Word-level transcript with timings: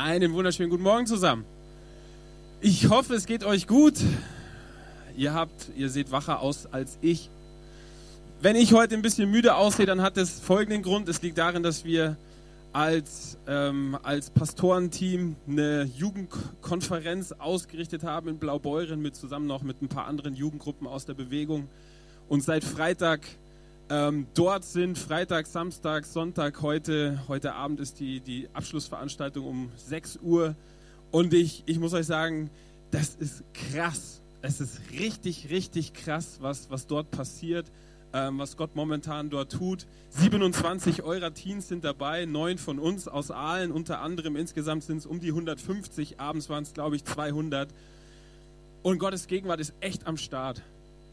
Einen 0.00 0.32
wunderschönen 0.32 0.70
guten 0.70 0.84
Morgen 0.84 1.06
zusammen. 1.08 1.44
Ich 2.60 2.88
hoffe, 2.88 3.14
es 3.14 3.26
geht 3.26 3.42
euch 3.42 3.66
gut. 3.66 3.94
Ihr 5.16 5.34
habt, 5.34 5.70
ihr 5.76 5.90
seht 5.90 6.12
wacher 6.12 6.38
aus 6.38 6.66
als 6.66 6.98
ich. 7.00 7.30
Wenn 8.40 8.54
ich 8.54 8.74
heute 8.74 8.94
ein 8.94 9.02
bisschen 9.02 9.28
müde 9.28 9.56
aussehe, 9.56 9.86
dann 9.86 10.00
hat 10.00 10.16
es 10.16 10.38
folgenden 10.38 10.82
Grund. 10.84 11.08
Es 11.08 11.20
liegt 11.20 11.36
darin, 11.36 11.64
dass 11.64 11.84
wir 11.84 12.16
als, 12.72 13.38
ähm, 13.48 13.98
als 14.04 14.30
Pastorenteam 14.30 15.34
eine 15.48 15.82
Jugendkonferenz 15.82 17.32
ausgerichtet 17.32 18.04
haben 18.04 18.28
in 18.28 18.38
Blaubeuren 18.38 19.02
mit 19.02 19.16
zusammen 19.16 19.48
noch 19.48 19.62
mit 19.62 19.82
ein 19.82 19.88
paar 19.88 20.06
anderen 20.06 20.36
Jugendgruppen 20.36 20.86
aus 20.86 21.06
der 21.06 21.14
Bewegung. 21.14 21.66
Und 22.28 22.44
seit 22.44 22.62
Freitag 22.62 23.22
ähm, 23.90 24.26
dort 24.34 24.64
sind. 24.64 24.98
Freitag, 24.98 25.46
Samstag, 25.46 26.04
Sonntag, 26.04 26.62
heute, 26.62 27.22
heute 27.28 27.54
Abend 27.54 27.80
ist 27.80 28.00
die, 28.00 28.20
die 28.20 28.48
Abschlussveranstaltung 28.52 29.46
um 29.46 29.72
6 29.76 30.18
Uhr. 30.22 30.54
Und 31.10 31.32
ich, 31.32 31.62
ich 31.66 31.78
muss 31.78 31.94
euch 31.94 32.06
sagen, 32.06 32.50
das 32.90 33.14
ist 33.14 33.44
krass. 33.54 34.20
Es 34.42 34.60
ist 34.60 34.80
richtig, 34.92 35.50
richtig 35.50 35.94
krass, 35.94 36.38
was, 36.40 36.70
was 36.70 36.86
dort 36.86 37.10
passiert, 37.10 37.66
ähm, 38.12 38.38
was 38.38 38.56
Gott 38.56 38.76
momentan 38.76 39.30
dort 39.30 39.52
tut. 39.52 39.86
27 40.10 41.02
eurer 41.02 41.34
Teens 41.34 41.68
sind 41.68 41.84
dabei, 41.84 42.24
neun 42.24 42.58
von 42.58 42.78
uns 42.78 43.08
aus 43.08 43.30
Aalen 43.30 43.72
unter 43.72 44.00
anderem. 44.00 44.36
Insgesamt 44.36 44.84
sind 44.84 44.98
es 44.98 45.06
um 45.06 45.18
die 45.18 45.28
150, 45.28 46.20
abends 46.20 46.48
waren 46.48 46.62
es, 46.62 46.72
glaube 46.72 46.96
ich, 46.96 47.04
200. 47.04 47.68
Und 48.82 48.98
Gottes 48.98 49.26
Gegenwart 49.26 49.60
ist 49.60 49.74
echt 49.80 50.06
am 50.06 50.16
Start. 50.16 50.62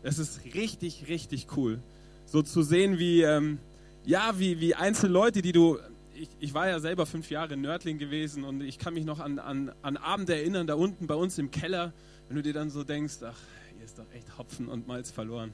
Es 0.04 0.20
ist 0.20 0.42
richtig, 0.54 1.08
richtig 1.08 1.48
cool 1.58 1.80
so 2.26 2.42
zu 2.42 2.64
sehen, 2.64 3.00
wie, 3.00 3.22
ähm, 3.22 3.60
ja, 4.06 4.38
wie, 4.38 4.60
wie 4.60 4.76
einzelne 4.76 5.14
Leute, 5.14 5.42
die 5.42 5.52
du, 5.52 5.78
ich, 6.16 6.30
ich, 6.40 6.54
war 6.54 6.68
ja 6.68 6.80
selber 6.80 7.06
fünf 7.06 7.30
Jahre 7.30 7.54
in 7.54 7.62
Nördling 7.62 7.98
gewesen 7.98 8.44
und 8.44 8.62
ich 8.62 8.80
kann 8.80 8.94
mich 8.94 9.06
noch 9.06 9.20
an, 9.20 9.40
an, 9.40 9.72
an 9.82 9.98
Abende 9.98 10.36
erinnern, 10.36 10.68
da 10.68 10.76
unten 10.76 11.08
bei 11.08 11.16
uns 11.16 11.38
im 11.38 11.52
Keller, 11.52 11.94
wenn 12.28 12.38
du 12.38 12.44
dir 12.44 12.54
dann 12.54 12.70
so 12.70 12.84
denkst, 12.84 13.16
ach, 13.24 13.38
hier 13.76 13.86
ist 13.86 14.00
doch 14.00 14.06
echt 14.14 14.38
Hopfen 14.38 14.68
und 14.68 14.88
Malz 14.88 15.12
verloren. 15.12 15.52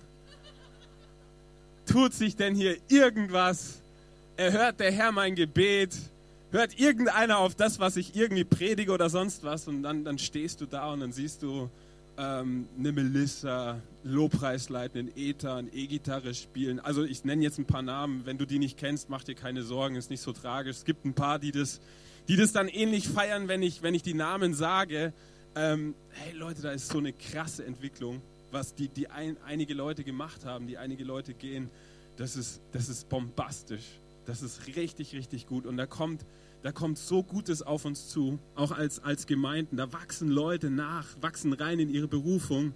Tut 1.85 2.13
sich 2.13 2.35
denn 2.35 2.55
hier 2.55 2.77
irgendwas? 2.87 3.81
Erhört 4.37 4.79
der 4.79 4.91
Herr 4.91 5.11
mein 5.11 5.35
Gebet? 5.35 5.97
Hört 6.51 6.79
irgendeiner 6.79 7.39
auf 7.39 7.55
das, 7.55 7.79
was 7.79 7.95
ich 7.97 8.15
irgendwie 8.15 8.43
predige 8.43 8.91
oder 8.91 9.09
sonst 9.09 9.43
was? 9.43 9.67
Und 9.67 9.83
dann, 9.83 10.03
dann 10.03 10.17
stehst 10.17 10.61
du 10.61 10.65
da 10.65 10.91
und 10.91 10.99
dann 10.99 11.11
siehst 11.11 11.43
du 11.43 11.69
ähm, 12.17 12.67
eine 12.77 12.91
Melissa, 12.91 13.81
Lobpreis 14.03 14.69
leiten, 14.69 15.07
in 15.07 15.17
Ether, 15.17 15.63
E-Gitarre 15.71 16.33
spielen. 16.33 16.79
Also 16.79 17.03
ich 17.03 17.23
nenne 17.23 17.43
jetzt 17.43 17.59
ein 17.59 17.65
paar 17.65 17.81
Namen. 17.81 18.25
Wenn 18.25 18.37
du 18.37 18.45
die 18.45 18.59
nicht 18.59 18.77
kennst, 18.77 19.09
mach 19.09 19.23
dir 19.23 19.35
keine 19.35 19.63
Sorgen, 19.63 19.95
ist 19.95 20.09
nicht 20.09 20.21
so 20.21 20.33
tragisch. 20.33 20.77
Es 20.77 20.85
gibt 20.85 21.05
ein 21.05 21.13
paar, 21.13 21.39
die 21.39 21.51
das, 21.51 21.79
die 22.27 22.35
das 22.35 22.51
dann 22.51 22.67
ähnlich 22.67 23.07
feiern, 23.07 23.47
wenn 23.47 23.61
ich, 23.61 23.83
wenn 23.83 23.93
ich 23.93 24.03
die 24.03 24.13
Namen 24.13 24.53
sage. 24.53 25.13
Ähm, 25.55 25.95
hey 26.11 26.33
Leute, 26.33 26.61
da 26.61 26.71
ist 26.71 26.89
so 26.89 26.97
eine 26.97 27.13
krasse 27.13 27.65
Entwicklung, 27.65 28.21
was 28.51 28.73
die, 28.73 28.87
die 28.87 29.09
ein, 29.09 29.37
einige 29.45 29.73
Leute 29.73 30.03
gemacht 30.03 30.45
haben, 30.45 30.67
die 30.67 30.77
einige 30.77 31.03
Leute 31.03 31.33
gehen. 31.33 31.69
Das 32.17 32.35
ist, 32.35 32.61
das 32.71 32.89
ist 32.89 33.09
bombastisch. 33.09 33.85
Das 34.25 34.41
ist 34.41 34.67
richtig, 34.67 35.13
richtig 35.13 35.47
gut. 35.47 35.65
Und 35.65 35.77
da 35.77 35.85
kommt 35.85 36.25
da 36.63 36.71
kommt 36.71 36.97
so 36.97 37.23
Gutes 37.23 37.61
auf 37.63 37.85
uns 37.85 38.09
zu, 38.09 38.39
auch 38.55 38.71
als, 38.71 39.03
als 39.03 39.25
Gemeinden. 39.25 39.77
Da 39.77 39.91
wachsen 39.93 40.29
Leute 40.29 40.69
nach, 40.69 41.05
wachsen 41.19 41.53
rein 41.53 41.79
in 41.79 41.89
ihre 41.89 42.07
Berufung. 42.07 42.73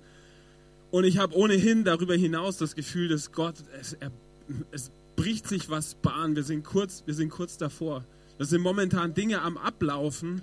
Und 0.91 1.03
ich 1.03 1.17
habe 1.17 1.35
ohnehin 1.35 1.83
darüber 1.83 2.15
hinaus 2.15 2.57
das 2.57 2.75
Gefühl, 2.75 3.09
dass 3.09 3.31
Gott, 3.31 3.55
es, 3.79 3.93
er, 3.93 4.11
es 4.71 4.91
bricht 5.15 5.47
sich 5.47 5.69
was 5.69 5.95
Bahn. 5.95 6.35
Wir 6.35 6.43
sind 6.43 6.63
kurz, 6.63 7.03
wir 7.05 7.13
sind 7.13 7.29
kurz 7.29 7.57
davor. 7.57 8.03
Das 8.37 8.49
sind 8.49 8.61
momentan 8.61 9.13
Dinge 9.13 9.41
am 9.41 9.57
Ablaufen, 9.57 10.41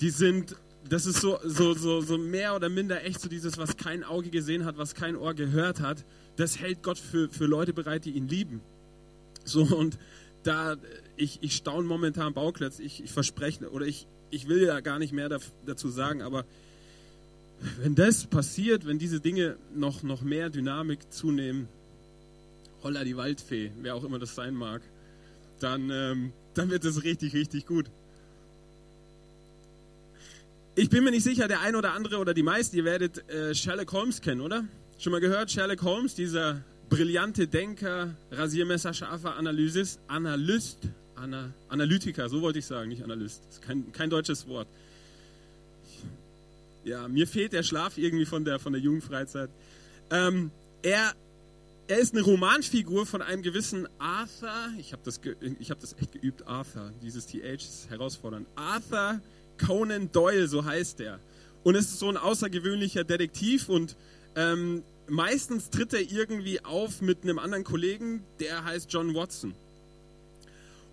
die 0.00 0.10
sind, 0.10 0.56
das 0.88 1.06
ist 1.06 1.20
so, 1.20 1.38
so, 1.44 1.74
so, 1.74 2.00
so 2.00 2.18
mehr 2.18 2.56
oder 2.56 2.68
minder 2.68 3.04
echt 3.04 3.20
so 3.20 3.28
dieses, 3.28 3.58
was 3.58 3.76
kein 3.76 4.02
Auge 4.02 4.30
gesehen 4.30 4.64
hat, 4.64 4.78
was 4.78 4.94
kein 4.94 5.16
Ohr 5.16 5.34
gehört 5.34 5.80
hat. 5.80 6.04
Das 6.36 6.58
hält 6.58 6.82
Gott 6.82 6.98
für, 6.98 7.28
für 7.28 7.44
Leute 7.44 7.72
bereit, 7.72 8.06
die 8.06 8.12
ihn 8.12 8.26
lieben. 8.26 8.60
So, 9.44 9.62
und 9.62 9.98
da, 10.42 10.76
ich, 11.20 11.38
ich 11.42 11.54
staune 11.54 11.86
momentan 11.86 12.32
Bauklötze, 12.32 12.82
ich, 12.82 13.04
ich 13.04 13.10
verspreche, 13.10 13.70
oder 13.70 13.86
ich, 13.86 14.06
ich 14.30 14.48
will 14.48 14.62
ja 14.62 14.80
gar 14.80 14.98
nicht 14.98 15.12
mehr 15.12 15.28
dazu 15.66 15.88
sagen, 15.88 16.22
aber 16.22 16.44
wenn 17.78 17.94
das 17.94 18.24
passiert, 18.24 18.86
wenn 18.86 18.98
diese 18.98 19.20
Dinge 19.20 19.56
noch, 19.74 20.02
noch 20.02 20.22
mehr 20.22 20.48
Dynamik 20.48 21.12
zunehmen, 21.12 21.68
holla 22.82 23.04
die 23.04 23.16
Waldfee, 23.16 23.70
wer 23.82 23.94
auch 23.94 24.04
immer 24.04 24.18
das 24.18 24.34
sein 24.34 24.54
mag, 24.54 24.80
dann, 25.60 25.90
ähm, 25.90 26.32
dann 26.54 26.70
wird 26.70 26.84
es 26.86 27.04
richtig, 27.04 27.34
richtig 27.34 27.66
gut. 27.66 27.90
Ich 30.74 30.88
bin 30.88 31.04
mir 31.04 31.10
nicht 31.10 31.24
sicher, 31.24 31.48
der 31.48 31.60
ein 31.60 31.76
oder 31.76 31.92
andere 31.92 32.16
oder 32.16 32.32
die 32.32 32.42
meisten, 32.42 32.76
ihr 32.76 32.84
werdet 32.84 33.28
äh, 33.28 33.54
Sherlock 33.54 33.92
Holmes 33.92 34.22
kennen, 34.22 34.40
oder? 34.40 34.64
Schon 34.98 35.12
mal 35.12 35.20
gehört, 35.20 35.50
Sherlock 35.50 35.82
Holmes, 35.82 36.14
dieser 36.14 36.62
brillante 36.88 37.46
Denker, 37.46 38.14
rasiermesserscharfer 38.30 39.36
Analysis, 39.36 39.98
Analyst, 40.08 40.88
Ana, 41.20 41.52
Analytiker, 41.68 42.28
so 42.28 42.40
wollte 42.40 42.58
ich 42.58 42.66
sagen, 42.66 42.88
nicht 42.88 43.02
Analyst. 43.02 43.42
Das 43.46 43.56
ist 43.56 43.62
kein, 43.62 43.92
kein 43.92 44.08
deutsches 44.08 44.48
Wort. 44.48 44.66
Ja, 46.84 47.08
mir 47.08 47.26
fehlt 47.26 47.52
der 47.52 47.62
Schlaf 47.62 47.98
irgendwie 47.98 48.24
von 48.24 48.44
der, 48.44 48.58
von 48.58 48.72
der 48.72 48.80
Jugendfreizeit. 48.80 49.50
Ähm, 50.10 50.50
er, 50.82 51.12
er 51.88 51.98
ist 51.98 52.14
eine 52.14 52.22
Romanfigur 52.22 53.04
von 53.04 53.20
einem 53.20 53.42
gewissen 53.42 53.86
Arthur. 53.98 54.50
Ich 54.78 54.92
habe 54.92 55.02
das, 55.04 55.20
hab 55.68 55.80
das 55.80 55.94
echt 56.00 56.12
geübt, 56.12 56.46
Arthur. 56.46 56.90
Dieses 57.02 57.26
TH 57.26 57.54
ist 57.54 57.90
herausfordernd. 57.90 58.46
Arthur 58.56 59.20
Conan 59.58 60.10
Doyle, 60.10 60.48
so 60.48 60.64
heißt 60.64 61.00
er. 61.00 61.20
Und 61.64 61.74
es 61.74 61.90
ist 61.90 61.98
so 61.98 62.08
ein 62.08 62.16
außergewöhnlicher 62.16 63.04
Detektiv 63.04 63.68
und 63.68 63.94
ähm, 64.36 64.82
meistens 65.06 65.68
tritt 65.68 65.92
er 65.92 66.00
irgendwie 66.00 66.64
auf 66.64 67.02
mit 67.02 67.24
einem 67.24 67.38
anderen 67.38 67.64
Kollegen, 67.64 68.22
der 68.38 68.64
heißt 68.64 68.90
John 68.90 69.14
Watson. 69.14 69.54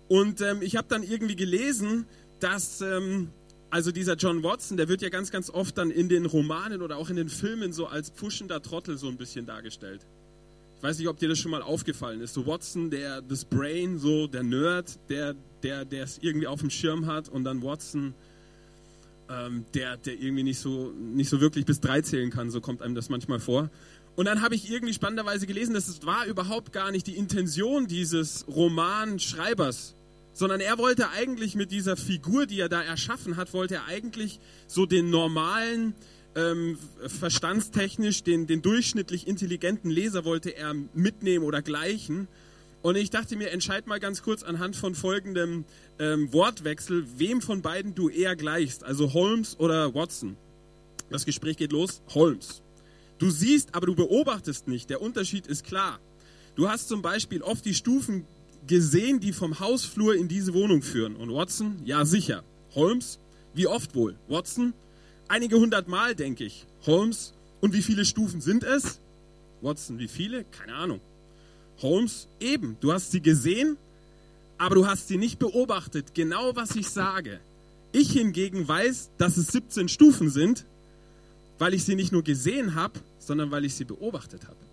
Und 0.08 0.40
ähm, 0.40 0.62
ich 0.62 0.76
habe 0.76 0.88
dann 0.88 1.02
irgendwie 1.02 1.36
gelesen, 1.36 2.06
dass 2.40 2.80
ähm, 2.80 3.30
also 3.70 3.92
dieser 3.92 4.14
John 4.14 4.42
Watson, 4.42 4.76
der 4.76 4.88
wird 4.88 5.02
ja 5.02 5.10
ganz, 5.10 5.30
ganz 5.30 5.50
oft 5.50 5.76
dann 5.76 5.90
in 5.90 6.08
den 6.08 6.24
Romanen 6.24 6.80
oder 6.80 6.96
auch 6.96 7.10
in 7.10 7.16
den 7.16 7.28
Filmen 7.28 7.72
so 7.72 7.86
als 7.86 8.10
pushender 8.10 8.62
Trottel 8.62 8.96
so 8.96 9.08
ein 9.08 9.16
bisschen 9.16 9.44
dargestellt. 9.44 10.06
Ich 10.78 10.82
weiß 10.82 10.98
nicht, 10.98 11.08
ob 11.08 11.18
dir 11.18 11.28
das 11.28 11.38
schon 11.38 11.50
mal 11.50 11.60
aufgefallen 11.60 12.20
ist. 12.20 12.34
So 12.34 12.46
Watson, 12.46 12.90
der 12.90 13.20
das 13.20 13.44
Brain, 13.44 13.98
so 13.98 14.26
der 14.26 14.42
Nerd, 14.44 14.98
der 15.08 15.34
der 15.62 15.84
der 15.84 16.04
es 16.04 16.18
irgendwie 16.22 16.46
auf 16.46 16.60
dem 16.60 16.70
Schirm 16.70 17.06
hat 17.06 17.28
und 17.28 17.44
dann 17.44 17.62
Watson, 17.62 18.14
ähm, 19.28 19.64
der 19.74 19.96
der 19.96 20.14
irgendwie 20.14 20.44
nicht 20.44 20.60
so 20.60 20.92
nicht 20.92 21.28
so 21.28 21.40
wirklich 21.40 21.66
bis 21.66 21.80
drei 21.80 22.00
zählen 22.00 22.30
kann. 22.30 22.50
So 22.50 22.60
kommt 22.60 22.80
einem 22.80 22.94
das 22.94 23.08
manchmal 23.08 23.40
vor. 23.40 23.70
Und 24.14 24.24
dann 24.24 24.40
habe 24.40 24.54
ich 24.54 24.70
irgendwie 24.70 24.94
spannenderweise 24.94 25.46
gelesen, 25.46 25.74
dass 25.74 25.88
es 25.88 26.06
war 26.06 26.26
überhaupt 26.26 26.72
gar 26.72 26.90
nicht 26.90 27.06
die 27.06 27.16
Intention 27.16 27.86
dieses 27.86 28.46
Romanschreibers, 28.48 29.94
sondern 30.38 30.60
er 30.60 30.78
wollte 30.78 31.10
eigentlich 31.10 31.56
mit 31.56 31.72
dieser 31.72 31.96
Figur, 31.96 32.46
die 32.46 32.60
er 32.60 32.68
da 32.68 32.80
erschaffen 32.80 33.36
hat, 33.36 33.52
wollte 33.52 33.74
er 33.74 33.86
eigentlich 33.86 34.38
so 34.68 34.86
den 34.86 35.10
normalen, 35.10 35.96
ähm, 36.36 36.78
verstandstechnisch, 37.08 38.22
den, 38.22 38.46
den 38.46 38.62
durchschnittlich 38.62 39.26
intelligenten 39.26 39.90
Leser 39.90 40.24
wollte 40.24 40.56
er 40.56 40.74
mitnehmen 40.94 41.44
oder 41.44 41.60
gleichen. 41.60 42.28
Und 42.82 42.96
ich 42.96 43.10
dachte 43.10 43.34
mir, 43.34 43.50
entscheid 43.50 43.88
mal 43.88 43.98
ganz 43.98 44.22
kurz 44.22 44.44
anhand 44.44 44.76
von 44.76 44.94
folgendem 44.94 45.64
ähm, 45.98 46.32
Wortwechsel, 46.32 47.04
wem 47.16 47.42
von 47.42 47.60
beiden 47.60 47.96
du 47.96 48.08
eher 48.08 48.36
gleichst, 48.36 48.84
also 48.84 49.12
Holmes 49.14 49.58
oder 49.58 49.92
Watson. 49.92 50.36
Das 51.10 51.26
Gespräch 51.26 51.56
geht 51.56 51.72
los. 51.72 52.00
Holmes. 52.14 52.62
Du 53.18 53.30
siehst, 53.30 53.74
aber 53.74 53.86
du 53.86 53.96
beobachtest 53.96 54.68
nicht. 54.68 54.88
Der 54.88 55.02
Unterschied 55.02 55.48
ist 55.48 55.64
klar. 55.64 55.98
Du 56.54 56.68
hast 56.68 56.86
zum 56.86 57.02
Beispiel 57.02 57.42
oft 57.42 57.64
die 57.64 57.74
Stufen 57.74 58.24
gesehen, 58.68 59.18
die 59.18 59.32
vom 59.32 59.58
Hausflur 59.58 60.14
in 60.14 60.28
diese 60.28 60.54
Wohnung 60.54 60.82
führen. 60.82 61.16
Und 61.16 61.34
Watson, 61.34 61.80
ja 61.84 62.04
sicher. 62.04 62.44
Holmes, 62.74 63.18
wie 63.54 63.66
oft 63.66 63.94
wohl? 63.96 64.16
Watson, 64.28 64.74
einige 65.26 65.56
hundert 65.58 65.88
Mal, 65.88 66.14
denke 66.14 66.44
ich. 66.44 66.66
Holmes, 66.86 67.34
und 67.60 67.72
wie 67.72 67.82
viele 67.82 68.04
Stufen 68.04 68.40
sind 68.40 68.62
es? 68.62 69.00
Watson, 69.60 69.98
wie 69.98 70.06
viele? 70.06 70.44
Keine 70.44 70.74
Ahnung. 70.74 71.00
Holmes, 71.82 72.28
eben, 72.40 72.76
du 72.80 72.92
hast 72.92 73.10
sie 73.10 73.20
gesehen, 73.20 73.76
aber 74.58 74.74
du 74.76 74.86
hast 74.86 75.08
sie 75.08 75.16
nicht 75.16 75.38
beobachtet. 75.38 76.14
Genau 76.14 76.54
was 76.54 76.76
ich 76.76 76.88
sage. 76.88 77.40
Ich 77.92 78.12
hingegen 78.12 78.68
weiß, 78.68 79.10
dass 79.16 79.36
es 79.36 79.48
17 79.48 79.88
Stufen 79.88 80.30
sind, 80.30 80.66
weil 81.58 81.74
ich 81.74 81.84
sie 81.84 81.94
nicht 81.94 82.12
nur 82.12 82.22
gesehen 82.22 82.74
habe, 82.74 83.00
sondern 83.18 83.50
weil 83.50 83.64
ich 83.64 83.74
sie 83.74 83.84
beobachtet 83.84 84.44
habe. 84.46 84.67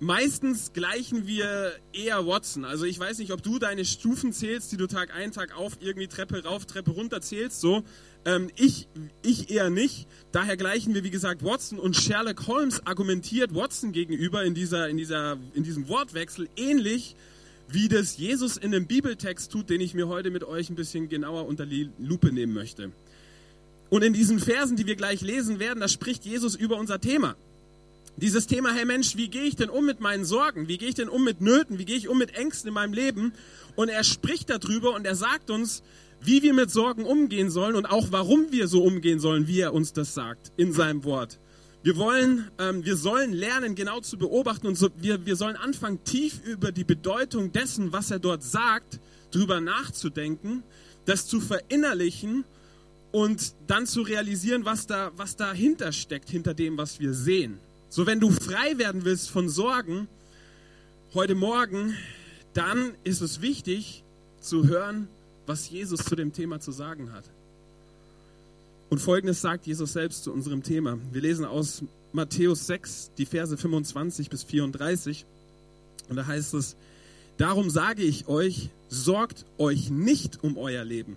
Meistens 0.00 0.72
gleichen 0.72 1.26
wir 1.26 1.72
eher 1.92 2.24
Watson. 2.24 2.64
Also 2.64 2.84
ich 2.84 2.98
weiß 2.98 3.18
nicht, 3.18 3.32
ob 3.32 3.42
du 3.42 3.58
deine 3.58 3.84
Stufen 3.84 4.32
zählst, 4.32 4.70
die 4.70 4.76
du 4.76 4.86
Tag 4.86 5.12
ein, 5.12 5.32
Tag 5.32 5.56
auf, 5.56 5.78
irgendwie 5.80 6.06
Treppe 6.06 6.44
rauf, 6.44 6.66
Treppe 6.66 6.92
runter 6.92 7.20
zählst. 7.20 7.60
So, 7.60 7.82
ähm, 8.24 8.48
ich, 8.54 8.86
ich 9.22 9.50
eher 9.50 9.70
nicht. 9.70 10.06
Daher 10.30 10.56
gleichen 10.56 10.94
wir, 10.94 11.02
wie 11.02 11.10
gesagt, 11.10 11.44
Watson 11.44 11.80
und 11.80 11.96
Sherlock 11.96 12.46
Holmes 12.46 12.86
argumentiert 12.86 13.54
Watson 13.56 13.90
gegenüber 13.90 14.44
in, 14.44 14.54
dieser, 14.54 14.88
in, 14.88 14.96
dieser, 14.96 15.36
in 15.54 15.64
diesem 15.64 15.88
Wortwechsel 15.88 16.48
ähnlich 16.56 17.16
wie 17.70 17.88
das 17.88 18.16
Jesus 18.16 18.56
in 18.56 18.70
dem 18.70 18.86
Bibeltext 18.86 19.52
tut, 19.52 19.68
den 19.68 19.80
ich 19.80 19.94
mir 19.94 20.08
heute 20.08 20.30
mit 20.30 20.44
euch 20.44 20.70
ein 20.70 20.76
bisschen 20.76 21.08
genauer 21.08 21.46
unter 21.46 21.66
die 21.66 21.90
Lupe 21.98 22.32
nehmen 22.32 22.54
möchte. 22.54 22.92
Und 23.90 24.02
in 24.02 24.12
diesen 24.12 24.38
Versen, 24.38 24.76
die 24.76 24.86
wir 24.86 24.96
gleich 24.96 25.22
lesen 25.22 25.58
werden, 25.58 25.80
da 25.80 25.88
spricht 25.88 26.24
Jesus 26.24 26.54
über 26.54 26.76
unser 26.76 27.00
Thema. 27.00 27.36
Dieses 28.20 28.48
Thema, 28.48 28.72
hey 28.74 28.84
Mensch, 28.84 29.16
wie 29.16 29.28
gehe 29.28 29.44
ich 29.44 29.54
denn 29.54 29.70
um 29.70 29.86
mit 29.86 30.00
meinen 30.00 30.24
Sorgen? 30.24 30.66
Wie 30.66 30.76
gehe 30.76 30.88
ich 30.88 30.96
denn 30.96 31.08
um 31.08 31.22
mit 31.22 31.40
Nöten? 31.40 31.78
Wie 31.78 31.84
gehe 31.84 31.96
ich 31.96 32.08
um 32.08 32.18
mit 32.18 32.34
Ängsten 32.34 32.66
in 32.66 32.74
meinem 32.74 32.92
Leben? 32.92 33.32
Und 33.76 33.90
er 33.90 34.02
spricht 34.02 34.50
darüber 34.50 34.96
und 34.96 35.06
er 35.06 35.14
sagt 35.14 35.50
uns, 35.50 35.84
wie 36.20 36.42
wir 36.42 36.52
mit 36.52 36.68
Sorgen 36.68 37.04
umgehen 37.04 37.48
sollen 37.48 37.76
und 37.76 37.86
auch 37.86 38.08
warum 38.10 38.50
wir 38.50 38.66
so 38.66 38.82
umgehen 38.82 39.20
sollen, 39.20 39.46
wie 39.46 39.60
er 39.60 39.72
uns 39.72 39.92
das 39.92 40.14
sagt 40.14 40.50
in 40.56 40.72
seinem 40.72 41.04
Wort. 41.04 41.38
Wir 41.84 41.96
wollen, 41.96 42.50
ähm, 42.58 42.84
wir 42.84 42.96
sollen 42.96 43.32
lernen, 43.32 43.76
genau 43.76 44.00
zu 44.00 44.18
beobachten 44.18 44.66
und 44.66 44.74
so, 44.74 44.88
wir, 44.96 45.24
wir 45.24 45.36
sollen 45.36 45.54
anfangen, 45.54 46.02
tief 46.02 46.40
über 46.44 46.72
die 46.72 46.82
Bedeutung 46.82 47.52
dessen, 47.52 47.92
was 47.92 48.10
er 48.10 48.18
dort 48.18 48.42
sagt, 48.42 48.98
drüber 49.30 49.60
nachzudenken, 49.60 50.64
das 51.04 51.28
zu 51.28 51.40
verinnerlichen 51.40 52.44
und 53.12 53.54
dann 53.68 53.86
zu 53.86 54.02
realisieren, 54.02 54.64
was 54.64 54.88
da, 54.88 55.12
was 55.16 55.36
dahinter 55.36 55.92
steckt, 55.92 56.28
hinter 56.28 56.52
dem, 56.52 56.76
was 56.76 56.98
wir 56.98 57.14
sehen. 57.14 57.60
So, 57.90 58.06
wenn 58.06 58.20
du 58.20 58.30
frei 58.30 58.76
werden 58.76 59.04
willst 59.04 59.30
von 59.30 59.48
Sorgen 59.48 60.08
heute 61.14 61.34
Morgen, 61.34 61.96
dann 62.52 62.92
ist 63.02 63.22
es 63.22 63.40
wichtig 63.40 64.04
zu 64.40 64.68
hören, 64.68 65.08
was 65.46 65.70
Jesus 65.70 66.04
zu 66.04 66.14
dem 66.14 66.34
Thema 66.34 66.60
zu 66.60 66.70
sagen 66.70 67.12
hat. 67.12 67.24
Und 68.90 68.98
folgendes 68.98 69.40
sagt 69.40 69.66
Jesus 69.66 69.94
selbst 69.94 70.24
zu 70.24 70.32
unserem 70.32 70.62
Thema. 70.62 70.98
Wir 71.12 71.22
lesen 71.22 71.46
aus 71.46 71.82
Matthäus 72.12 72.66
6, 72.66 73.12
die 73.16 73.26
Verse 73.26 73.56
25 73.56 74.28
bis 74.28 74.42
34. 74.42 75.24
Und 76.10 76.16
da 76.16 76.26
heißt 76.26 76.52
es, 76.54 76.76
darum 77.38 77.70
sage 77.70 78.02
ich 78.02 78.28
euch, 78.28 78.68
sorgt 78.90 79.46
euch 79.56 79.88
nicht 79.88 80.42
um 80.44 80.58
euer 80.58 80.84
Leben 80.84 81.16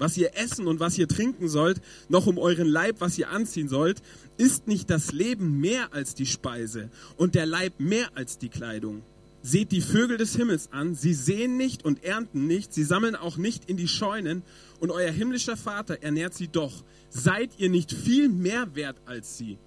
was 0.00 0.16
ihr 0.16 0.34
essen 0.34 0.66
und 0.66 0.80
was 0.80 0.98
ihr 0.98 1.06
trinken 1.06 1.48
sollt, 1.48 1.80
noch 2.08 2.26
um 2.26 2.38
euren 2.38 2.66
Leib, 2.66 2.96
was 3.00 3.18
ihr 3.18 3.28
anziehen 3.28 3.68
sollt, 3.68 4.02
ist 4.38 4.66
nicht 4.66 4.88
das 4.88 5.12
Leben 5.12 5.60
mehr 5.60 5.92
als 5.92 6.14
die 6.14 6.26
Speise 6.26 6.90
und 7.18 7.34
der 7.34 7.44
Leib 7.44 7.74
mehr 7.78 8.08
als 8.14 8.38
die 8.38 8.48
Kleidung. 8.48 9.02
Seht 9.42 9.72
die 9.72 9.82
Vögel 9.82 10.16
des 10.16 10.34
Himmels 10.34 10.70
an, 10.72 10.94
sie 10.94 11.12
sehen 11.12 11.58
nicht 11.58 11.84
und 11.84 12.02
ernten 12.02 12.46
nicht, 12.46 12.72
sie 12.72 12.82
sammeln 12.82 13.14
auch 13.14 13.36
nicht 13.36 13.68
in 13.68 13.76
die 13.76 13.88
Scheunen, 13.88 14.42
und 14.80 14.90
euer 14.90 15.10
himmlischer 15.10 15.58
Vater 15.58 16.02
ernährt 16.02 16.32
sie 16.32 16.48
doch. 16.48 16.82
Seid 17.10 17.50
ihr 17.58 17.68
nicht 17.68 17.92
viel 17.92 18.30
mehr 18.30 18.74
wert 18.74 18.96
als 19.04 19.36
sie? 19.36 19.58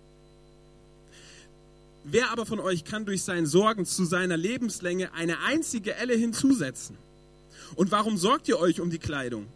Wer 2.04 2.32
aber 2.32 2.48
von 2.48 2.60
euch 2.60 2.84
kann 2.84 3.06
durch 3.06 3.22
seinen 3.22 3.46
Sorgen 3.46 3.86
zu 3.86 4.04
seiner 4.06 4.38
Lebenslänge 4.38 5.14
eine 5.14 5.40
einzige 5.42 5.96
Elle 5.96 6.16
hinzusetzen? 6.16 6.98
Und 7.76 7.92
warum 7.92 8.18
sorgt 8.18 8.48
ihr 8.48 8.60
euch 8.60 8.82
um 8.82 8.90
die 8.90 8.98
Kleidung? 8.98 9.48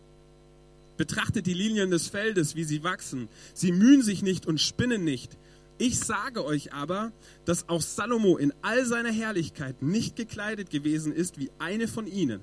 Betrachtet 0.98 1.46
die 1.46 1.54
Linien 1.54 1.92
des 1.92 2.08
Feldes, 2.08 2.56
wie 2.56 2.64
sie 2.64 2.84
wachsen. 2.84 3.30
Sie 3.54 3.72
mühen 3.72 4.02
sich 4.02 4.24
nicht 4.24 4.46
und 4.46 4.60
spinnen 4.60 5.04
nicht. 5.04 5.38
Ich 5.78 6.00
sage 6.00 6.44
euch 6.44 6.74
aber, 6.74 7.12
dass 7.46 7.70
auch 7.70 7.82
Salomo 7.82 8.38
in 8.38 8.52
all 8.64 8.86
seiner 8.86 9.12
Herrlichkeit 9.12 9.84
nicht 9.84 10.16
gekleidet 10.16 10.72
gewesen 10.72 11.14
ist 11.14 11.38
wie 11.38 11.52
eine 11.60 11.88
von 11.88 12.08
ihnen. 12.08 12.42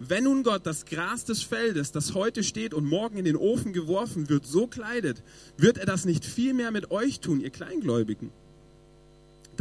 Wenn 0.00 0.24
nun 0.24 0.42
Gott 0.42 0.66
das 0.66 0.84
Gras 0.84 1.24
des 1.24 1.44
Feldes, 1.44 1.92
das 1.92 2.14
heute 2.14 2.42
steht 2.42 2.74
und 2.74 2.84
morgen 2.84 3.18
in 3.18 3.24
den 3.24 3.36
Ofen 3.36 3.72
geworfen 3.72 4.28
wird, 4.28 4.44
so 4.44 4.66
kleidet, 4.66 5.22
wird 5.56 5.78
er 5.78 5.86
das 5.86 6.04
nicht 6.04 6.24
viel 6.24 6.54
mehr 6.54 6.72
mit 6.72 6.90
euch 6.90 7.20
tun, 7.20 7.40
ihr 7.40 7.50
Kleingläubigen? 7.50 8.32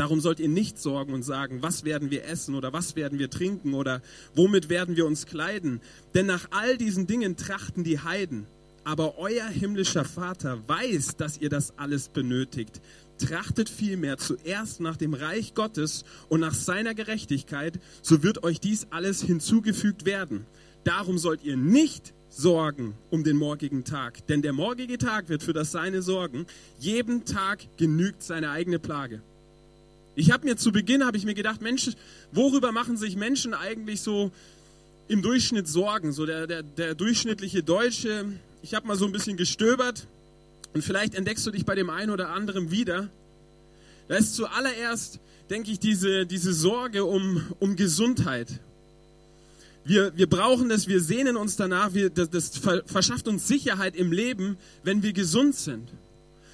Darum 0.02 0.20
sollt 0.20 0.40
ihr 0.40 0.50
nicht 0.50 0.80
sorgen 0.80 1.14
und 1.14 1.22
sagen, 1.22 1.62
was 1.62 1.84
werden 1.84 2.10
wir 2.10 2.26
essen 2.26 2.56
oder 2.56 2.74
was 2.74 2.96
werden 2.96 3.20
wir 3.20 3.30
trinken 3.30 3.76
oder 3.76 4.02
womit 4.34 4.68
werden 4.68 4.96
wir 4.96 5.06
uns 5.06 5.28
kleiden. 5.28 5.80
Denn 6.16 6.26
nach 6.26 6.48
all 6.50 6.76
diesen 6.76 7.06
Dingen 7.06 7.38
trachten 7.38 7.84
die 7.84 8.00
Heiden. 8.00 8.48
Aber 8.84 9.20
euer 9.20 9.46
himmlischer 9.46 10.04
Vater 10.04 10.68
weiß, 10.68 11.18
dass 11.18 11.38
ihr 11.38 11.50
das 11.50 11.78
alles 11.78 12.10
benötigt. 12.10 12.82
Trachtet 13.20 13.70
vielmehr 13.70 14.18
zuerst 14.18 14.80
nach 14.80 14.98
dem 14.98 15.14
Reich 15.14 15.54
Gottes 15.54 16.04
und 16.30 16.40
nach 16.40 16.56
seiner 16.56 16.96
Gerechtigkeit, 16.96 17.80
so 18.02 18.24
wird 18.24 18.44
euch 18.44 18.60
dies 18.60 18.88
alles 18.90 19.22
hinzugefügt 19.22 20.08
werden. 20.08 20.48
Darum 20.84 21.20
sollt 21.20 21.44
ihr 21.44 21.58
nicht 21.58 22.16
sorgen 22.28 22.96
um 23.12 23.24
den 23.24 23.38
morgigen 23.38 23.84
Tag, 23.84 24.26
denn 24.26 24.42
der 24.42 24.54
morgige 24.54 24.98
Tag 24.98 25.30
wird 25.30 25.44
für 25.44 25.54
das 25.54 25.72
Seine 25.72 26.02
sorgen. 26.02 26.48
Jeden 26.80 27.24
Tag 27.24 27.68
genügt 27.78 28.24
seine 28.24 28.50
eigene 28.50 28.80
Plage. 28.80 29.22
Ich 30.16 30.32
habe 30.32 30.46
mir 30.46 30.58
zu 30.58 30.72
Beginn 30.72 31.06
habe 31.06 31.18
ich 31.18 31.26
mir 31.26 31.34
gedacht, 31.34 31.62
Mensch, 31.62 31.92
worüber 32.32 32.72
machen 32.72 32.98
sich 32.98 33.16
Menschen 33.16 33.54
eigentlich 33.54 34.02
so 34.02 34.32
im 35.08 35.22
Durchschnitt 35.22 35.68
Sorgen? 35.68 36.12
So 36.12 36.26
der, 36.26 36.48
der, 36.48 36.64
der 36.64 36.96
durchschnittliche 36.96 37.64
Deutsche. 37.64 38.26
Ich 38.62 38.74
habe 38.74 38.88
mal 38.88 38.98
so 38.98 39.06
ein 39.06 39.12
bisschen 39.12 39.38
gestöbert 39.38 40.08
und 40.74 40.84
vielleicht 40.84 41.16
entdeckst 41.16 41.46
du 41.46 41.52
dich 41.52 41.66
bei 41.66 41.76
dem 41.76 41.90
einen 41.90 42.12
oder 42.12 42.30
anderen 42.30 42.72
wieder. 42.72 43.10
Da 44.08 44.18
ist 44.18 44.36
zuallererst, 44.36 45.20
denke 45.50 45.72
ich, 45.72 45.80
diese, 45.80 46.26
diese 46.26 46.54
Sorge 46.54 47.06
um, 47.06 47.46
um 47.60 47.78
Gesundheit. 47.78 48.48
Wir, 49.84 50.16
wir 50.16 50.28
brauchen 50.28 50.70
das, 50.70 50.88
wir 50.88 51.02
sehnen 51.02 51.38
uns 51.38 51.56
danach, 51.56 51.94
wir, 51.94 52.10
das, 52.10 52.30
das 52.30 52.52
verschafft 52.86 53.28
uns 53.28 53.48
Sicherheit 53.48 53.96
im 53.96 54.12
Leben, 54.12 54.58
wenn 54.84 55.02
wir 55.02 55.14
gesund 55.14 55.56
sind. 55.56 55.90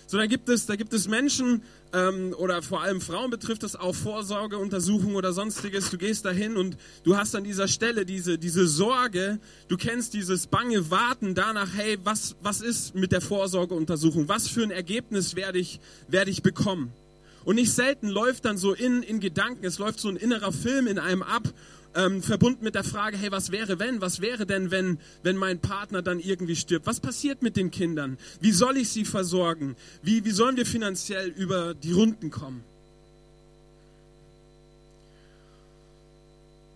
So, 0.10 0.18
da 0.18 0.26
gibt 0.26 0.48
es, 0.48 0.66
da 0.66 0.78
gibt 0.78 0.94
es 0.94 1.10
Menschen, 1.10 1.62
ähm, 1.94 2.34
oder 2.38 2.62
vor 2.62 2.82
allem 2.82 3.02
Frauen 3.02 3.30
betrifft 3.30 3.64
das 3.64 3.76
auch 3.76 3.94
Vorsorgeuntersuchungen 3.94 5.18
oder 5.18 5.34
sonstiges. 5.34 5.90
Du 5.90 5.98
gehst 5.98 6.24
dahin 6.24 6.56
und 6.56 6.78
du 7.04 7.18
hast 7.18 7.36
an 7.36 7.44
dieser 7.44 7.68
Stelle 7.68 8.06
diese, 8.06 8.38
diese 8.38 8.68
Sorge, 8.68 9.40
du 9.68 9.76
kennst 9.76 10.14
dieses 10.14 10.48
bange 10.48 10.90
Warten 10.92 11.36
danach, 11.36 11.76
hey, 11.76 11.98
was, 12.06 12.38
was 12.42 12.62
ist 12.62 12.96
mit 12.96 13.12
der 13.12 13.20
Vorsorgeuntersuchung? 13.20 14.30
Was 14.30 14.48
für 14.48 14.64
ein 14.64 14.72
Ergebnis 14.72 15.36
werde 15.36 15.60
ich, 15.60 15.82
werde 16.08 16.32
ich 16.32 16.42
bekommen? 16.42 16.94
Und 17.44 17.56
nicht 17.56 17.74
selten 17.74 18.08
läuft 18.08 18.46
dann 18.46 18.58
so 18.58 18.74
in, 18.74 19.04
in 19.04 19.20
Gedanken, 19.20 19.66
es 19.66 19.78
läuft 19.78 20.00
so 20.00 20.08
ein 20.08 20.18
innerer 20.18 20.54
Film 20.54 20.88
in 20.88 21.00
einem 21.00 21.22
ab 21.22 21.44
ähm, 21.96 22.22
verbunden 22.22 22.64
mit 22.64 22.76
der 22.76 22.84
Frage, 22.84 23.18
hey, 23.18 23.32
was 23.32 23.52
wäre 23.52 23.80
wenn? 23.80 24.02
Was 24.02 24.22
wäre 24.22 24.46
denn, 24.46 24.72
wenn, 24.72 25.00
wenn 25.24 25.38
mein 25.38 25.60
Partner 25.60 26.02
dann 26.02 26.20
irgendwie 26.20 26.56
stirbt? 26.56 26.86
Was 26.86 27.00
passiert 27.00 27.42
mit 27.42 27.58
den 27.58 27.72
Kindern? 27.72 28.18
Wie 28.40 28.52
soll 28.52 28.78
ich 28.78 28.90
sie 28.90 29.06
versorgen? 29.06 29.76
Wie, 30.02 30.26
wie 30.26 30.32
sollen 30.32 30.58
wir 30.58 30.66
finanziell 30.66 31.30
über 31.30 31.74
die 31.74 31.92
Runden 31.92 32.32
kommen? 32.32 32.64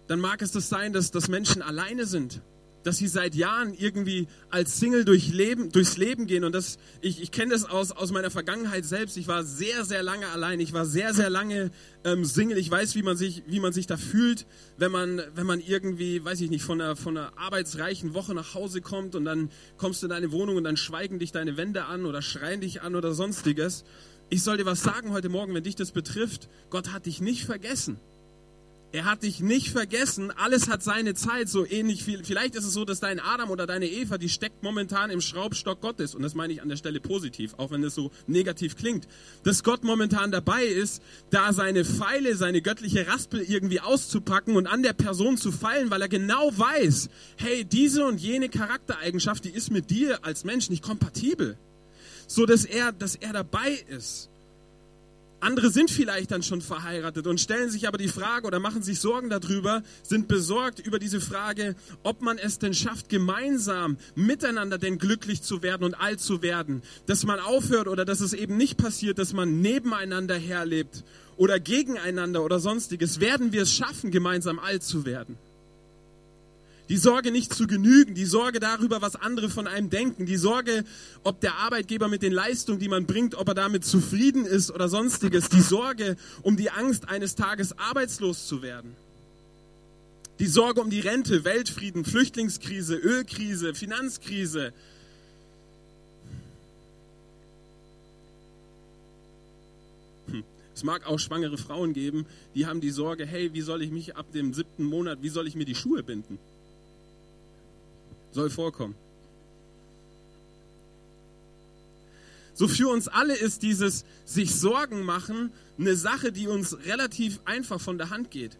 Dann 0.08 0.20
mag 0.20 0.42
es 0.42 0.52
das 0.52 0.68
sein, 0.68 0.92
dass, 0.92 1.12
dass 1.12 1.28
Menschen 1.28 1.62
alleine 1.62 2.06
sind 2.06 2.42
dass 2.84 2.98
sie 2.98 3.08
seit 3.08 3.36
Jahren 3.36 3.74
irgendwie 3.74 4.28
als 4.50 4.80
Single 4.80 5.06
durch 5.06 5.30
Leben, 5.30 5.72
durchs 5.72 5.98
Leben 5.98 6.28
gehen. 6.28 6.44
Und 6.44 6.54
das, 6.54 6.78
ich, 7.02 7.22
ich 7.22 7.32
kenne 7.32 7.52
das 7.52 7.66
aus, 7.66 7.92
aus 7.92 8.12
meiner 8.12 8.32
Vergangenheit 8.32 8.86
selbst. 8.86 9.18
Ich 9.18 9.28
war 9.28 9.44
sehr, 9.44 9.86
sehr 9.86 10.04
lange 10.04 10.28
allein. 10.28 10.60
Ich 10.60 10.74
war 10.74 10.86
sehr, 10.86 11.14
sehr 11.14 11.30
lange 11.30 11.72
ähm, 12.04 12.26
Single. 12.26 12.58
Ich 12.58 12.70
weiß, 12.70 12.96
wie 12.96 13.04
man 13.04 13.18
sich, 13.18 13.44
wie 13.48 13.60
man 13.60 13.74
sich 13.74 13.88
da 13.88 13.98
fühlt, 13.98 14.46
wenn 14.78 14.92
man, 14.92 15.22
wenn 15.36 15.46
man 15.46 15.60
irgendwie, 15.60 16.24
weiß 16.24 16.42
ich 16.42 16.50
nicht, 16.50 16.64
von 16.64 16.82
einer, 16.82 16.96
von 16.96 17.18
einer 17.18 17.38
arbeitsreichen 17.38 18.14
Woche 18.14 18.34
nach 18.34 18.54
Hause 18.54 18.82
kommt 18.82 19.16
und 19.16 19.26
dann 19.26 19.50
kommst 19.78 20.02
du 20.02 20.08
in 20.08 20.12
deine 20.12 20.32
Wohnung 20.32 20.58
und 20.58 20.64
dann 20.64 20.78
schweigen 20.78 21.20
dich 21.20 21.32
deine 21.32 21.58
Wände 21.58 21.86
an 21.86 22.06
oder 22.06 22.22
schreien 22.22 22.62
dich 22.62 22.82
an 22.82 22.96
oder 22.96 23.14
sonstiges. 23.14 23.84
Ich 24.30 24.44
soll 24.44 24.58
dir 24.58 24.66
was 24.66 24.82
sagen 24.82 25.12
heute 25.12 25.28
Morgen, 25.28 25.54
wenn 25.54 25.64
dich 25.64 25.76
das 25.76 25.92
betrifft. 25.92 26.48
Gott 26.70 26.94
hat 26.94 27.06
dich 27.06 27.20
nicht 27.20 27.46
vergessen. 27.46 28.00
Er 28.94 29.06
hat 29.06 29.24
dich 29.24 29.40
nicht 29.40 29.70
vergessen. 29.70 30.32
Alles 30.32 30.68
hat 30.68 30.84
seine 30.84 31.14
Zeit. 31.14 31.48
So 31.48 31.66
ähnlich 31.66 32.04
viel. 32.04 32.26
Vielleicht 32.26 32.56
ist 32.56 32.66
es 32.66 32.74
so, 32.74 32.84
dass 32.84 33.00
dein 33.00 33.22
Adam 33.22 33.50
oder 33.50 33.66
deine 33.66 33.88
Eva, 33.88 34.18
die 34.18 34.28
steckt 34.28 34.64
momentan 34.64 35.12
im 35.12 35.22
Schraubstock 35.22 35.80
Gottes. 35.80 36.14
Und 36.14 36.24
das 36.24 36.36
meine 36.36 36.52
ich 36.52 36.62
an 36.62 36.68
der 36.68 36.76
Stelle 36.76 37.00
positiv, 37.00 37.54
auch 37.58 37.72
wenn 37.72 37.84
es 37.84 37.96
so 37.96 38.12
negativ 38.28 38.76
klingt. 38.76 39.08
Dass 39.44 39.64
Gott 39.64 39.86
momentan 39.86 40.32
dabei 40.32 40.66
ist, 40.66 41.02
da 41.30 41.54
seine 41.54 41.86
Pfeile, 41.86 42.36
seine 42.36 42.62
göttliche 42.62 43.08
Raspel 43.08 43.40
irgendwie 43.42 43.80
auszupacken 43.80 44.58
und 44.58 44.68
an 44.68 44.84
der 44.84 44.94
Person 44.94 45.38
zu 45.38 45.54
fallen, 45.54 45.90
weil 45.90 46.02
er 46.02 46.10
genau 46.10 46.52
weiß, 46.58 47.10
hey, 47.38 47.64
diese 47.64 48.06
und 48.06 48.20
jene 48.20 48.50
Charaktereigenschaft, 48.50 49.46
die 49.46 49.52
ist 49.52 49.72
mit 49.72 49.90
dir 49.90 50.26
als 50.26 50.44
Mensch 50.44 50.70
nicht 50.70 50.84
kompatibel. 50.84 51.58
So 52.28 52.46
dass 52.46 52.66
er, 52.66 52.92
dass 52.92 53.16
er 53.16 53.32
dabei 53.32 53.72
ist 53.88 54.31
andere 55.42 55.72
sind 55.72 55.92
vielleicht 55.92 56.32
dann 56.32 56.44
schon 56.44 56.62
verheiratet 56.62 57.28
und 57.28 57.42
stellen 57.42 57.70
sich 57.70 57.88
aber 57.88 57.98
die 57.98 58.08
Frage 58.08 58.48
oder 58.48 58.60
machen 58.60 58.84
sich 58.84 59.00
Sorgen 59.00 59.30
darüber, 59.30 59.84
sind 60.04 60.28
besorgt 60.28 60.80
über 60.80 61.00
diese 61.00 61.20
Frage, 61.20 61.76
ob 62.04 62.22
man 62.22 62.38
es 62.38 62.60
denn 62.60 62.74
schafft, 62.74 63.10
gemeinsam 63.10 63.98
miteinander 64.16 64.78
denn 64.78 64.98
glücklich 64.98 65.42
zu 65.42 65.62
werden 65.64 65.84
und 65.84 65.96
alt 65.96 66.22
zu 66.22 66.42
werden. 66.42 66.82
Dass 67.08 67.26
man 67.26 67.40
aufhört 67.40 67.88
oder 67.88 68.06
dass 68.06 68.22
es 68.22 68.34
eben 68.34 68.58
nicht 68.58 68.78
passiert, 68.78 69.18
dass 69.18 69.34
man 69.34 69.62
nebeneinander 69.62 70.36
herlebt 70.36 71.04
oder 71.38 71.60
gegeneinander 71.60 72.44
oder 72.44 72.60
sonstiges. 72.60 73.20
Werden 73.20 73.52
wir 73.52 73.64
es 73.64 73.74
schaffen, 73.74 74.12
gemeinsam 74.12 74.60
alt 74.60 74.84
zu 74.84 75.06
werden? 75.06 75.38
Die 76.92 76.98
Sorge 76.98 77.32
nicht 77.32 77.54
zu 77.54 77.68
genügen, 77.68 78.16
die 78.16 78.26
Sorge 78.26 78.60
darüber, 78.60 79.02
was 79.02 79.16
andere 79.16 79.50
von 79.50 79.66
einem 79.66 79.90
denken, 79.90 80.26
die 80.26 80.36
Sorge, 80.36 80.84
ob 81.24 81.40
der 81.40 81.56
Arbeitgeber 81.56 82.10
mit 82.10 82.22
den 82.22 82.34
Leistungen, 82.34 82.80
die 82.80 82.90
man 82.90 83.06
bringt, 83.06 83.34
ob 83.36 83.48
er 83.48 83.54
damit 83.54 83.86
zufrieden 83.86 84.46
ist 84.46 84.72
oder 84.72 84.90
sonstiges, 84.90 85.48
die 85.48 85.62
Sorge 85.62 86.18
um 86.42 86.58
die 86.58 86.70
Angst, 86.70 87.08
eines 87.08 87.36
Tages 87.36 87.80
arbeitslos 87.80 88.46
zu 88.46 88.62
werden. 88.62 88.94
Die 90.40 90.48
Sorge 90.48 90.82
um 90.82 90.90
die 90.90 91.00
Rente, 91.00 91.46
Weltfrieden, 91.46 92.04
Flüchtlingskrise, 92.04 92.98
Ölkrise, 92.98 93.74
Finanzkrise. 93.74 94.74
Hm. 100.28 100.44
Es 100.76 100.84
mag 100.84 101.08
auch 101.08 101.20
schwangere 101.20 101.58
Frauen 101.58 101.94
geben, 101.94 102.26
die 102.54 102.66
haben 102.66 102.82
die 102.82 102.92
Sorge, 102.92 103.26
hey, 103.26 103.54
wie 103.54 103.62
soll 103.62 103.82
ich 103.82 103.92
mich 103.92 104.18
ab 104.18 104.30
dem 104.34 104.54
siebten 104.54 104.84
Monat, 104.84 105.20
wie 105.22 105.30
soll 105.30 105.48
ich 105.48 105.56
mir 105.56 105.64
die 105.64 105.76
Schuhe 105.76 106.04
binden? 106.04 106.38
Soll 108.32 108.50
vorkommen. 108.50 108.96
So 112.54 112.68
für 112.68 112.90
uns 112.90 113.08
alle 113.08 113.36
ist 113.36 113.64
dieses 113.64 114.06
sich 114.26 114.54
Sorgen 114.56 115.04
machen 115.04 115.52
eine 115.80 115.96
Sache, 115.96 116.32
die 116.32 116.48
uns 116.48 116.78
relativ 116.86 117.40
einfach 117.46 117.82
von 117.82 117.98
der 117.98 118.10
Hand 118.10 118.30
geht. 118.30 118.58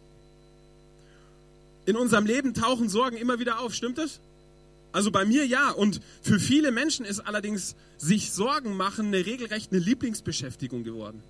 In 1.86 1.96
unserem 1.96 2.26
Leben 2.26 2.54
tauchen 2.54 2.88
Sorgen 2.88 3.16
immer 3.16 3.38
wieder 3.38 3.60
auf, 3.60 3.74
stimmt 3.74 3.98
das? 3.98 4.20
Also 4.92 5.10
bei 5.10 5.24
mir 5.24 5.46
ja. 5.46 5.70
Und 5.70 6.00
für 6.22 6.38
viele 6.38 6.70
Menschen 6.70 7.04
ist 7.04 7.20
allerdings 7.20 7.76
sich 7.98 8.32
Sorgen 8.32 8.76
machen 8.76 9.06
eine 9.06 9.24
regelrecht 9.24 9.72
eine 9.72 9.80
Lieblingsbeschäftigung 9.80 10.84
geworden. 10.84 11.22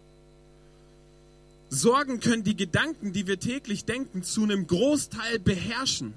Sorgen 1.71 2.21
können 2.21 2.45
die 2.45 2.57
Gedanken, 2.57 3.13
die 3.13 3.27
wir 3.27 3.41
täglich 3.41 3.85
denken, 3.85 4.23
zu 4.23 4.43
einem 4.43 4.67
Großteil 4.67 5.39
beherrschen. 5.39 6.13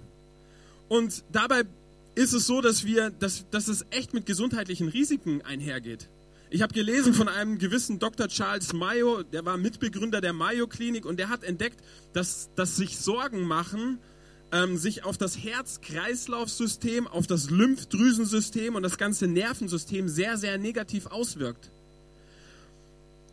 Und 0.90 1.24
dabei 1.32 1.64
ist 2.16 2.34
es 2.34 2.48
so, 2.48 2.62
dass 2.62 2.86
wir, 2.86 3.10
dass, 3.10 3.50
dass 3.50 3.68
es 3.68 3.86
echt 3.92 4.14
mit 4.14 4.26
gesundheitlichen 4.26 4.88
Risiken 4.88 5.42
einhergeht. 5.42 6.10
Ich 6.50 6.62
habe 6.62 6.74
gelesen 6.74 7.14
von 7.14 7.28
einem 7.28 7.58
gewissen 7.58 8.00
Dr. 8.00 8.28
Charles 8.28 8.72
Mayo, 8.74 9.24
der 9.24 9.46
war 9.46 9.58
Mitbegründer 9.58 10.22
der 10.22 10.34
Mayo 10.34 10.68
Klinik 10.68 11.06
und 11.06 11.18
der 11.18 11.30
hat 11.30 11.44
entdeckt, 11.44 11.80
dass, 12.14 12.50
dass 12.56 12.78
sich 12.78 12.98
Sorgen 12.98 13.46
machen 13.46 14.00
ähm, 14.52 14.78
sich 14.78 15.04
auf 15.04 15.18
das 15.18 15.38
Herz-Kreislauf-System, 15.38 17.08
auf 17.08 17.28
das 17.28 17.50
Lymphdrüsensystem 17.50 18.76
und 18.76 18.84
das 18.84 18.98
ganze 18.98 19.28
Nervensystem 19.28 20.08
sehr, 20.08 20.38
sehr 20.38 20.58
negativ 20.58 21.08
auswirkt. 21.08 21.72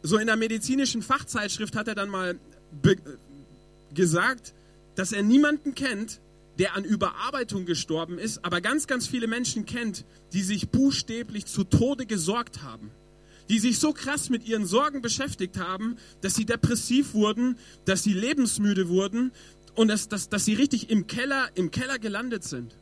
So 0.03 0.19
in 0.19 0.27
der 0.27 0.37
medizinischen 0.37 1.03
Fachzeitschrift 1.03 1.77
hat 1.77 1.87
er 1.87 1.95
dann 1.95 2.09
mal 2.09 2.39
gesagt, 3.95 4.53
dass 4.97 5.13
er 5.13 5.23
niemanden 5.23 5.75
kennt, 5.75 6.21
der 6.59 6.77
an 6.77 6.85
Überarbeitung 6.85 7.65
gestorben 7.65 8.19
ist, 8.19 8.45
aber 8.45 8.61
ganz, 8.61 8.87
ganz 8.87 9.07
viele 9.07 9.27
Menschen 9.27 9.67
kennt, 9.67 10.05
die 10.33 10.43
sich 10.43 10.69
buchstäblich 10.69 11.47
zu 11.47 11.65
Tode 11.65 12.07
gesorgt 12.07 12.63
haben. 12.63 12.91
Die 13.49 13.59
sich 13.59 13.79
so 13.79 13.93
krass 13.93 14.31
mit 14.31 14.47
ihren 14.47 14.67
Sorgen 14.67 15.03
beschäftigt 15.03 15.59
haben, 15.59 15.97
dass 16.21 16.35
sie 16.35 16.45
depressiv 16.45 17.15
wurden, 17.15 17.59
dass 17.85 18.03
sie 18.03 18.15
lebensmüde 18.15 18.89
wurden, 18.89 19.33
und 19.75 19.89
dass, 19.89 20.09
dass, 20.09 20.29
dass 20.29 20.45
sie 20.45 20.55
richtig 20.55 20.91
im 20.91 21.07
Keller, 21.07 21.49
im 21.55 21.71
Keller 21.71 21.99
gelandet 21.99 22.45
sind. 22.45 22.75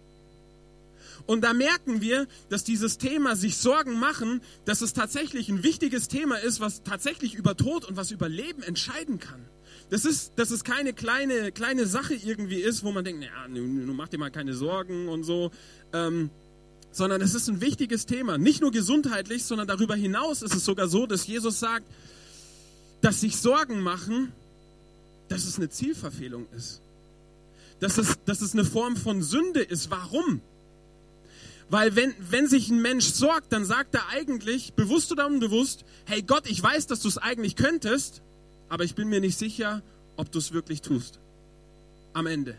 Und 1.26 1.42
da 1.42 1.52
merken 1.52 2.00
wir, 2.00 2.26
dass 2.48 2.64
dieses 2.64 2.98
Thema 2.98 3.36
sich 3.36 3.56
Sorgen 3.58 3.98
machen, 3.98 4.40
dass 4.64 4.80
es 4.80 4.94
tatsächlich 4.94 5.48
ein 5.48 5.62
wichtiges 5.62 6.08
Thema 6.08 6.36
ist, 6.36 6.60
was 6.60 6.82
tatsächlich 6.82 7.34
über 7.34 7.56
Tod 7.56 7.84
und 7.84 7.96
was 7.96 8.10
über 8.10 8.28
Leben 8.28 8.62
entscheiden 8.62 9.20
kann. 9.20 9.40
Das 9.90 10.04
ist, 10.04 10.32
dass 10.36 10.50
es 10.50 10.64
keine 10.64 10.92
kleine, 10.92 11.52
kleine 11.52 11.86
Sache 11.86 12.14
irgendwie 12.14 12.60
ist, 12.60 12.84
wo 12.84 12.92
man 12.92 13.04
denkt, 13.04 13.20
naja, 13.20 13.48
nun 13.48 13.96
mach 13.96 14.08
dir 14.08 14.18
mal 14.18 14.30
keine 14.30 14.54
Sorgen 14.54 15.08
und 15.08 15.24
so. 15.24 15.50
Ähm, 15.92 16.30
sondern 16.92 17.20
es 17.20 17.34
ist 17.34 17.48
ein 17.48 17.60
wichtiges 17.60 18.06
Thema. 18.06 18.38
Nicht 18.38 18.60
nur 18.60 18.70
gesundheitlich, 18.70 19.44
sondern 19.44 19.68
darüber 19.68 19.94
hinaus 19.94 20.42
ist 20.42 20.54
es 20.54 20.64
sogar 20.64 20.88
so, 20.88 21.06
dass 21.06 21.26
Jesus 21.26 21.60
sagt, 21.60 21.86
dass 23.00 23.20
sich 23.20 23.36
Sorgen 23.36 23.80
machen 23.80 24.32
dass 25.30 25.44
es 25.44 25.56
eine 25.56 25.70
Zielverfehlung 25.70 26.46
ist. 26.54 26.82
Dass 27.78 27.96
es, 27.96 28.18
dass 28.26 28.42
es 28.42 28.52
eine 28.52 28.64
Form 28.64 28.96
von 28.96 29.22
Sünde 29.22 29.62
ist. 29.62 29.90
Warum? 29.90 30.42
Weil 31.70 31.94
wenn, 31.94 32.12
wenn 32.18 32.48
sich 32.48 32.68
ein 32.68 32.82
Mensch 32.82 33.06
sorgt, 33.06 33.52
dann 33.52 33.64
sagt 33.64 33.94
er 33.94 34.08
eigentlich, 34.08 34.74
bewusst 34.74 35.12
oder 35.12 35.26
unbewusst, 35.26 35.84
hey 36.04 36.20
Gott, 36.22 36.50
ich 36.50 36.60
weiß, 36.60 36.88
dass 36.88 37.00
du 37.00 37.08
es 37.08 37.16
eigentlich 37.16 37.54
könntest, 37.54 38.22
aber 38.70 38.84
ich 38.84 38.94
bin 38.94 39.08
mir 39.08 39.20
nicht 39.20 39.36
sicher, 39.36 39.82
ob 40.16 40.32
du 40.32 40.38
es 40.38 40.52
wirklich 40.52 40.80
tust. 40.80 41.18
Am 42.14 42.26
Ende. 42.26 42.56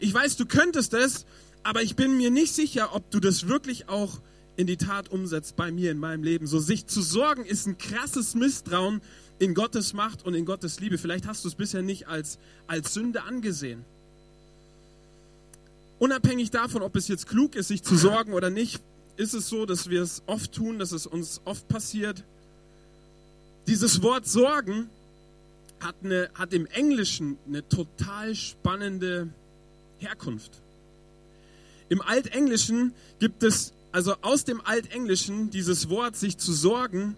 Ich 0.00 0.12
weiß, 0.12 0.36
du 0.36 0.46
könntest 0.46 0.92
es, 0.94 1.24
aber 1.62 1.82
ich 1.82 1.94
bin 1.94 2.16
mir 2.16 2.30
nicht 2.30 2.52
sicher, 2.52 2.94
ob 2.94 3.08
du 3.10 3.20
das 3.20 3.46
wirklich 3.46 3.88
auch 3.88 4.18
in 4.56 4.66
die 4.66 4.76
Tat 4.76 5.08
umsetzt 5.08 5.56
bei 5.56 5.70
mir 5.70 5.90
in 5.90 5.98
meinem 5.98 6.22
Leben. 6.22 6.46
So 6.46 6.58
sich 6.58 6.86
zu 6.86 7.02
sorgen 7.02 7.44
ist 7.44 7.66
ein 7.66 7.78
krasses 7.78 8.34
Misstrauen 8.34 9.00
in 9.38 9.54
Gottes 9.54 9.92
Macht 9.92 10.24
und 10.24 10.34
in 10.34 10.44
Gottes 10.44 10.80
Liebe. 10.80 10.98
Vielleicht 10.98 11.26
hast 11.26 11.44
du 11.44 11.48
es 11.48 11.54
bisher 11.54 11.82
nicht 11.82 12.08
als, 12.08 12.38
als 12.66 12.94
Sünde 12.94 13.22
angesehen. 13.22 13.84
Unabhängig 15.98 16.50
davon, 16.50 16.82
ob 16.82 16.96
es 16.96 17.08
jetzt 17.08 17.28
klug 17.28 17.56
ist, 17.56 17.68
sich 17.68 17.82
zu 17.82 17.96
sorgen 17.96 18.32
oder 18.32 18.50
nicht, 18.50 18.82
ist 19.16 19.34
es 19.34 19.48
so, 19.48 19.64
dass 19.66 19.90
wir 19.90 20.02
es 20.02 20.22
oft 20.26 20.52
tun, 20.52 20.78
dass 20.78 20.92
es 20.92 21.06
uns 21.06 21.40
oft 21.44 21.68
passiert. 21.68 22.24
Dieses 23.66 24.02
Wort 24.02 24.26
Sorgen 24.26 24.90
hat, 25.80 25.96
eine, 26.02 26.28
hat 26.34 26.52
im 26.52 26.66
Englischen 26.66 27.38
eine 27.46 27.66
total 27.68 28.34
spannende 28.34 29.28
Herkunft. 29.98 30.60
Im 31.88 32.02
Altenglischen 32.02 32.92
gibt 33.18 33.42
es, 33.42 33.72
also 33.92 34.16
aus 34.22 34.44
dem 34.44 34.60
Altenglischen, 34.60 35.50
dieses 35.50 35.88
Wort 35.88 36.16
sich 36.16 36.36
zu 36.38 36.52
sorgen, 36.52 37.16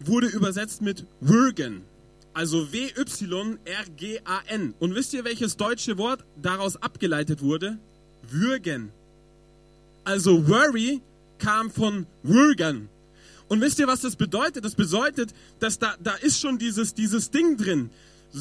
wurde 0.00 0.26
übersetzt 0.26 0.82
mit 0.82 1.06
würgen. 1.20 1.82
Also 2.34 2.70
W-Y-R-G-A-N. 2.72 3.54
Und 4.78 4.94
wisst 4.94 5.14
ihr, 5.14 5.24
welches 5.24 5.56
deutsche 5.56 5.96
Wort 5.96 6.22
daraus 6.40 6.76
abgeleitet 6.76 7.40
wurde? 7.40 7.78
Würgen. 8.28 8.90
Also 10.04 10.46
worry 10.46 11.00
kam 11.38 11.70
von 11.70 12.06
würgen. 12.22 12.90
Und 13.48 13.60
wisst 13.60 13.78
ihr, 13.78 13.86
was 13.86 14.00
das 14.00 14.16
bedeutet? 14.16 14.64
Das 14.64 14.74
bedeutet, 14.74 15.32
dass 15.60 15.78
da, 15.78 15.94
da 16.02 16.14
ist 16.14 16.40
schon 16.40 16.58
dieses, 16.58 16.94
dieses 16.94 17.30
Ding 17.30 17.56
drin. 17.56 17.90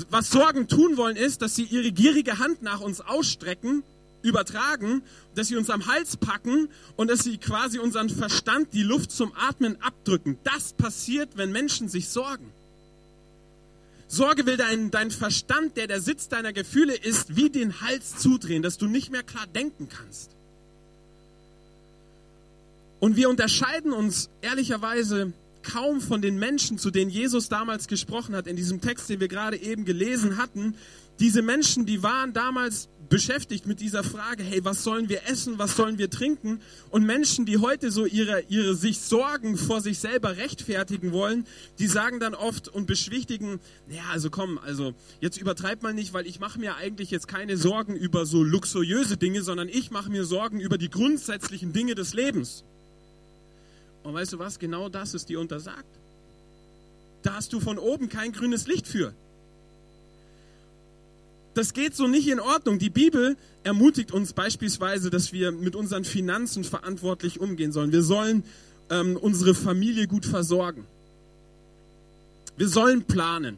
Was 0.09 0.31
Sorgen 0.31 0.67
tun 0.67 0.97
wollen, 0.97 1.15
ist, 1.15 1.41
dass 1.41 1.55
sie 1.55 1.63
ihre 1.63 1.91
gierige 1.91 2.39
Hand 2.39 2.61
nach 2.63 2.81
uns 2.81 3.01
ausstrecken 3.01 3.83
übertragen, 4.25 5.03
dass 5.35 5.47
sie 5.47 5.55
uns 5.55 5.69
am 5.69 5.85
Hals 5.85 6.17
packen 6.17 6.67
und 6.95 7.09
dass 7.09 7.19
sie 7.19 7.37
quasi 7.37 7.79
unseren 7.79 8.09
Verstand 8.09 8.73
die 8.73 8.83
Luft 8.83 9.11
zum 9.11 9.31
Atmen 9.35 9.81
abdrücken. 9.81 10.37
Das 10.43 10.73
passiert, 10.73 11.29
wenn 11.35 11.51
Menschen 11.51 11.87
sich 11.87 12.09
sorgen. 12.09 12.51
Sorge 14.07 14.45
will 14.45 14.57
dein, 14.57 14.91
dein 14.91 15.11
Verstand, 15.11 15.77
der 15.77 15.87
der 15.87 16.01
Sitz 16.01 16.27
deiner 16.27 16.53
Gefühle 16.53 16.95
ist, 16.95 17.35
wie 17.35 17.49
den 17.49 17.81
Hals 17.81 18.17
zudrehen, 18.17 18.61
dass 18.63 18.77
du 18.77 18.87
nicht 18.87 19.11
mehr 19.11 19.23
klar 19.23 19.47
denken 19.47 19.89
kannst. 19.89 20.31
Und 23.05 23.17
wir 23.17 23.29
unterscheiden 23.29 23.93
uns 23.93 24.31
ehrlicherweise 24.41 25.31
kaum 25.61 26.01
von 26.01 26.23
den 26.23 26.39
Menschen, 26.39 26.79
zu 26.79 26.89
denen 26.89 27.11
Jesus 27.11 27.49
damals 27.49 27.87
gesprochen 27.87 28.35
hat, 28.35 28.47
in 28.47 28.55
diesem 28.55 28.81
Text, 28.81 29.07
den 29.11 29.19
wir 29.19 29.27
gerade 29.27 29.57
eben 29.57 29.85
gelesen 29.85 30.37
hatten. 30.37 30.73
Diese 31.19 31.43
Menschen, 31.43 31.85
die 31.85 32.01
waren 32.01 32.33
damals 32.33 32.89
beschäftigt 33.07 33.67
mit 33.67 33.79
dieser 33.79 34.03
Frage, 34.03 34.41
hey, 34.41 34.65
was 34.65 34.83
sollen 34.83 35.07
wir 35.07 35.21
essen, 35.27 35.59
was 35.59 35.75
sollen 35.75 35.99
wir 35.99 36.09
trinken? 36.09 36.61
Und 36.89 37.05
Menschen, 37.05 37.45
die 37.45 37.59
heute 37.59 37.91
so 37.91 38.07
ihre, 38.07 38.41
ihre 38.49 38.73
sich 38.73 38.99
Sorgen 38.99 39.55
vor 39.55 39.81
sich 39.81 39.99
selber 39.99 40.37
rechtfertigen 40.37 41.11
wollen, 41.11 41.45
die 41.77 41.85
sagen 41.85 42.19
dann 42.19 42.33
oft 42.33 42.69
und 42.69 42.87
beschwichtigen, 42.87 43.59
ja, 43.87 44.01
also 44.13 44.31
komm, 44.31 44.57
also 44.57 44.95
jetzt 45.21 45.37
übertreib 45.37 45.83
mal 45.83 45.93
nicht, 45.93 46.13
weil 46.13 46.25
ich 46.25 46.39
mache 46.39 46.57
mir 46.57 46.75
eigentlich 46.77 47.11
jetzt 47.11 47.27
keine 47.27 47.55
Sorgen 47.55 47.95
über 47.95 48.25
so 48.25 48.41
luxuriöse 48.41 49.15
Dinge, 49.17 49.43
sondern 49.43 49.69
ich 49.69 49.91
mache 49.91 50.09
mir 50.09 50.25
Sorgen 50.25 50.59
über 50.59 50.79
die 50.79 50.89
grundsätzlichen 50.89 51.71
Dinge 51.71 51.93
des 51.93 52.15
Lebens. 52.15 52.65
Und 54.05 54.13
weißt 54.13 54.33
du 54.33 54.39
was, 54.39 54.57
genau 54.59 54.87
das 54.87 55.13
ist 55.13 55.27
dir 55.27 55.41
untersagt. 55.41 55.83
Da 57.23 57.35
hast 57.35 57.51
du 57.51 57.59
von 57.59 57.77
oben 57.77 58.07
kein 58.07 58.31
grünes 58.31 58.67
Licht 58.67 58.87
für 58.87 59.13
das 61.55 61.73
geht 61.73 61.95
so 61.95 62.07
nicht 62.07 62.27
in 62.27 62.39
Ordnung. 62.39 62.77
Die 62.77 62.89
Bibel 62.89 63.37
ermutigt 63.63 64.11
uns 64.11 64.33
beispielsweise, 64.33 65.09
dass 65.09 65.33
wir 65.33 65.51
mit 65.51 65.75
unseren 65.75 66.03
Finanzen 66.03 66.63
verantwortlich 66.63 67.39
umgehen 67.39 67.71
sollen. 67.71 67.91
Wir 67.91 68.03
sollen 68.03 68.43
ähm, 68.89 69.17
unsere 69.17 69.55
Familie 69.55 70.07
gut 70.07 70.25
versorgen. 70.25 70.85
Wir 72.57 72.67
sollen 72.67 73.03
planen. 73.03 73.57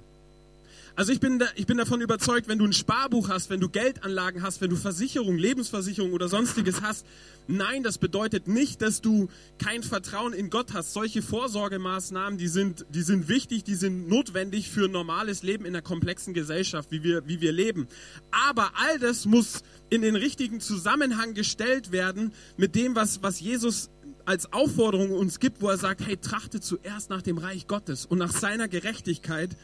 Also 0.97 1.11
ich 1.11 1.19
bin, 1.19 1.37
da, 1.37 1.45
ich 1.53 1.67
bin 1.67 1.77
davon 1.77 2.01
überzeugt, 2.01 2.47
wenn 2.47 2.57
du 2.57 2.65
ein 2.65 2.73
Sparbuch 2.73 3.29
hast, 3.29 3.51
wenn 3.51 3.59
du 3.59 3.69
Geldanlagen 3.69 4.41
hast, 4.41 4.61
wenn 4.61 4.71
du 4.71 4.75
Versicherung, 4.75 5.37
Lebensversicherung 5.37 6.11
oder 6.11 6.27
sonstiges 6.27 6.81
hast, 6.81 7.05
nein, 7.47 7.83
das 7.83 7.99
bedeutet 7.99 8.47
nicht, 8.47 8.81
dass 8.81 8.99
du 8.99 9.27
kein 9.59 9.83
Vertrauen 9.83 10.33
in 10.33 10.49
Gott 10.49 10.73
hast. 10.73 10.93
Solche 10.93 11.21
Vorsorgemaßnahmen, 11.21 12.39
die 12.39 12.47
sind, 12.47 12.87
die 12.89 13.03
sind 13.03 13.29
wichtig, 13.29 13.63
die 13.63 13.75
sind 13.75 14.09
notwendig 14.09 14.71
für 14.71 14.85
ein 14.85 14.91
normales 14.91 15.43
Leben 15.43 15.65
in 15.65 15.75
einer 15.75 15.83
komplexen 15.83 16.33
Gesellschaft, 16.33 16.89
wie 16.89 17.03
wir, 17.03 17.27
wie 17.27 17.41
wir 17.41 17.51
leben. 17.51 17.87
Aber 18.31 18.71
all 18.73 18.97
das 18.97 19.27
muss 19.27 19.61
in 19.91 20.01
den 20.01 20.15
richtigen 20.15 20.61
Zusammenhang 20.61 21.35
gestellt 21.35 21.91
werden 21.91 22.33
mit 22.57 22.73
dem, 22.73 22.95
was, 22.95 23.21
was 23.21 23.39
Jesus 23.39 23.91
als 24.25 24.51
Aufforderung 24.51 25.11
uns 25.11 25.39
gibt, 25.39 25.61
wo 25.61 25.69
er 25.69 25.77
sagt, 25.77 26.01
hey, 26.07 26.17
trachte 26.17 26.59
zuerst 26.59 27.11
nach 27.11 27.21
dem 27.21 27.37
Reich 27.37 27.67
Gottes 27.67 28.07
und 28.07 28.17
nach 28.17 28.31
seiner 28.31 28.67
Gerechtigkeit 28.67 29.55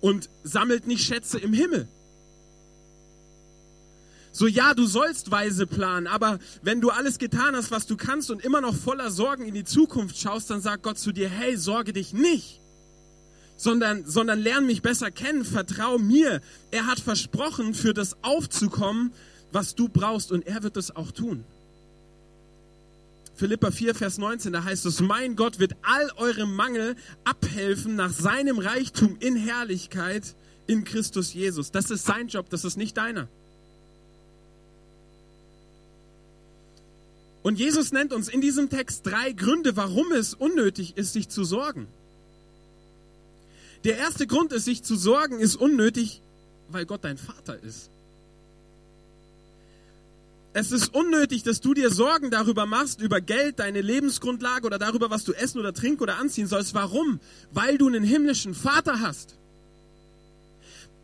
und 0.00 0.30
sammelt 0.42 0.86
nicht 0.86 1.04
Schätze 1.04 1.38
im 1.38 1.52
Himmel. 1.52 1.88
So, 4.32 4.46
ja, 4.46 4.74
du 4.74 4.86
sollst 4.86 5.30
weise 5.32 5.66
planen, 5.66 6.06
aber 6.06 6.38
wenn 6.62 6.80
du 6.80 6.90
alles 6.90 7.18
getan 7.18 7.56
hast, 7.56 7.72
was 7.72 7.86
du 7.86 7.96
kannst 7.96 8.30
und 8.30 8.44
immer 8.44 8.60
noch 8.60 8.76
voller 8.76 9.10
Sorgen 9.10 9.44
in 9.44 9.54
die 9.54 9.64
Zukunft 9.64 10.18
schaust, 10.18 10.50
dann 10.50 10.60
sagt 10.60 10.84
Gott 10.84 10.98
zu 10.98 11.10
dir, 11.12 11.28
hey, 11.28 11.56
sorge 11.56 11.92
dich 11.92 12.12
nicht, 12.12 12.60
sondern, 13.56 14.06
sondern 14.06 14.38
lern 14.38 14.66
mich 14.66 14.82
besser 14.82 15.10
kennen, 15.10 15.44
vertrau 15.44 15.98
mir. 15.98 16.40
Er 16.70 16.86
hat 16.86 17.00
versprochen, 17.00 17.74
für 17.74 17.92
das 17.92 18.16
aufzukommen, 18.22 19.12
was 19.50 19.74
du 19.74 19.88
brauchst 19.88 20.30
und 20.30 20.46
er 20.46 20.62
wird 20.62 20.76
es 20.76 20.94
auch 20.94 21.10
tun. 21.10 21.44
Philippa 23.40 23.70
4, 23.70 23.94
Vers 23.94 24.18
19, 24.18 24.52
da 24.52 24.64
heißt 24.64 24.84
es, 24.84 25.00
mein 25.00 25.34
Gott 25.34 25.58
wird 25.58 25.74
all 25.80 26.12
eure 26.18 26.46
Mangel 26.46 26.94
abhelfen 27.24 27.96
nach 27.96 28.12
seinem 28.12 28.58
Reichtum 28.58 29.16
in 29.18 29.34
Herrlichkeit 29.34 30.36
in 30.66 30.84
Christus 30.84 31.32
Jesus. 31.32 31.70
Das 31.70 31.90
ist 31.90 32.04
sein 32.04 32.28
Job, 32.28 32.50
das 32.50 32.66
ist 32.66 32.76
nicht 32.76 32.98
deiner. 32.98 33.28
Und 37.42 37.58
Jesus 37.58 37.92
nennt 37.92 38.12
uns 38.12 38.28
in 38.28 38.42
diesem 38.42 38.68
Text 38.68 39.06
drei 39.06 39.32
Gründe, 39.32 39.74
warum 39.74 40.12
es 40.12 40.34
unnötig 40.34 40.98
ist, 40.98 41.14
sich 41.14 41.30
zu 41.30 41.42
sorgen. 41.42 41.86
Der 43.84 43.96
erste 43.96 44.26
Grund 44.26 44.52
ist, 44.52 44.66
sich 44.66 44.82
zu 44.82 44.96
sorgen, 44.96 45.40
ist 45.40 45.56
unnötig, 45.56 46.20
weil 46.68 46.84
Gott 46.84 47.04
dein 47.04 47.16
Vater 47.16 47.58
ist. 47.62 47.88
Es 50.52 50.72
ist 50.72 50.92
unnötig, 50.92 51.44
dass 51.44 51.60
du 51.60 51.74
dir 51.74 51.90
Sorgen 51.90 52.30
darüber 52.30 52.66
machst, 52.66 53.00
über 53.00 53.20
Geld, 53.20 53.60
deine 53.60 53.80
Lebensgrundlage 53.80 54.66
oder 54.66 54.78
darüber, 54.78 55.08
was 55.08 55.22
du 55.24 55.32
essen 55.32 55.60
oder 55.60 55.72
trinken 55.72 56.02
oder 56.02 56.18
anziehen 56.18 56.48
sollst. 56.48 56.74
Warum? 56.74 57.20
Weil 57.52 57.78
du 57.78 57.86
einen 57.86 58.02
himmlischen 58.02 58.54
Vater 58.54 59.00
hast. 59.00 59.36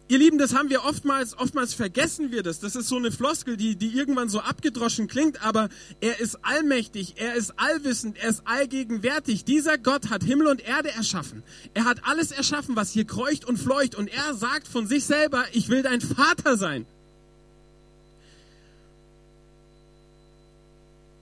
Ihr 0.09 0.19
Lieben, 0.19 0.38
das 0.38 0.55
haben 0.55 0.69
wir 0.69 0.85
oftmals, 0.85 1.37
oftmals 1.37 1.75
vergessen 1.75 2.31
wir 2.31 2.43
das. 2.43 2.61
Das 2.61 2.76
ist 2.76 2.88
so 2.88 2.97
eine 2.97 3.11
Floskel, 3.11 3.57
die, 3.57 3.76
die 3.76 3.88
irgendwann 3.88 4.29
so 4.29 4.41
abgedroschen 4.41 5.09
klingt, 5.09 5.45
aber 5.45 5.69
er 6.00 6.21
ist 6.21 6.45
allmächtig, 6.45 7.15
er 7.17 7.35
ist 7.35 7.55
allwissend, 7.57 8.17
er 8.17 8.31
ist 8.31 8.43
allgegenwärtig. 8.47 9.45
Dieser 9.45 9.79
Gott 9.79 10.11
hat 10.11 10.23
Himmel 10.23 10.47
und 10.47 10.61
Erde 10.61 10.91
erschaffen. 10.91 11.43
Er 11.75 11.85
hat 11.85 12.05
alles 12.05 12.31
erschaffen, 12.31 12.76
was 12.76 12.93
hier 12.93 13.05
kreucht 13.05 13.45
und 13.45 13.59
fleucht 13.59 13.97
und 13.97 14.09
er 14.09 14.35
sagt 14.35 14.69
von 14.69 14.87
sich 14.87 15.05
selber, 15.05 15.45
ich 15.53 15.69
will 15.69 15.83
dein 15.83 16.00
Vater 16.00 16.57
sein. 16.57 16.87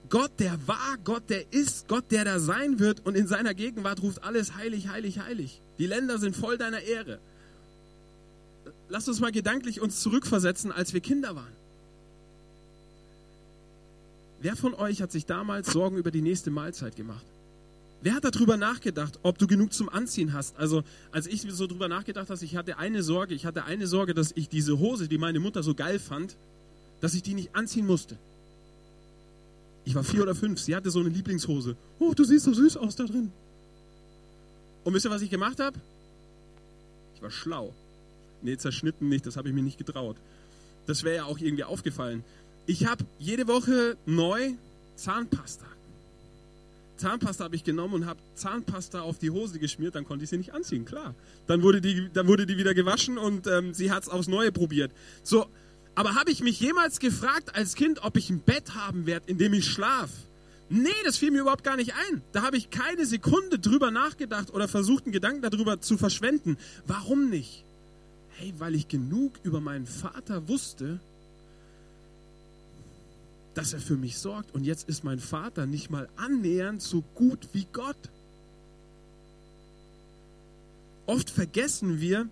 Gott, 0.09 0.31
der 0.39 0.57
war, 0.67 0.97
Gott, 1.03 1.29
der 1.29 1.51
ist, 1.53 1.87
Gott, 1.87 2.11
der 2.11 2.25
da 2.25 2.39
sein 2.39 2.79
wird 2.79 3.05
und 3.05 3.15
in 3.15 3.27
seiner 3.27 3.53
Gegenwart 3.53 4.01
ruft 4.01 4.23
alles 4.23 4.55
heilig, 4.55 4.87
heilig, 4.89 5.19
heilig. 5.19 5.61
Die 5.79 5.87
Länder 5.87 6.17
sind 6.19 6.35
voll 6.35 6.57
deiner 6.57 6.81
Ehre. 6.81 7.19
Lass 8.89 9.07
uns 9.07 9.19
mal 9.19 9.31
gedanklich 9.31 9.81
uns 9.81 10.01
zurückversetzen, 10.01 10.71
als 10.71 10.93
wir 10.93 11.01
Kinder 11.01 11.35
waren. 11.35 11.53
Wer 14.41 14.55
von 14.55 14.73
euch 14.75 15.01
hat 15.01 15.11
sich 15.11 15.25
damals 15.25 15.71
Sorgen 15.71 15.97
über 15.97 16.11
die 16.11 16.21
nächste 16.21 16.51
Mahlzeit 16.51 16.95
gemacht? 16.95 17.25
Wer 18.01 18.13
hat 18.13 18.23
darüber 18.23 18.57
nachgedacht, 18.57 19.19
ob 19.23 19.39
du 19.39 19.47
genug 19.47 19.73
zum 19.73 19.89
Anziehen 19.89 20.33
hast? 20.33 20.55
Also, 20.57 20.83
als 21.11 21.25
ich 21.25 21.41
so 21.41 21.65
darüber 21.65 21.87
nachgedacht 21.87 22.29
habe, 22.29 22.45
ich 22.45 22.55
hatte 22.55 22.77
eine 22.77 23.01
Sorge, 23.01 23.33
ich 23.33 23.47
hatte 23.47 23.63
eine 23.63 23.87
Sorge, 23.87 24.13
dass 24.13 24.31
ich 24.35 24.47
diese 24.47 24.77
Hose, 24.77 25.07
die 25.07 25.17
meine 25.17 25.39
Mutter 25.39 25.63
so 25.63 25.73
geil 25.73 25.97
fand, 25.97 26.35
dass 27.01 27.15
ich 27.15 27.23
die 27.23 27.33
nicht 27.33 27.55
anziehen 27.55 27.87
musste. 27.87 28.17
Ich 29.85 29.93
war 29.93 30.03
vier 30.03 30.23
oder 30.23 30.35
fünf, 30.35 30.59
sie 30.59 30.75
hatte 30.75 30.89
so 30.89 30.99
eine 30.99 31.09
Lieblingshose. 31.09 31.75
Oh, 31.99 32.13
du 32.13 32.23
siehst 32.23 32.45
so 32.45 32.53
süß 32.53 32.77
aus 32.77 32.95
da 32.95 33.05
drin. 33.05 33.31
Und 34.83 34.93
wisst 34.93 35.05
ihr, 35.05 35.11
was 35.11 35.21
ich 35.21 35.29
gemacht 35.29 35.59
habe? 35.59 35.77
Ich 37.15 37.21
war 37.21 37.31
schlau. 37.31 37.73
Nee, 38.41 38.57
zerschnitten 38.57 39.09
nicht, 39.09 39.25
das 39.25 39.37
habe 39.37 39.47
ich 39.47 39.55
mir 39.55 39.63
nicht 39.63 39.77
getraut. 39.77 40.17
Das 40.87 41.03
wäre 41.03 41.15
ja 41.15 41.25
auch 41.25 41.39
irgendwie 41.39 41.63
aufgefallen. 41.63 42.23
Ich 42.67 42.85
habe 42.85 43.05
jede 43.19 43.47
Woche 43.47 43.95
neu 44.05 44.53
Zahnpasta. 44.95 45.65
Zahnpasta 46.97 47.43
habe 47.43 47.55
ich 47.55 47.63
genommen 47.63 47.93
und 47.93 48.05
habe 48.05 48.19
Zahnpasta 48.35 49.01
auf 49.01 49.19
die 49.19 49.29
Hose 49.29 49.59
geschmiert, 49.59 49.95
dann 49.95 50.05
konnte 50.05 50.23
ich 50.23 50.29
sie 50.29 50.37
nicht 50.37 50.53
anziehen, 50.53 50.85
klar. 50.85 51.13
Dann 51.47 51.61
wurde 51.61 51.81
die, 51.81 52.09
dann 52.13 52.27
wurde 52.27 52.45
die 52.45 52.57
wieder 52.57 52.73
gewaschen 52.73 53.17
und 53.17 53.47
ähm, 53.47 53.73
sie 53.73 53.91
hat 53.91 54.03
es 54.03 54.09
aufs 54.09 54.27
Neue 54.27 54.51
probiert. 54.51 54.91
So, 55.23 55.45
aber 55.95 56.15
habe 56.15 56.29
ich 56.29 56.41
mich 56.41 56.59
jemals 56.59 56.99
gefragt 56.99 57.55
als 57.55 57.75
Kind, 57.75 58.03
ob 58.03 58.17
ich 58.17 58.29
ein 58.29 58.41
Bett 58.41 58.75
haben 58.75 59.05
werde, 59.05 59.29
in 59.29 59.37
dem 59.37 59.53
ich 59.53 59.65
schlaf? 59.65 60.09
Nee, 60.69 60.89
das 61.05 61.17
fiel 61.17 61.31
mir 61.31 61.41
überhaupt 61.41 61.63
gar 61.63 61.77
nicht 61.77 61.93
ein. 61.93 62.21
Da 62.33 62.41
habe 62.41 62.57
ich 62.57 62.69
keine 62.69 63.05
Sekunde 63.05 63.59
drüber 63.59 63.91
nachgedacht 63.91 64.53
oder 64.53 64.67
versucht, 64.67 65.05
einen 65.05 65.13
Gedanken 65.13 65.41
darüber 65.41 65.79
zu 65.79 65.97
verschwenden. 65.97 66.57
Warum 66.87 67.29
nicht? 67.29 67.63
Hey, 68.37 68.53
weil 68.57 68.75
ich 68.75 68.87
genug 68.87 69.33
über 69.43 69.61
meinen 69.61 69.85
Vater 69.85 70.47
wusste, 70.49 70.99
dass 73.53 73.73
er 73.73 73.79
für 73.79 73.95
mich 73.95 74.17
sorgt. 74.17 74.53
Und 74.53 74.65
jetzt 74.65 74.89
ist 74.89 75.03
mein 75.03 75.19
Vater 75.19 75.65
nicht 75.65 75.89
mal 75.89 76.09
annähernd 76.17 76.81
so 76.81 77.03
gut 77.13 77.47
wie 77.53 77.67
Gott. 77.71 77.95
Oft 81.05 81.29
vergessen 81.29 82.01
wir, 82.01 82.27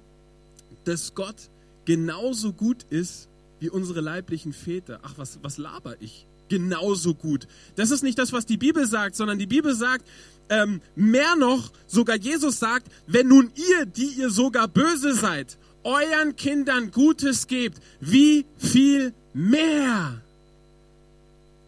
dass 0.83 1.13
Gott 1.13 1.49
genauso 1.85 2.51
gut 2.51 2.83
ist 2.89 3.29
wie 3.63 3.69
unsere 3.69 4.01
leiblichen 4.01 4.51
Väter. 4.51 4.99
Ach, 5.03 5.13
was, 5.15 5.39
was 5.41 5.57
laber 5.57 5.95
ich? 6.01 6.25
Genauso 6.49 7.15
gut. 7.15 7.47
Das 7.77 7.91
ist 7.91 8.03
nicht 8.03 8.19
das, 8.19 8.33
was 8.33 8.45
die 8.45 8.57
Bibel 8.57 8.85
sagt, 8.85 9.15
sondern 9.15 9.39
die 9.39 9.47
Bibel 9.47 9.73
sagt, 9.73 10.05
ähm, 10.49 10.81
mehr 10.97 11.37
noch, 11.37 11.71
sogar 11.87 12.17
Jesus 12.17 12.59
sagt, 12.59 12.91
wenn 13.07 13.29
nun 13.29 13.53
ihr, 13.55 13.85
die 13.85 14.19
ihr 14.19 14.31
sogar 14.31 14.67
böse 14.67 15.13
seid, 15.13 15.57
euren 15.83 16.35
Kindern 16.35 16.91
Gutes 16.91 17.47
gebt, 17.47 17.81
wie 18.01 18.45
viel 18.57 19.13
mehr? 19.33 20.21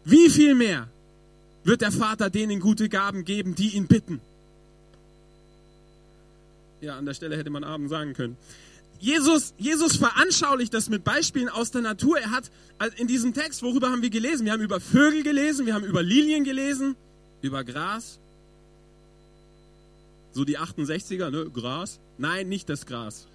Wie 0.04 0.28
viel 0.28 0.54
mehr 0.54 0.88
wird 1.64 1.80
der 1.80 1.92
Vater 1.92 2.28
denen 2.28 2.60
gute 2.60 2.90
Gaben 2.90 3.24
geben, 3.24 3.54
die 3.54 3.70
ihn 3.70 3.86
bitten? 3.86 4.20
Ja, 6.82 6.98
an 6.98 7.06
der 7.06 7.14
Stelle 7.14 7.38
hätte 7.38 7.48
man 7.48 7.64
Abend 7.64 7.88
sagen 7.88 8.12
können. 8.12 8.36
Jesus, 9.00 9.54
Jesus 9.58 9.96
veranschaulicht 9.96 10.72
das 10.74 10.88
mit 10.88 11.04
Beispielen 11.04 11.48
aus 11.48 11.70
der 11.70 11.82
Natur. 11.82 12.18
Er 12.18 12.30
hat 12.30 12.50
in 12.96 13.06
diesem 13.06 13.34
Text, 13.34 13.62
worüber 13.62 13.90
haben 13.90 14.02
wir 14.02 14.10
gelesen? 14.10 14.44
Wir 14.44 14.52
haben 14.52 14.62
über 14.62 14.80
Vögel 14.80 15.22
gelesen, 15.22 15.66
wir 15.66 15.74
haben 15.74 15.84
über 15.84 16.02
Lilien 16.02 16.44
gelesen, 16.44 16.96
über 17.42 17.64
Gras. 17.64 18.18
So 20.32 20.44
die 20.44 20.58
68er, 20.58 21.30
ne? 21.30 21.50
Gras. 21.50 21.98
Nein, 22.18 22.48
nicht 22.48 22.68
das 22.68 22.84
Gras. 22.86 23.26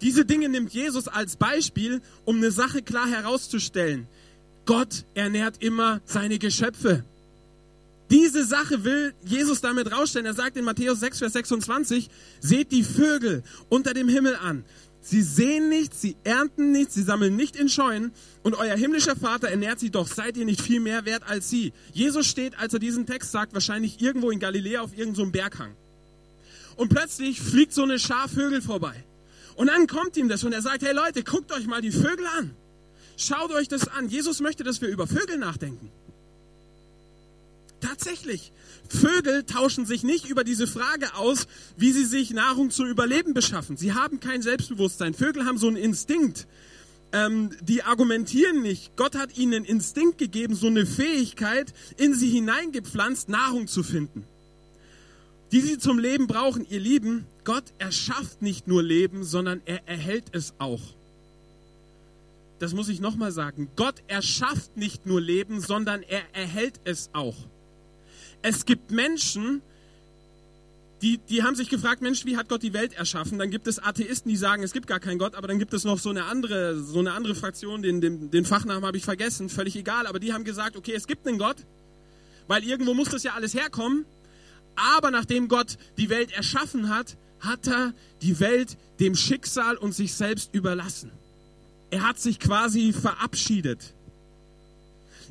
Diese 0.00 0.24
Dinge 0.24 0.48
nimmt 0.48 0.72
Jesus 0.72 1.08
als 1.08 1.36
Beispiel, 1.36 2.02
um 2.24 2.36
eine 2.36 2.50
Sache 2.50 2.82
klar 2.82 3.08
herauszustellen. 3.08 4.06
Gott 4.66 5.04
ernährt 5.14 5.62
immer 5.62 6.00
seine 6.04 6.38
Geschöpfe. 6.38 7.04
Diese 8.14 8.44
Sache 8.44 8.84
will 8.84 9.12
Jesus 9.24 9.60
damit 9.60 9.90
rausstellen. 9.90 10.24
Er 10.24 10.34
sagt 10.34 10.56
in 10.56 10.64
Matthäus 10.64 11.00
6, 11.00 11.18
Vers 11.18 11.32
26, 11.32 12.08
seht 12.38 12.70
die 12.70 12.84
Vögel 12.84 13.42
unter 13.68 13.92
dem 13.92 14.08
Himmel 14.08 14.36
an. 14.36 14.64
Sie 15.00 15.20
sehen 15.20 15.68
nichts, 15.68 16.00
sie 16.00 16.14
ernten 16.22 16.70
nichts, 16.70 16.94
sie 16.94 17.02
sammeln 17.02 17.34
nicht 17.34 17.56
in 17.56 17.68
Scheunen 17.68 18.12
und 18.44 18.54
euer 18.54 18.76
himmlischer 18.76 19.16
Vater 19.16 19.48
ernährt 19.48 19.80
sie 19.80 19.90
doch. 19.90 20.06
Seid 20.06 20.36
ihr 20.36 20.44
nicht 20.44 20.60
viel 20.60 20.78
mehr 20.78 21.04
wert 21.06 21.24
als 21.26 21.50
sie? 21.50 21.72
Jesus 21.92 22.28
steht, 22.28 22.56
als 22.56 22.72
er 22.72 22.78
diesen 22.78 23.04
Text 23.04 23.32
sagt, 23.32 23.52
wahrscheinlich 23.52 24.00
irgendwo 24.00 24.30
in 24.30 24.38
Galiläa 24.38 24.82
auf 24.82 24.96
irgendeinem 24.96 25.26
so 25.26 25.32
Berghang. 25.32 25.74
Und 26.76 26.90
plötzlich 26.90 27.40
fliegt 27.40 27.72
so 27.72 27.82
eine 27.82 27.98
Schar 27.98 28.28
Vögel 28.28 28.62
vorbei. 28.62 28.94
Und 29.56 29.66
dann 29.66 29.88
kommt 29.88 30.16
ihm 30.16 30.28
das 30.28 30.44
und 30.44 30.52
er 30.52 30.62
sagt, 30.62 30.84
hey 30.84 30.94
Leute, 30.94 31.24
guckt 31.24 31.50
euch 31.50 31.66
mal 31.66 31.82
die 31.82 31.90
Vögel 31.90 32.26
an. 32.38 32.54
Schaut 33.16 33.50
euch 33.50 33.66
das 33.66 33.88
an. 33.88 34.08
Jesus 34.08 34.40
möchte, 34.40 34.62
dass 34.62 34.80
wir 34.80 34.88
über 34.88 35.08
Vögel 35.08 35.36
nachdenken. 35.36 35.90
Tatsächlich. 37.84 38.52
Vögel 38.88 39.44
tauschen 39.44 39.86
sich 39.86 40.02
nicht 40.04 40.28
über 40.28 40.44
diese 40.44 40.66
Frage 40.66 41.14
aus, 41.14 41.46
wie 41.76 41.92
sie 41.92 42.04
sich 42.04 42.30
Nahrung 42.30 42.70
zu 42.70 42.84
überleben 42.84 43.34
beschaffen. 43.34 43.76
Sie 43.76 43.92
haben 43.92 44.20
kein 44.20 44.42
Selbstbewusstsein. 44.42 45.14
Vögel 45.14 45.44
haben 45.44 45.58
so 45.58 45.68
einen 45.68 45.76
Instinkt. 45.76 46.46
Ähm, 47.12 47.50
die 47.62 47.82
argumentieren 47.82 48.62
nicht. 48.62 48.96
Gott 48.96 49.16
hat 49.16 49.36
ihnen 49.36 49.54
einen 49.54 49.64
Instinkt 49.64 50.18
gegeben, 50.18 50.54
so 50.54 50.66
eine 50.66 50.86
Fähigkeit 50.86 51.72
in 51.96 52.14
sie 52.14 52.30
hineingepflanzt, 52.30 53.28
Nahrung 53.28 53.66
zu 53.66 53.82
finden 53.82 54.24
die 55.54 55.60
sie 55.60 55.78
zum 55.78 56.00
Leben 56.00 56.26
brauchen. 56.26 56.66
Ihr 56.68 56.80
Lieben, 56.80 57.26
Gott 57.44 57.64
erschafft 57.78 58.42
nicht 58.42 58.66
nur 58.66 58.82
Leben, 58.82 59.22
sondern 59.22 59.62
er 59.66 59.86
erhält 59.86 60.24
es 60.32 60.54
auch. 60.58 60.80
Das 62.58 62.74
muss 62.74 62.88
ich 62.88 62.98
nochmal 62.98 63.30
sagen. 63.30 63.68
Gott 63.76 64.02
erschafft 64.08 64.76
nicht 64.76 65.06
nur 65.06 65.20
Leben, 65.20 65.60
sondern 65.60 66.02
er 66.02 66.22
erhält 66.32 66.80
es 66.82 67.10
auch. 67.12 67.36
Es 68.44 68.66
gibt 68.66 68.90
Menschen, 68.90 69.62
die, 71.00 71.16
die 71.16 71.42
haben 71.42 71.56
sich 71.56 71.70
gefragt, 71.70 72.02
Mensch, 72.02 72.26
wie 72.26 72.36
hat 72.36 72.50
Gott 72.50 72.62
die 72.62 72.74
Welt 72.74 72.92
erschaffen? 72.92 73.38
Dann 73.38 73.48
gibt 73.50 73.66
es 73.66 73.78
Atheisten, 73.78 74.28
die 74.28 74.36
sagen, 74.36 74.62
es 74.62 74.74
gibt 74.74 74.86
gar 74.86 75.00
keinen 75.00 75.18
Gott, 75.18 75.34
aber 75.34 75.48
dann 75.48 75.58
gibt 75.58 75.72
es 75.72 75.84
noch 75.84 75.98
so 75.98 76.10
eine 76.10 76.24
andere, 76.24 76.78
so 76.78 76.98
eine 76.98 77.12
andere 77.12 77.34
Fraktion, 77.34 77.80
den, 77.80 78.02
den, 78.02 78.30
den 78.30 78.44
Fachnamen 78.44 78.84
habe 78.84 78.98
ich 78.98 79.04
vergessen, 79.04 79.48
völlig 79.48 79.76
egal, 79.76 80.06
aber 80.06 80.18
die 80.18 80.34
haben 80.34 80.44
gesagt, 80.44 80.76
okay, 80.76 80.92
es 80.92 81.06
gibt 81.06 81.26
einen 81.26 81.38
Gott, 81.38 81.56
weil 82.46 82.62
irgendwo 82.64 82.92
muss 82.92 83.08
das 83.08 83.22
ja 83.22 83.32
alles 83.32 83.54
herkommen. 83.54 84.04
Aber 84.76 85.10
nachdem 85.10 85.48
Gott 85.48 85.78
die 85.96 86.10
Welt 86.10 86.30
erschaffen 86.30 86.90
hat, 86.90 87.16
hat 87.40 87.66
er 87.66 87.94
die 88.20 88.40
Welt 88.40 88.76
dem 89.00 89.14
Schicksal 89.14 89.78
und 89.78 89.94
sich 89.94 90.12
selbst 90.12 90.54
überlassen. 90.54 91.10
Er 91.90 92.06
hat 92.06 92.20
sich 92.20 92.38
quasi 92.38 92.92
verabschiedet. 92.92 93.94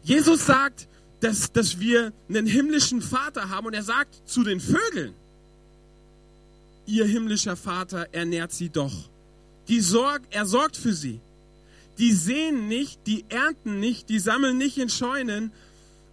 Jesus 0.02 0.48
sagt, 0.48 0.88
dass, 1.24 1.54
dass 1.54 1.80
wir 1.80 2.12
einen 2.28 2.46
himmlischen 2.46 3.02
Vater 3.02 3.50
haben 3.50 3.68
und 3.68 3.74
er 3.74 3.84
sagt 3.84 4.28
zu 4.28 4.44
den 4.44 4.60
Vögeln, 4.60 5.14
ihr 6.86 7.06
himmlischer 7.06 7.56
Vater 7.56 8.10
ernährt 8.12 8.52
sie 8.52 8.70
doch. 8.70 8.94
Die 9.70 9.80
Sorg, 9.80 10.22
er 10.32 10.46
sorgt 10.46 10.76
für 10.76 10.92
sie. 10.92 11.22
Die 11.98 12.12
sehen 12.12 12.68
nicht, 12.68 13.08
die 13.08 13.24
ernten 13.30 13.80
nicht, 13.80 14.10
die 14.10 14.20
sammeln 14.20 14.58
nicht 14.58 14.78
in 14.78 14.90
Scheunen. 14.90 15.54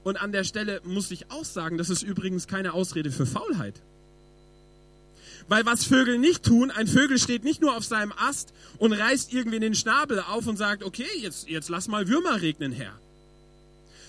Und 0.04 0.22
an 0.22 0.30
der 0.30 0.44
Stelle 0.44 0.80
muss 0.84 1.10
ich 1.10 1.30
auch 1.32 1.44
sagen, 1.44 1.76
das 1.76 1.90
ist 1.90 2.02
übrigens 2.02 2.46
keine 2.46 2.72
Ausrede 2.72 3.10
für 3.10 3.26
Faulheit. 3.26 3.82
Weil 5.48 5.66
was 5.66 5.84
Vögel 5.84 6.18
nicht 6.18 6.44
tun, 6.44 6.70
ein 6.70 6.86
Vögel 6.86 7.18
steht 7.18 7.42
nicht 7.42 7.60
nur 7.60 7.76
auf 7.76 7.84
seinem 7.84 8.12
Ast 8.12 8.52
und 8.78 8.92
reißt 8.92 9.32
irgendwie 9.32 9.58
den 9.58 9.74
Schnabel 9.74 10.20
auf 10.20 10.46
und 10.46 10.56
sagt, 10.56 10.84
okay, 10.84 11.08
jetzt, 11.18 11.48
jetzt 11.48 11.68
lass 11.68 11.88
mal 11.88 12.06
Würmer 12.06 12.40
regnen, 12.40 12.70
Herr. 12.70 12.96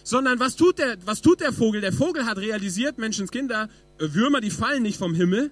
Sondern 0.03 0.39
was 0.39 0.55
tut 0.55 0.79
der, 0.79 0.97
was 1.05 1.21
tut 1.21 1.41
der 1.41 1.53
Vogel? 1.53 1.81
Der 1.81 1.93
Vogel 1.93 2.25
hat 2.25 2.37
realisiert, 2.37 2.97
Menschenskinder, 2.97 3.69
äh, 3.99 4.13
Würmer, 4.13 4.41
die 4.41 4.51
fallen 4.51 4.83
nicht 4.83 4.97
vom 4.97 5.13
Himmel. 5.13 5.51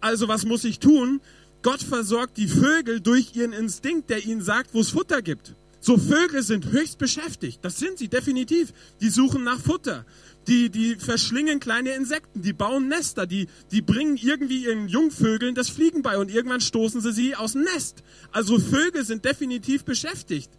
Also 0.00 0.28
was 0.28 0.44
muss 0.44 0.64
ich 0.64 0.78
tun? 0.78 1.20
Gott 1.62 1.82
versorgt 1.82 2.36
die 2.36 2.46
Vögel 2.46 3.00
durch 3.00 3.34
ihren 3.34 3.52
Instinkt, 3.52 4.10
der 4.10 4.24
ihnen 4.24 4.42
sagt, 4.42 4.74
wo 4.74 4.80
es 4.80 4.90
Futter 4.90 5.22
gibt. 5.22 5.54
So 5.80 5.96
Vögel 5.96 6.42
sind 6.42 6.70
höchst 6.70 6.98
beschäftigt. 6.98 7.60
Das 7.62 7.78
sind 7.78 7.98
sie 7.98 8.08
definitiv. 8.08 8.72
Die 9.00 9.10
suchen 9.10 9.44
nach 9.44 9.60
Futter. 9.60 10.04
Die, 10.46 10.70
die 10.70 10.96
verschlingen 10.96 11.60
kleine 11.60 11.94
Insekten. 11.94 12.42
Die 12.42 12.52
bauen 12.52 12.88
Nester. 12.88 13.26
Die, 13.26 13.48
die 13.70 13.82
bringen 13.82 14.16
irgendwie 14.16 14.64
ihren 14.64 14.88
Jungvögeln 14.88 15.54
das 15.54 15.68
Fliegen 15.68 16.02
bei 16.02 16.18
und 16.18 16.30
irgendwann 16.30 16.60
stoßen 16.60 17.00
sie 17.00 17.12
sie 17.12 17.36
aus 17.36 17.52
dem 17.52 17.62
Nest. 17.62 18.02
Also 18.32 18.58
Vögel 18.58 19.04
sind 19.04 19.24
definitiv 19.24 19.84
beschäftigt. 19.84 20.50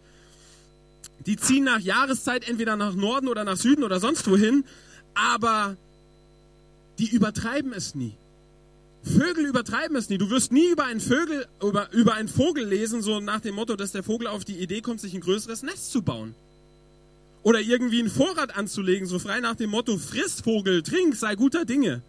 Die 1.26 1.36
ziehen 1.36 1.64
nach 1.64 1.80
Jahreszeit 1.80 2.48
entweder 2.48 2.76
nach 2.76 2.94
Norden 2.94 3.28
oder 3.28 3.44
nach 3.44 3.56
Süden 3.56 3.84
oder 3.84 4.00
sonst 4.00 4.28
wohin. 4.28 4.64
Aber 5.14 5.76
die 6.98 7.10
übertreiben 7.10 7.72
es 7.72 7.94
nie. 7.94 8.14
Vögel 9.02 9.46
übertreiben 9.46 9.96
es 9.96 10.08
nie. 10.08 10.18
Du 10.18 10.30
wirst 10.30 10.52
nie 10.52 10.70
über 10.70 10.84
einen, 10.84 11.00
Vögel, 11.00 11.46
über, 11.62 11.90
über 11.92 12.14
einen 12.14 12.28
Vogel 12.28 12.66
lesen, 12.66 13.02
so 13.02 13.20
nach 13.20 13.40
dem 13.40 13.54
Motto, 13.54 13.76
dass 13.76 13.92
der 13.92 14.02
Vogel 14.02 14.26
auf 14.26 14.44
die 14.44 14.58
Idee 14.58 14.82
kommt, 14.82 15.00
sich 15.00 15.14
ein 15.14 15.20
größeres 15.20 15.62
Nest 15.62 15.90
zu 15.90 16.02
bauen. 16.02 16.34
Oder 17.42 17.60
irgendwie 17.60 18.00
einen 18.00 18.10
Vorrat 18.10 18.56
anzulegen, 18.56 19.06
so 19.06 19.18
frei 19.18 19.40
nach 19.40 19.54
dem 19.54 19.70
Motto, 19.70 19.96
friss 19.96 20.42
Vogel, 20.42 20.82
trink, 20.82 21.16
sei 21.16 21.34
guter 21.34 21.64
Dinge. 21.64 22.02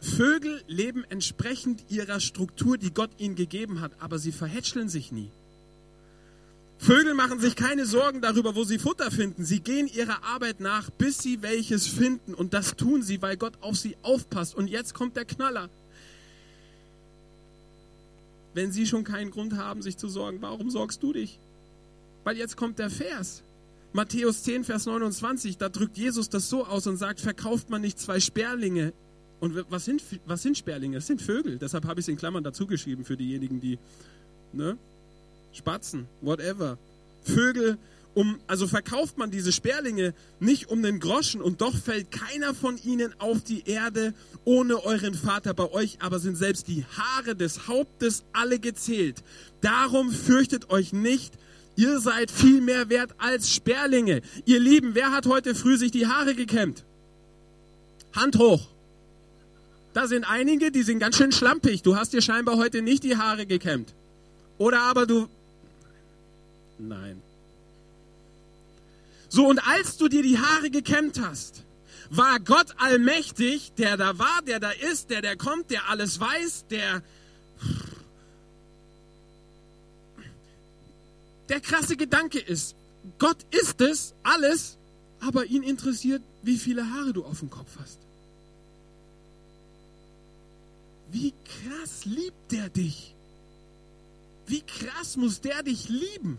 Vögel 0.00 0.62
leben 0.66 1.04
entsprechend 1.08 1.84
ihrer 1.88 2.18
Struktur, 2.20 2.78
die 2.78 2.92
Gott 2.92 3.10
ihnen 3.18 3.36
gegeben 3.36 3.80
hat, 3.80 3.92
aber 4.00 4.18
sie 4.18 4.32
verhätscheln 4.32 4.88
sich 4.88 5.12
nie. 5.12 5.30
Vögel 6.78 7.14
machen 7.14 7.40
sich 7.40 7.56
keine 7.56 7.86
Sorgen 7.86 8.20
darüber, 8.20 8.54
wo 8.54 8.62
sie 8.62 8.78
Futter 8.78 9.10
finden. 9.10 9.44
Sie 9.44 9.60
gehen 9.60 9.88
ihrer 9.88 10.22
Arbeit 10.22 10.60
nach, 10.60 10.90
bis 10.90 11.18
sie 11.18 11.42
welches 11.42 11.88
finden. 11.88 12.34
Und 12.34 12.54
das 12.54 12.76
tun 12.76 13.02
sie, 13.02 13.20
weil 13.20 13.36
Gott 13.36 13.54
auf 13.60 13.76
sie 13.76 13.96
aufpasst. 14.02 14.54
Und 14.54 14.68
jetzt 14.68 14.94
kommt 14.94 15.16
der 15.16 15.24
Knaller. 15.24 15.68
Wenn 18.54 18.70
sie 18.70 18.86
schon 18.86 19.04
keinen 19.04 19.30
Grund 19.30 19.56
haben, 19.56 19.82
sich 19.82 19.96
zu 19.96 20.08
sorgen, 20.08 20.38
warum 20.40 20.70
sorgst 20.70 21.02
du 21.02 21.12
dich? 21.12 21.40
Weil 22.24 22.36
jetzt 22.36 22.56
kommt 22.56 22.78
der 22.78 22.90
Vers. 22.90 23.42
Matthäus 23.92 24.44
10, 24.44 24.64
Vers 24.64 24.86
29, 24.86 25.58
da 25.58 25.68
drückt 25.68 25.96
Jesus 25.96 26.28
das 26.28 26.48
so 26.48 26.64
aus 26.64 26.86
und 26.86 26.96
sagt, 26.96 27.20
verkauft 27.20 27.70
man 27.70 27.80
nicht 27.80 27.98
zwei 27.98 28.20
Sperlinge. 28.20 28.92
Und 29.40 29.64
was 29.70 29.84
sind, 29.84 30.02
was 30.26 30.42
sind 30.42 30.56
Sperlinge? 30.56 30.96
Das 30.96 31.06
sind 31.06 31.22
Vögel. 31.22 31.58
Deshalb 31.58 31.86
habe 31.86 32.00
ich 32.00 32.04
es 32.04 32.08
in 32.08 32.16
Klammern 32.16 32.44
dazu 32.44 32.66
geschrieben 32.66 33.04
für 33.04 33.16
diejenigen, 33.16 33.60
die, 33.60 33.78
ne? 34.52 34.76
Spatzen, 35.58 36.06
whatever. 36.20 36.78
Vögel, 37.22 37.78
um, 38.14 38.40
also 38.46 38.66
verkauft 38.66 39.18
man 39.18 39.30
diese 39.30 39.52
Sperlinge 39.52 40.14
nicht 40.40 40.70
um 40.70 40.82
den 40.82 40.98
Groschen 40.98 41.40
und 41.40 41.60
doch 41.60 41.76
fällt 41.76 42.10
keiner 42.10 42.54
von 42.54 42.78
ihnen 42.82 43.14
auf 43.20 43.42
die 43.42 43.68
Erde 43.68 44.14
ohne 44.44 44.84
euren 44.84 45.14
Vater 45.14 45.54
bei 45.54 45.70
euch, 45.70 45.98
aber 46.00 46.18
sind 46.18 46.36
selbst 46.36 46.68
die 46.68 46.84
Haare 46.96 47.36
des 47.36 47.68
Hauptes 47.68 48.24
alle 48.32 48.58
gezählt. 48.58 49.22
Darum 49.60 50.10
fürchtet 50.10 50.70
euch 50.70 50.92
nicht, 50.92 51.34
ihr 51.76 52.00
seid 52.00 52.30
viel 52.30 52.60
mehr 52.60 52.88
wert 52.88 53.14
als 53.18 53.52
Sperlinge. 53.52 54.22
Ihr 54.46 54.58
Lieben, 54.58 54.94
wer 54.94 55.12
hat 55.12 55.26
heute 55.26 55.54
früh 55.54 55.76
sich 55.76 55.90
die 55.90 56.06
Haare 56.06 56.34
gekämmt? 56.34 56.84
Hand 58.14 58.38
hoch. 58.38 58.66
Da 59.92 60.06
sind 60.06 60.24
einige, 60.24 60.70
die 60.70 60.82
sind 60.82 60.98
ganz 60.98 61.16
schön 61.16 61.32
schlampig. 61.32 61.82
Du 61.82 61.96
hast 61.96 62.12
dir 62.12 62.22
scheinbar 62.22 62.56
heute 62.56 62.82
nicht 62.82 63.04
die 63.04 63.16
Haare 63.16 63.46
gekämmt. 63.46 63.94
Oder 64.58 64.80
aber 64.80 65.06
du 65.06 65.28
Nein. 66.78 67.22
So, 69.28 69.46
und 69.46 69.58
als 69.58 69.96
du 69.96 70.08
dir 70.08 70.22
die 70.22 70.38
Haare 70.38 70.70
gekämmt 70.70 71.20
hast, 71.20 71.62
war 72.10 72.40
Gott 72.40 72.74
allmächtig, 72.78 73.72
der 73.76 73.96
da 73.96 74.18
war, 74.18 74.40
der 74.46 74.60
da 74.60 74.70
ist, 74.70 75.10
der 75.10 75.20
der 75.20 75.36
kommt, 75.36 75.70
der 75.70 75.88
alles 75.88 76.18
weiß, 76.18 76.66
der... 76.70 77.02
Der 81.48 81.60
krasse 81.60 81.96
Gedanke 81.96 82.38
ist, 82.38 82.74
Gott 83.18 83.38
ist 83.50 83.80
es, 83.80 84.14
alles, 84.22 84.76
aber 85.20 85.46
ihn 85.46 85.62
interessiert, 85.62 86.22
wie 86.42 86.58
viele 86.58 86.90
Haare 86.92 87.12
du 87.12 87.24
auf 87.24 87.38
dem 87.40 87.48
Kopf 87.48 87.70
hast. 87.80 87.98
Wie 91.10 91.32
krass 91.32 92.04
liebt 92.04 92.52
der 92.52 92.68
dich? 92.68 93.14
Wie 94.46 94.60
krass 94.60 95.16
muss 95.16 95.40
der 95.40 95.62
dich 95.62 95.88
lieben? 95.88 96.38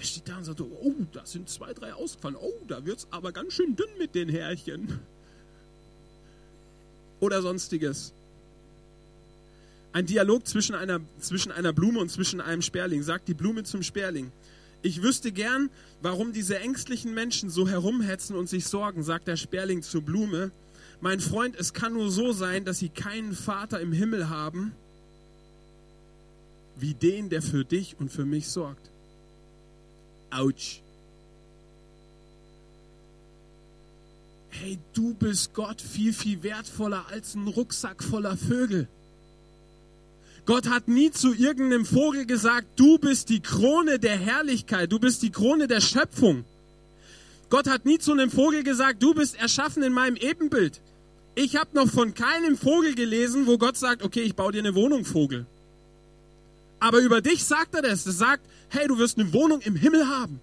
Der 0.00 0.06
steht 0.06 0.28
da 0.28 0.38
und 0.38 0.44
sagt, 0.44 0.62
oh, 0.62 0.94
da 1.12 1.26
sind 1.26 1.50
zwei, 1.50 1.74
drei 1.74 1.92
ausgefallen. 1.92 2.36
Oh, 2.40 2.54
da 2.66 2.86
wird 2.86 3.00
es 3.00 3.08
aber 3.10 3.32
ganz 3.32 3.52
schön 3.52 3.76
dünn 3.76 3.90
mit 3.98 4.14
den 4.14 4.30
Härchen. 4.30 4.98
Oder 7.20 7.42
sonstiges. 7.42 8.14
Ein 9.92 10.06
Dialog 10.06 10.46
zwischen 10.46 10.74
einer, 10.74 11.00
zwischen 11.20 11.52
einer 11.52 11.74
Blume 11.74 12.00
und 12.00 12.10
zwischen 12.10 12.40
einem 12.40 12.62
Sperling. 12.62 13.02
Sagt 13.02 13.28
die 13.28 13.34
Blume 13.34 13.64
zum 13.64 13.82
Sperling. 13.82 14.32
Ich 14.80 15.02
wüsste 15.02 15.32
gern, 15.32 15.68
warum 16.00 16.32
diese 16.32 16.58
ängstlichen 16.58 17.12
Menschen 17.12 17.50
so 17.50 17.68
herumhetzen 17.68 18.36
und 18.36 18.48
sich 18.48 18.66
sorgen, 18.66 19.02
sagt 19.02 19.28
der 19.28 19.36
Sperling 19.36 19.82
zur 19.82 20.00
Blume. 20.00 20.50
Mein 21.02 21.20
Freund, 21.20 21.56
es 21.56 21.74
kann 21.74 21.92
nur 21.92 22.10
so 22.10 22.32
sein, 22.32 22.64
dass 22.64 22.78
sie 22.78 22.88
keinen 22.88 23.34
Vater 23.34 23.80
im 23.80 23.92
Himmel 23.92 24.30
haben, 24.30 24.72
wie 26.76 26.94
den, 26.94 27.28
der 27.28 27.42
für 27.42 27.66
dich 27.66 27.96
und 27.98 28.10
für 28.10 28.24
mich 28.24 28.48
sorgt. 28.48 28.90
Autsch. 30.30 30.80
Hey, 34.50 34.78
du 34.92 35.14
bist 35.14 35.54
Gott 35.54 35.80
viel, 35.80 36.12
viel 36.12 36.42
wertvoller 36.42 37.06
als 37.10 37.34
ein 37.34 37.46
Rucksack 37.46 38.02
voller 38.02 38.36
Vögel. 38.36 38.88
Gott 40.46 40.68
hat 40.68 40.88
nie 40.88 41.10
zu 41.10 41.32
irgendeinem 41.32 41.84
Vogel 41.84 42.26
gesagt, 42.26 42.66
du 42.76 42.98
bist 42.98 43.28
die 43.28 43.40
Krone 43.40 43.98
der 43.98 44.18
Herrlichkeit, 44.18 44.90
du 44.90 44.98
bist 44.98 45.22
die 45.22 45.30
Krone 45.30 45.68
der 45.68 45.80
Schöpfung. 45.80 46.44
Gott 47.50 47.68
hat 47.68 47.84
nie 47.84 47.98
zu 47.98 48.12
einem 48.12 48.30
Vogel 48.30 48.62
gesagt, 48.62 49.02
du 49.02 49.14
bist 49.14 49.36
erschaffen 49.38 49.82
in 49.82 49.92
meinem 49.92 50.16
Ebenbild. 50.16 50.80
Ich 51.34 51.56
habe 51.56 51.70
noch 51.74 51.88
von 51.88 52.14
keinem 52.14 52.56
Vogel 52.56 52.94
gelesen, 52.94 53.46
wo 53.46 53.58
Gott 53.58 53.76
sagt, 53.76 54.02
okay, 54.02 54.22
ich 54.22 54.34
baue 54.34 54.52
dir 54.52 54.58
eine 54.58 54.74
Wohnung, 54.74 55.04
Vogel. 55.04 55.46
Aber 56.80 56.98
über 56.98 57.20
dich 57.20 57.44
sagt 57.44 57.74
er 57.74 57.82
das. 57.82 58.06
Er 58.06 58.12
sagt, 58.12 58.46
hey, 58.68 58.88
du 58.88 58.98
wirst 58.98 59.18
eine 59.18 59.32
Wohnung 59.32 59.60
im 59.60 59.76
Himmel 59.76 60.08
haben. 60.08 60.40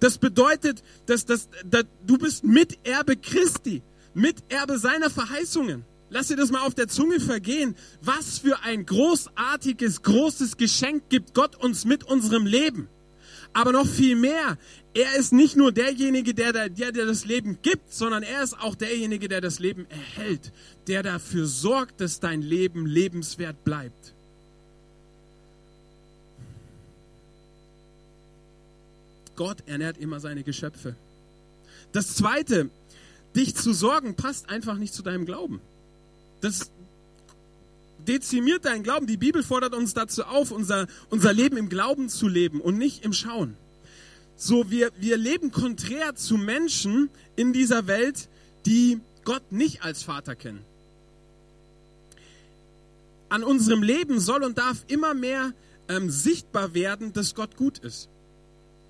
Das 0.00 0.18
bedeutet, 0.18 0.82
dass, 1.06 1.24
dass, 1.24 1.48
dass 1.64 1.84
du 2.06 2.18
bist 2.18 2.42
Miterbe 2.44 3.16
Christi, 3.16 3.82
Miterbe 4.14 4.78
seiner 4.78 5.10
Verheißungen. 5.10 5.84
Lass 6.08 6.26
dir 6.28 6.36
das 6.36 6.50
mal 6.50 6.66
auf 6.66 6.74
der 6.74 6.88
Zunge 6.88 7.20
vergehen. 7.20 7.76
Was 8.02 8.38
für 8.38 8.60
ein 8.62 8.84
großartiges, 8.84 10.02
großes 10.02 10.56
Geschenk 10.56 11.08
gibt 11.08 11.34
Gott 11.34 11.54
uns 11.54 11.84
mit 11.84 12.02
unserem 12.04 12.46
Leben. 12.46 12.88
Aber 13.52 13.72
noch 13.72 13.86
viel 13.86 14.16
mehr, 14.16 14.58
er 14.94 15.16
ist 15.16 15.32
nicht 15.32 15.56
nur 15.56 15.72
derjenige, 15.72 16.34
der, 16.34 16.68
der, 16.68 16.92
der 16.92 17.06
das 17.06 17.24
Leben 17.24 17.58
gibt, 17.62 17.92
sondern 17.92 18.22
er 18.22 18.42
ist 18.42 18.58
auch 18.58 18.74
derjenige, 18.74 19.28
der 19.28 19.40
das 19.40 19.58
Leben 19.58 19.86
erhält, 19.88 20.52
der 20.86 21.02
dafür 21.02 21.46
sorgt, 21.46 22.00
dass 22.00 22.20
dein 22.20 22.42
Leben 22.42 22.86
lebenswert 22.86 23.64
bleibt. 23.64 24.14
Gott 29.40 29.62
ernährt 29.64 29.96
immer 29.96 30.20
seine 30.20 30.42
Geschöpfe. 30.42 30.96
Das 31.92 32.14
Zweite, 32.14 32.68
dich 33.34 33.54
zu 33.56 33.72
sorgen, 33.72 34.14
passt 34.14 34.50
einfach 34.50 34.76
nicht 34.76 34.92
zu 34.92 35.02
deinem 35.02 35.24
Glauben. 35.24 35.62
Das 36.42 36.70
dezimiert 38.06 38.66
deinen 38.66 38.82
Glauben. 38.82 39.06
Die 39.06 39.16
Bibel 39.16 39.42
fordert 39.42 39.74
uns 39.74 39.94
dazu 39.94 40.24
auf, 40.24 40.50
unser, 40.50 40.88
unser 41.08 41.32
Leben 41.32 41.56
im 41.56 41.70
Glauben 41.70 42.10
zu 42.10 42.28
leben 42.28 42.60
und 42.60 42.76
nicht 42.76 43.02
im 43.02 43.14
Schauen. 43.14 43.56
So, 44.36 44.70
wir, 44.70 44.90
wir 44.98 45.16
leben 45.16 45.50
konträr 45.52 46.14
zu 46.14 46.36
Menschen 46.36 47.08
in 47.34 47.54
dieser 47.54 47.86
Welt, 47.86 48.28
die 48.66 49.00
Gott 49.24 49.52
nicht 49.52 49.82
als 49.82 50.02
Vater 50.02 50.36
kennen. 50.36 50.60
an 53.30 53.42
unserem 53.42 53.82
Leben 53.82 54.20
soll 54.20 54.42
und 54.42 54.58
darf 54.58 54.84
immer 54.88 55.14
mehr 55.14 55.54
ähm, 55.88 56.10
sichtbar 56.10 56.74
werden, 56.74 57.14
dass 57.14 57.34
Gott 57.34 57.56
gut 57.56 57.78
ist. 57.78 58.10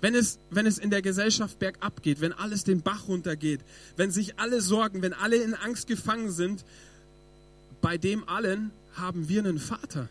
Wenn 0.01 0.15
es, 0.15 0.39
wenn 0.49 0.65
es 0.65 0.79
in 0.79 0.89
der 0.89 1.03
Gesellschaft 1.03 1.59
bergab 1.59 2.01
geht, 2.01 2.21
wenn 2.21 2.33
alles 2.33 2.63
den 2.63 2.81
Bach 2.81 3.07
runtergeht, 3.07 3.61
wenn 3.97 4.11
sich 4.11 4.39
alle 4.39 4.61
sorgen, 4.61 5.01
wenn 5.01 5.13
alle 5.13 5.37
in 5.37 5.53
Angst 5.53 5.87
gefangen 5.87 6.31
sind, 6.31 6.65
bei 7.81 7.97
dem 7.97 8.27
allen 8.27 8.71
haben 8.95 9.29
wir 9.29 9.39
einen 9.39 9.59
Vater. 9.59 10.09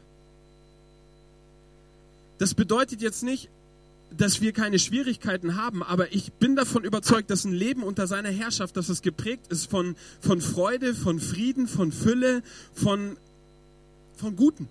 Das 2.39 2.55
bedeutet 2.55 3.03
jetzt 3.03 3.23
nicht, 3.23 3.51
dass 4.17 4.41
wir 4.41 4.53
keine 4.53 4.79
Schwierigkeiten 4.79 5.57
haben, 5.57 5.83
aber 5.83 6.13
ich 6.13 6.33
bin 6.33 6.57
davon 6.57 6.85
überzeugt, 6.85 7.31
dass 7.31 7.45
ein 7.45 7.53
Leben 7.53 7.83
unter 7.83 8.07
seiner 8.07 8.31
Herrschaft, 8.31 8.77
dass 8.77 8.89
es 8.89 9.03
geprägt 9.03 9.49
ist 9.49 9.71
von, 9.71 9.95
von 10.21 10.41
Freude, 10.41 10.95
von 10.95 11.21
Frieden, 11.21 11.69
von 11.69 11.93
Fülle, 11.93 12.43
von, 12.73 13.17
von 14.17 14.37
Guten. 14.37 14.69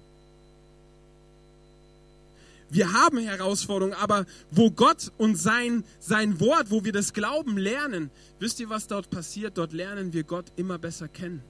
Wir 2.72 2.94
haben 2.94 3.18
Herausforderungen, 3.18 3.98
aber 3.98 4.26
wo 4.52 4.70
Gott 4.70 5.12
und 5.18 5.36
sein, 5.36 5.84
sein 6.00 6.40
Wort, 6.40 6.70
wo 6.70 6.84
wir 6.84 6.92
das 6.92 7.14
Glauben 7.14 7.58
lernen, 7.58 8.12
wisst 8.40 8.60
ihr, 8.60 8.70
was 8.70 8.88
dort 8.88 9.10
passiert? 9.10 9.58
Dort 9.58 9.74
lernen 9.74 10.14
wir 10.14 10.24
Gott 10.24 10.52
immer 10.56 10.78
besser 10.78 11.08
kennen. 11.08 11.42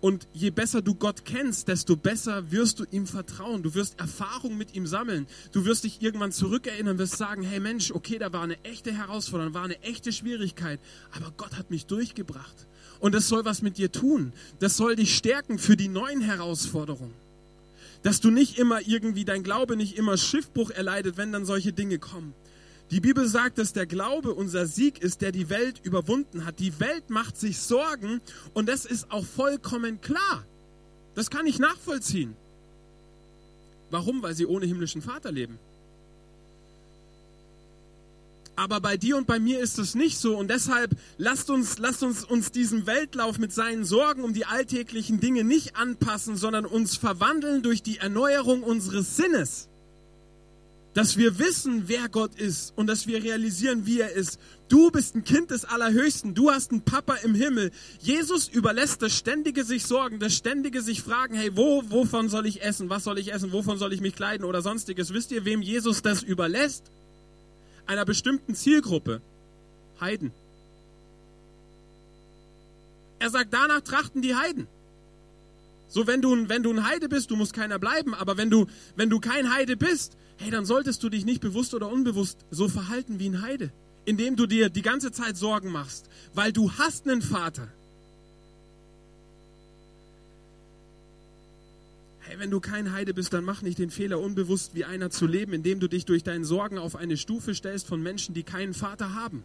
Und 0.00 0.28
je 0.34 0.50
besser 0.50 0.82
du 0.82 0.94
Gott 0.94 1.24
kennst, 1.24 1.68
desto 1.68 1.96
besser 1.96 2.50
wirst 2.50 2.80
du 2.80 2.84
ihm 2.90 3.06
vertrauen. 3.06 3.62
Du 3.62 3.74
wirst 3.74 3.98
Erfahrung 3.98 4.56
mit 4.58 4.74
ihm 4.74 4.86
sammeln. 4.86 5.26
Du 5.52 5.64
wirst 5.64 5.84
dich 5.84 6.02
irgendwann 6.02 6.32
zurückerinnern, 6.32 6.98
wirst 6.98 7.16
sagen, 7.16 7.42
hey 7.42 7.60
Mensch, 7.60 7.90
okay, 7.90 8.18
da 8.18 8.32
war 8.32 8.42
eine 8.42 8.62
echte 8.62 8.92
Herausforderung, 8.92 9.54
war 9.54 9.64
eine 9.64 9.82
echte 9.82 10.12
Schwierigkeit, 10.12 10.80
aber 11.12 11.32
Gott 11.36 11.56
hat 11.56 11.70
mich 11.70 11.86
durchgebracht. 11.86 12.66
Und 13.00 13.14
das 13.14 13.28
soll 13.28 13.44
was 13.44 13.62
mit 13.62 13.78
dir 13.78 13.90
tun. 13.90 14.32
Das 14.58 14.76
soll 14.76 14.96
dich 14.96 15.16
stärken 15.16 15.58
für 15.58 15.76
die 15.76 15.88
neuen 15.88 16.20
Herausforderungen. 16.20 17.14
Dass 18.06 18.20
du 18.20 18.30
nicht 18.30 18.56
immer 18.56 18.86
irgendwie, 18.86 19.24
dein 19.24 19.42
Glaube 19.42 19.76
nicht 19.76 19.98
immer 19.98 20.16
Schiffbruch 20.16 20.70
erleidet, 20.70 21.16
wenn 21.16 21.32
dann 21.32 21.44
solche 21.44 21.72
Dinge 21.72 21.98
kommen. 21.98 22.34
Die 22.92 23.00
Bibel 23.00 23.26
sagt, 23.26 23.58
dass 23.58 23.72
der 23.72 23.86
Glaube 23.86 24.32
unser 24.32 24.66
Sieg 24.66 25.02
ist, 25.02 25.22
der 25.22 25.32
die 25.32 25.50
Welt 25.50 25.80
überwunden 25.82 26.44
hat. 26.44 26.60
Die 26.60 26.78
Welt 26.78 27.10
macht 27.10 27.36
sich 27.36 27.58
Sorgen 27.58 28.20
und 28.54 28.68
das 28.68 28.84
ist 28.84 29.10
auch 29.10 29.24
vollkommen 29.24 30.00
klar. 30.02 30.46
Das 31.16 31.30
kann 31.30 31.46
ich 31.46 31.58
nachvollziehen. 31.58 32.36
Warum? 33.90 34.22
Weil 34.22 34.36
sie 34.36 34.46
ohne 34.46 34.66
himmlischen 34.66 35.02
Vater 35.02 35.32
leben. 35.32 35.58
Aber 38.56 38.80
bei 38.80 38.96
dir 38.96 39.16
und 39.16 39.26
bei 39.26 39.38
mir 39.38 39.60
ist 39.60 39.78
es 39.78 39.94
nicht 39.94 40.18
so 40.18 40.36
und 40.36 40.50
deshalb 40.50 40.96
lasst 41.18 41.50
uns, 41.50 41.78
lasst 41.78 42.02
uns 42.02 42.24
uns 42.24 42.50
diesem 42.50 42.86
Weltlauf 42.86 43.38
mit 43.38 43.52
seinen 43.52 43.84
Sorgen 43.84 44.24
um 44.24 44.32
die 44.32 44.46
alltäglichen 44.46 45.20
Dinge 45.20 45.44
nicht 45.44 45.76
anpassen, 45.76 46.36
sondern 46.36 46.64
uns 46.64 46.96
verwandeln 46.96 47.62
durch 47.62 47.82
die 47.82 47.98
Erneuerung 47.98 48.62
unseres 48.62 49.16
Sinnes 49.16 49.68
dass 50.96 51.18
wir 51.18 51.38
wissen, 51.38 51.88
wer 51.88 52.08
Gott 52.08 52.34
ist 52.36 52.72
und 52.74 52.86
dass 52.86 53.06
wir 53.06 53.22
realisieren, 53.22 53.84
wie 53.84 54.00
er 54.00 54.12
ist. 54.12 54.38
Du 54.68 54.90
bist 54.90 55.14
ein 55.14 55.24
Kind 55.24 55.50
des 55.50 55.66
Allerhöchsten, 55.66 56.34
du 56.34 56.50
hast 56.50 56.70
einen 56.70 56.80
Papa 56.80 57.16
im 57.16 57.34
Himmel. 57.34 57.70
Jesus 58.00 58.48
überlässt 58.48 59.02
das 59.02 59.14
ständige 59.14 59.62
sich 59.64 59.84
Sorgen, 59.84 60.20
das 60.20 60.34
ständige 60.34 60.80
sich 60.80 61.02
fragen, 61.02 61.34
hey, 61.34 61.54
wo, 61.54 61.82
wovon 61.90 62.30
soll 62.30 62.46
ich 62.46 62.62
essen, 62.62 62.88
was 62.88 63.04
soll 63.04 63.18
ich 63.18 63.34
essen, 63.34 63.52
wovon 63.52 63.76
soll 63.76 63.92
ich 63.92 64.00
mich 64.00 64.16
kleiden 64.16 64.46
oder 64.46 64.62
sonstiges. 64.62 65.12
Wisst 65.12 65.32
ihr, 65.32 65.44
wem 65.44 65.60
Jesus 65.60 66.00
das 66.00 66.22
überlässt? 66.22 66.90
Einer 67.86 68.04
bestimmten 68.04 68.54
Zielgruppe. 68.54 69.20
Heiden. 70.00 70.32
Er 73.18 73.30
sagt, 73.30 73.52
danach 73.52 73.80
trachten 73.80 74.22
die 74.22 74.34
Heiden. 74.34 74.66
So, 75.88 76.06
wenn 76.06 76.20
du, 76.20 76.48
wenn 76.48 76.62
du 76.62 76.72
ein 76.72 76.84
Heide 76.86 77.08
bist, 77.08 77.30
du 77.30 77.36
musst 77.36 77.54
keiner 77.54 77.78
bleiben, 77.78 78.14
aber 78.14 78.36
wenn 78.36 78.50
du, 78.50 78.66
wenn 78.96 79.08
du 79.08 79.20
kein 79.20 79.54
Heide 79.54 79.76
bist, 79.76 80.16
hey, 80.36 80.50
dann 80.50 80.66
solltest 80.66 81.02
du 81.02 81.08
dich 81.08 81.24
nicht 81.24 81.40
bewusst 81.40 81.74
oder 81.74 81.88
unbewusst 81.88 82.38
so 82.50 82.68
verhalten 82.68 83.18
wie 83.18 83.28
ein 83.28 83.42
Heide, 83.42 83.70
indem 84.04 84.36
du 84.36 84.46
dir 84.46 84.68
die 84.68 84.82
ganze 84.82 85.12
Zeit 85.12 85.36
Sorgen 85.36 85.70
machst, 85.70 86.10
weil 86.34 86.52
du 86.52 86.72
hast 86.72 87.08
einen 87.08 87.22
Vater. 87.22 87.68
Hey, 92.36 92.42
wenn 92.42 92.50
du 92.50 92.60
kein 92.60 92.92
Heide 92.92 93.14
bist, 93.14 93.32
dann 93.32 93.44
mach 93.44 93.62
nicht 93.62 93.78
den 93.78 93.90
Fehler, 93.90 94.20
unbewusst 94.20 94.74
wie 94.74 94.84
einer 94.84 95.10
zu 95.10 95.26
leben, 95.26 95.54
indem 95.54 95.80
du 95.80 95.88
dich 95.88 96.04
durch 96.04 96.22
deine 96.22 96.44
Sorgen 96.44 96.76
auf 96.76 96.94
eine 96.94 97.16
Stufe 97.16 97.54
stellst 97.54 97.86
von 97.86 98.02
Menschen, 98.02 98.34
die 98.34 98.42
keinen 98.42 98.74
Vater 98.74 99.14
haben. 99.14 99.42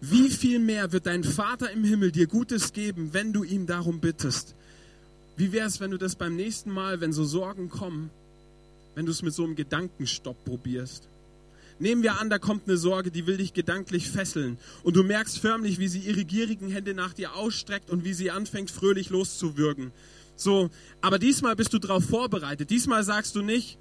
Wie 0.00 0.30
viel 0.30 0.60
mehr 0.60 0.92
wird 0.92 1.06
dein 1.06 1.24
Vater 1.24 1.70
im 1.72 1.82
Himmel 1.82 2.12
dir 2.12 2.26
Gutes 2.26 2.72
geben, 2.72 3.12
wenn 3.12 3.32
du 3.32 3.42
ihn 3.42 3.66
darum 3.66 4.00
bittest? 4.00 4.54
Wie 5.36 5.50
wäre 5.52 5.66
es, 5.66 5.80
wenn 5.80 5.90
du 5.90 5.98
das 5.98 6.14
beim 6.14 6.36
nächsten 6.36 6.70
Mal, 6.70 7.00
wenn 7.00 7.12
so 7.12 7.24
Sorgen 7.24 7.68
kommen, 7.68 8.10
wenn 8.94 9.06
du 9.06 9.12
es 9.12 9.22
mit 9.22 9.34
so 9.34 9.44
einem 9.44 9.56
Gedankenstopp 9.56 10.36
probierst? 10.44 11.08
Nehmen 11.78 12.02
wir 12.02 12.18
an, 12.18 12.30
da 12.30 12.38
kommt 12.38 12.66
eine 12.66 12.78
Sorge, 12.78 13.10
die 13.10 13.26
will 13.26 13.36
dich 13.36 13.52
gedanklich 13.52 14.08
fesseln 14.10 14.58
und 14.82 14.96
du 14.96 15.02
merkst 15.02 15.38
förmlich, 15.38 15.78
wie 15.78 15.88
sie 15.88 15.98
ihre 16.00 16.24
gierigen 16.24 16.70
Hände 16.70 16.94
nach 16.94 17.12
dir 17.12 17.34
ausstreckt 17.34 17.90
und 17.90 18.04
wie 18.04 18.14
sie 18.14 18.30
anfängt, 18.30 18.70
fröhlich 18.70 19.10
loszuwürgen. 19.10 19.92
So, 20.36 20.70
aber 21.00 21.18
diesmal 21.18 21.56
bist 21.56 21.72
du 21.72 21.78
darauf 21.78 22.04
vorbereitet. 22.04 22.70
Diesmal 22.70 23.04
sagst 23.04 23.34
du 23.36 23.42
nicht, 23.42 23.78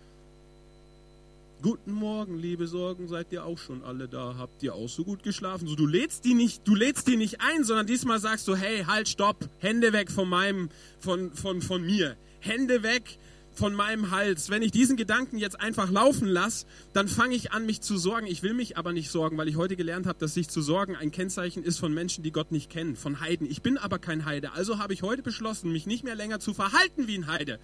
Guten 1.61 1.93
Morgen, 1.93 2.37
liebe 2.37 2.67
Sorgen, 2.67 3.07
seid 3.07 3.31
ihr 3.31 3.43
auch 3.43 3.57
schon 3.57 3.81
alle 3.81 4.07
da? 4.07 4.35
Habt 4.37 4.61
ihr 4.61 4.75
auch 4.75 4.89
so 4.89 5.03
gut 5.03 5.23
geschlafen? 5.23 5.67
So, 5.67 5.75
du 5.75 5.87
lädst 5.87 6.23
die 6.23 6.35
nicht, 6.35 6.67
du 6.67 6.75
lädst 6.75 7.07
die 7.07 7.15
nicht 7.15 7.41
ein, 7.41 7.63
sondern 7.63 7.87
diesmal 7.87 8.19
sagst 8.19 8.47
du, 8.47 8.55
hey, 8.55 8.83
halt, 8.83 9.09
stopp, 9.09 9.49
Hände 9.57 9.91
weg 9.91 10.11
von 10.11 10.29
meinem, 10.29 10.69
von, 10.99 11.33
von, 11.33 11.63
von 11.63 11.83
mir. 11.83 12.17
Hände 12.39 12.83
weg 12.83 13.17
von 13.55 13.73
meinem 13.73 14.11
Hals. 14.11 14.49
Wenn 14.49 14.61
ich 14.61 14.71
diesen 14.71 14.97
Gedanken 14.97 15.37
jetzt 15.37 15.59
einfach 15.59 15.89
laufen 15.89 16.27
lasse, 16.27 16.65
dann 16.93 17.07
fange 17.07 17.35
ich 17.35 17.51
an, 17.51 17.65
mich 17.65 17.81
zu 17.81 17.97
sorgen. 17.97 18.27
Ich 18.27 18.43
will 18.43 18.53
mich 18.53 18.77
aber 18.77 18.93
nicht 18.93 19.09
sorgen, 19.09 19.37
weil 19.37 19.47
ich 19.47 19.55
heute 19.55 19.75
gelernt 19.75 20.05
habe, 20.05 20.19
dass 20.19 20.33
sich 20.33 20.49
zu 20.49 20.61
sorgen 20.61 20.95
ein 20.95 21.11
Kennzeichen 21.11 21.63
ist 21.63 21.79
von 21.79 21.93
Menschen, 21.93 22.23
die 22.23 22.31
Gott 22.31 22.51
nicht 22.51 22.69
kennen, 22.69 22.95
von 22.95 23.19
Heiden. 23.19 23.49
Ich 23.49 23.61
bin 23.61 23.77
aber 23.77 23.99
kein 23.99 24.25
Heide. 24.25 24.51
Also 24.53 24.77
habe 24.79 24.93
ich 24.93 25.01
heute 25.01 25.23
beschlossen, 25.23 25.71
mich 25.71 25.85
nicht 25.85 26.03
mehr 26.03 26.15
länger 26.15 26.39
zu 26.39 26.53
verhalten 26.53 27.07
wie 27.07 27.17
ein 27.17 27.27
Heide. 27.27 27.59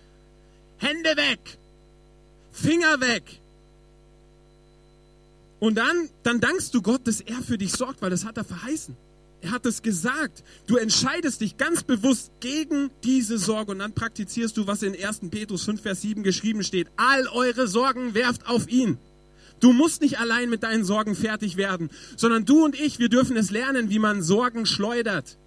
Hände 0.77 1.15
weg! 1.15 1.57
Finger 2.51 2.99
weg! 2.99 3.23
Und 5.59 5.75
dann, 5.75 6.09
dann 6.23 6.39
dankst 6.39 6.73
du 6.73 6.81
Gott, 6.81 7.05
dass 7.05 7.21
er 7.21 7.39
für 7.41 7.57
dich 7.57 7.71
sorgt, 7.73 8.01
weil 8.01 8.09
das 8.09 8.25
hat 8.25 8.37
er 8.37 8.43
verheißen. 8.43 8.97
Er 9.41 9.51
hat 9.51 9.65
es 9.65 9.81
gesagt. 9.81 10.43
Du 10.67 10.77
entscheidest 10.77 11.41
dich 11.41 11.57
ganz 11.57 11.83
bewusst 11.83 12.31
gegen 12.39 12.91
diese 13.03 13.37
Sorge 13.37 13.71
und 13.71 13.79
dann 13.79 13.93
praktizierst 13.93 14.55
du, 14.57 14.67
was 14.67 14.83
in 14.83 14.95
1. 14.95 15.21
Petrus 15.31 15.63
5, 15.65 15.81
Vers 15.81 16.01
7 16.01 16.23
geschrieben 16.23 16.63
steht. 16.63 16.87
All 16.95 17.27
eure 17.27 17.67
Sorgen 17.67 18.13
werft 18.13 18.47
auf 18.47 18.69
ihn. 18.69 18.97
Du 19.59 19.73
musst 19.73 20.01
nicht 20.01 20.19
allein 20.19 20.49
mit 20.49 20.63
deinen 20.63 20.83
Sorgen 20.83 21.15
fertig 21.15 21.57
werden, 21.57 21.89
sondern 22.15 22.45
du 22.45 22.65
und 22.65 22.79
ich, 22.79 22.99
wir 22.99 23.09
dürfen 23.09 23.37
es 23.37 23.51
lernen, 23.51 23.89
wie 23.89 23.99
man 23.99 24.23
Sorgen 24.23 24.65
schleudert, 24.65 25.37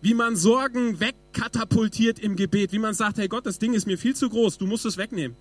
wie 0.00 0.14
man 0.14 0.36
Sorgen 0.36 1.00
wegkatapultiert 1.00 2.20
im 2.20 2.36
Gebet, 2.36 2.72
wie 2.72 2.78
man 2.78 2.94
sagt, 2.94 3.18
hey 3.18 3.26
Gott, 3.26 3.46
das 3.46 3.58
Ding 3.58 3.74
ist 3.74 3.86
mir 3.86 3.98
viel 3.98 4.14
zu 4.14 4.28
groß, 4.28 4.58
du 4.58 4.66
musst 4.66 4.86
es 4.86 4.96
wegnehmen 4.96 5.36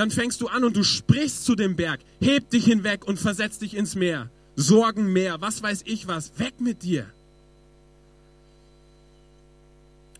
dann 0.00 0.10
fängst 0.10 0.40
du 0.40 0.48
an 0.48 0.64
und 0.64 0.76
du 0.76 0.82
sprichst 0.82 1.44
zu 1.44 1.54
dem 1.54 1.76
Berg, 1.76 2.00
heb 2.20 2.48
dich 2.48 2.64
hinweg 2.64 3.06
und 3.06 3.18
versetz 3.18 3.58
dich 3.58 3.76
ins 3.76 3.94
Meer. 3.94 4.30
Sorgenmeer, 4.56 5.40
was 5.40 5.62
weiß 5.62 5.82
ich 5.86 6.06
was, 6.06 6.38
weg 6.38 6.60
mit 6.60 6.82
dir. 6.82 7.06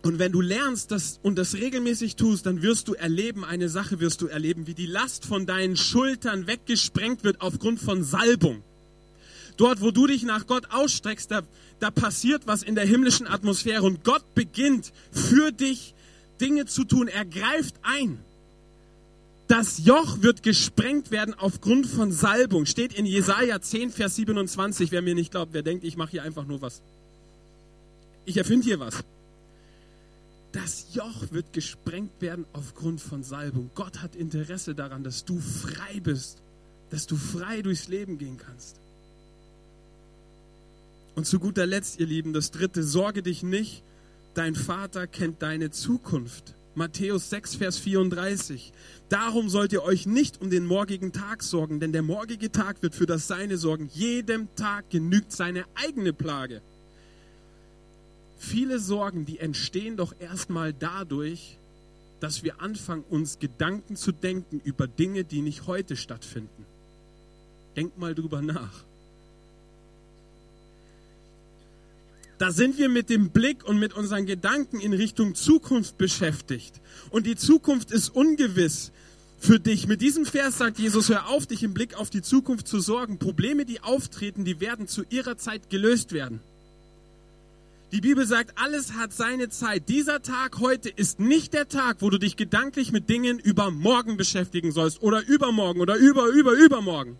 Und 0.03 0.17
wenn 0.17 0.31
du 0.31 0.41
lernst 0.41 0.89
das 0.89 1.19
und 1.21 1.35
das 1.37 1.53
regelmäßig 1.53 2.15
tust, 2.15 2.47
dann 2.47 2.63
wirst 2.63 2.87
du 2.87 2.95
erleben, 2.95 3.45
eine 3.45 3.69
Sache 3.69 3.99
wirst 3.99 4.21
du 4.21 4.27
erleben, 4.27 4.65
wie 4.65 4.73
die 4.73 4.87
Last 4.87 5.25
von 5.25 5.45
deinen 5.45 5.77
Schultern 5.77 6.47
weggesprengt 6.47 7.23
wird 7.23 7.41
aufgrund 7.41 7.79
von 7.79 8.03
Salbung. 8.03 8.63
Dort, 9.57 9.81
wo 9.81 9.91
du 9.91 10.07
dich 10.07 10.23
nach 10.23 10.47
Gott 10.47 10.71
ausstreckst, 10.71 11.29
da, 11.29 11.41
da 11.79 11.91
passiert 11.91 12.47
was 12.47 12.63
in 12.63 12.73
der 12.73 12.85
himmlischen 12.85 13.27
Atmosphäre 13.27 13.83
und 13.83 14.03
Gott 14.03 14.23
beginnt 14.33 14.91
für 15.11 15.51
dich 15.51 15.93
Dinge 16.39 16.65
zu 16.65 16.83
tun. 16.83 17.07
Er 17.07 17.25
greift 17.25 17.75
ein. 17.83 18.17
Das 19.51 19.83
Joch 19.83 20.21
wird 20.21 20.43
gesprengt 20.43 21.11
werden 21.11 21.33
aufgrund 21.37 21.85
von 21.85 22.13
Salbung. 22.13 22.65
Steht 22.65 22.93
in 22.93 23.05
Jesaja 23.05 23.59
10, 23.59 23.89
Vers 23.89 24.15
27. 24.15 24.93
Wer 24.93 25.01
mir 25.01 25.13
nicht 25.13 25.31
glaubt, 25.31 25.51
wer 25.51 25.61
denkt, 25.61 25.83
ich 25.83 25.97
mache 25.97 26.11
hier 26.11 26.23
einfach 26.23 26.45
nur 26.45 26.61
was. 26.61 26.81
Ich 28.23 28.37
erfinde 28.37 28.63
hier 28.63 28.79
was. 28.79 29.03
Das 30.53 30.93
Joch 30.93 31.31
wird 31.31 31.51
gesprengt 31.51 32.21
werden 32.21 32.45
aufgrund 32.53 33.01
von 33.01 33.23
Salbung. 33.23 33.69
Gott 33.75 34.01
hat 34.01 34.15
Interesse 34.15 34.73
daran, 34.73 35.03
dass 35.03 35.25
du 35.25 35.37
frei 35.41 35.99
bist, 35.99 36.37
dass 36.89 37.05
du 37.05 37.17
frei 37.17 37.61
durchs 37.61 37.89
Leben 37.89 38.17
gehen 38.17 38.37
kannst. 38.37 38.77
Und 41.15 41.27
zu 41.27 41.39
guter 41.39 41.65
Letzt, 41.65 41.99
ihr 41.99 42.07
Lieben, 42.07 42.31
das 42.31 42.51
dritte, 42.51 42.83
sorge 42.83 43.21
dich 43.21 43.43
nicht, 43.43 43.83
dein 44.33 44.55
Vater 44.55 45.07
kennt 45.07 45.41
deine 45.41 45.71
Zukunft. 45.71 46.53
Matthäus 46.75 47.29
6, 47.29 47.55
Vers 47.55 47.77
34. 47.79 48.71
Darum 49.09 49.49
sollt 49.49 49.73
ihr 49.73 49.83
euch 49.83 50.05
nicht 50.05 50.39
um 50.39 50.49
den 50.49 50.65
morgigen 50.65 51.11
Tag 51.11 51.43
sorgen, 51.43 51.81
denn 51.81 51.91
der 51.91 52.01
morgige 52.01 52.51
Tag 52.51 52.81
wird 52.81 52.95
für 52.95 53.05
das 53.05 53.27
Seine 53.27 53.57
sorgen. 53.57 53.89
Jedem 53.93 54.47
Tag 54.55 54.89
genügt 54.89 55.33
seine 55.33 55.65
eigene 55.75 56.13
Plage. 56.13 56.61
viele 58.37 58.79
Sorgen, 58.79 59.25
die 59.25 59.37
entstehen 59.37 59.97
doch 59.97 60.15
erstmal 60.19 60.73
dadurch, 60.73 61.57
dass 62.19 62.43
wir 62.43 62.59
anfangen, 62.61 63.03
uns 63.09 63.37
Gedanken 63.37 63.95
zu 63.95 64.11
denken 64.11 64.61
über 64.63 64.87
Dinge, 64.87 65.23
die 65.23 65.41
nicht 65.41 65.67
heute 65.67 65.95
stattfinden. 65.95 66.65
Denk 67.75 67.97
mal 67.97 68.15
drüber 68.15 68.41
nach. 68.41 68.83
Da 72.41 72.51
sind 72.51 72.79
wir 72.79 72.89
mit 72.89 73.11
dem 73.11 73.29
Blick 73.29 73.63
und 73.65 73.77
mit 73.77 73.93
unseren 73.93 74.25
Gedanken 74.25 74.79
in 74.79 74.93
Richtung 74.93 75.35
Zukunft 75.35 75.99
beschäftigt. 75.99 76.81
Und 77.11 77.27
die 77.27 77.35
Zukunft 77.35 77.91
ist 77.91 78.09
ungewiss 78.09 78.91
für 79.37 79.59
dich. 79.59 79.85
Mit 79.85 80.01
diesem 80.01 80.25
Vers 80.25 80.57
sagt 80.57 80.79
Jesus, 80.79 81.09
hör 81.09 81.27
auf, 81.27 81.45
dich 81.45 81.61
im 81.61 81.75
Blick 81.75 81.93
auf 81.93 82.09
die 82.09 82.23
Zukunft 82.23 82.67
zu 82.67 82.79
sorgen. 82.79 83.19
Probleme, 83.19 83.63
die 83.63 83.83
auftreten, 83.83 84.43
die 84.43 84.59
werden 84.59 84.87
zu 84.87 85.03
ihrer 85.11 85.37
Zeit 85.37 85.69
gelöst 85.69 86.13
werden. 86.13 86.39
Die 87.91 88.01
Bibel 88.01 88.25
sagt, 88.25 88.57
alles 88.57 88.93
hat 88.93 89.13
seine 89.13 89.49
Zeit. 89.49 89.87
Dieser 89.87 90.23
Tag 90.23 90.57
heute 90.59 90.89
ist 90.89 91.19
nicht 91.19 91.53
der 91.53 91.67
Tag, 91.67 91.97
wo 91.99 92.09
du 92.09 92.17
dich 92.17 92.37
gedanklich 92.37 92.91
mit 92.91 93.07
Dingen 93.07 93.37
über 93.37 93.69
morgen 93.69 94.17
beschäftigen 94.17 94.71
sollst 94.71 95.03
oder 95.03 95.27
übermorgen 95.27 95.79
oder 95.79 95.95
über, 95.95 96.25
über, 96.29 96.53
übermorgen 96.53 97.19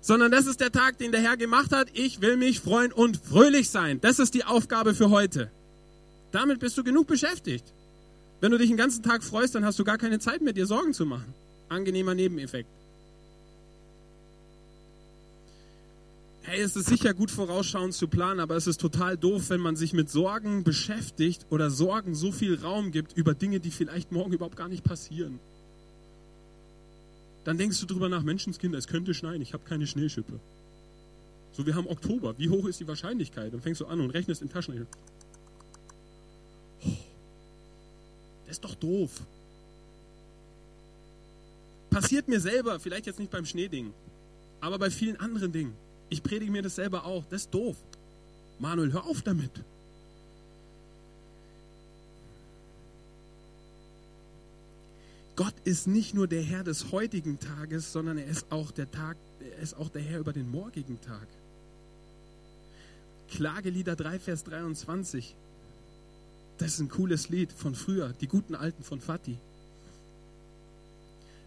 sondern 0.00 0.30
das 0.30 0.46
ist 0.46 0.60
der 0.60 0.72
Tag, 0.72 0.98
den 0.98 1.12
der 1.12 1.20
Herr 1.20 1.36
gemacht 1.36 1.72
hat. 1.72 1.88
Ich 1.92 2.20
will 2.20 2.36
mich 2.36 2.60
freuen 2.60 2.92
und 2.92 3.16
fröhlich 3.16 3.70
sein. 3.70 4.00
Das 4.00 4.18
ist 4.18 4.34
die 4.34 4.44
Aufgabe 4.44 4.94
für 4.94 5.10
heute. 5.10 5.50
Damit 6.32 6.60
bist 6.60 6.76
du 6.78 6.84
genug 6.84 7.06
beschäftigt. 7.06 7.64
Wenn 8.40 8.52
du 8.52 8.58
dich 8.58 8.68
den 8.68 8.76
ganzen 8.76 9.02
Tag 9.02 9.24
freust, 9.24 9.54
dann 9.54 9.64
hast 9.64 9.78
du 9.78 9.84
gar 9.84 9.98
keine 9.98 10.18
Zeit 10.18 10.42
mehr, 10.42 10.52
dir 10.52 10.66
Sorgen 10.66 10.92
zu 10.94 11.06
machen. 11.06 11.34
Angenehmer 11.68 12.14
Nebeneffekt. 12.14 12.68
Hey, 16.42 16.62
es 16.62 16.76
ist 16.76 16.86
sicher 16.86 17.12
gut 17.12 17.30
vorausschauend 17.30 17.92
zu 17.92 18.08
planen, 18.08 18.40
aber 18.40 18.56
es 18.56 18.66
ist 18.66 18.80
total 18.80 19.18
doof, 19.18 19.50
wenn 19.50 19.60
man 19.60 19.76
sich 19.76 19.92
mit 19.92 20.08
Sorgen 20.08 20.64
beschäftigt 20.64 21.44
oder 21.50 21.68
Sorgen 21.68 22.14
so 22.14 22.32
viel 22.32 22.54
Raum 22.54 22.90
gibt 22.90 23.14
über 23.14 23.34
Dinge, 23.34 23.60
die 23.60 23.70
vielleicht 23.70 24.12
morgen 24.12 24.32
überhaupt 24.32 24.56
gar 24.56 24.68
nicht 24.68 24.82
passieren. 24.82 25.40
Dann 27.48 27.56
denkst 27.56 27.80
du 27.80 27.86
drüber 27.86 28.10
nach, 28.10 28.22
Menschenskinder, 28.22 28.76
es 28.76 28.86
könnte 28.86 29.14
schneien, 29.14 29.40
ich 29.40 29.54
habe 29.54 29.64
keine 29.64 29.86
Schneeschippe. 29.86 30.38
So, 31.52 31.64
wir 31.64 31.74
haben 31.74 31.86
Oktober. 31.86 32.34
Wie 32.36 32.50
hoch 32.50 32.66
ist 32.66 32.78
die 32.78 32.86
Wahrscheinlichkeit? 32.86 33.54
Dann 33.54 33.62
fängst 33.62 33.80
du 33.80 33.86
an 33.86 34.02
und 34.02 34.10
rechnest 34.10 34.42
in 34.42 34.50
Taschen. 34.50 34.86
Oh, 36.84 36.88
das 38.44 38.50
ist 38.50 38.64
doch 38.64 38.74
doof. 38.74 39.22
Passiert 41.88 42.28
mir 42.28 42.38
selber, 42.38 42.78
vielleicht 42.80 43.06
jetzt 43.06 43.18
nicht 43.18 43.30
beim 43.30 43.46
Schneeding, 43.46 43.94
aber 44.60 44.78
bei 44.78 44.90
vielen 44.90 45.18
anderen 45.18 45.50
Dingen. 45.50 45.72
Ich 46.10 46.22
predige 46.22 46.52
mir 46.52 46.60
das 46.60 46.74
selber 46.74 47.06
auch. 47.06 47.24
Das 47.30 47.44
ist 47.44 47.54
doof. 47.54 47.78
Manuel, 48.58 48.92
hör 48.92 49.06
auf 49.06 49.22
damit. 49.22 49.52
Gott 55.38 55.54
ist 55.62 55.86
nicht 55.86 56.14
nur 56.14 56.26
der 56.26 56.42
Herr 56.42 56.64
des 56.64 56.90
heutigen 56.90 57.38
Tages, 57.38 57.92
sondern 57.92 58.18
er 58.18 58.26
ist 58.26 58.50
auch 58.50 58.72
der 58.72 58.90
Tag, 58.90 59.16
er 59.38 59.62
ist 59.62 59.74
auch 59.74 59.88
der 59.88 60.02
Herr 60.02 60.18
über 60.18 60.32
den 60.32 60.50
morgigen 60.50 61.00
Tag. 61.00 61.28
Klagelieder 63.30 63.94
3, 63.94 64.18
Vers 64.18 64.42
23. 64.42 65.36
Das 66.58 66.70
ist 66.72 66.80
ein 66.80 66.88
cooles 66.88 67.28
Lied 67.28 67.52
von 67.52 67.76
früher, 67.76 68.12
die 68.20 68.26
guten 68.26 68.56
Alten 68.56 68.82
von 68.82 69.00
Fatih. 69.00 69.36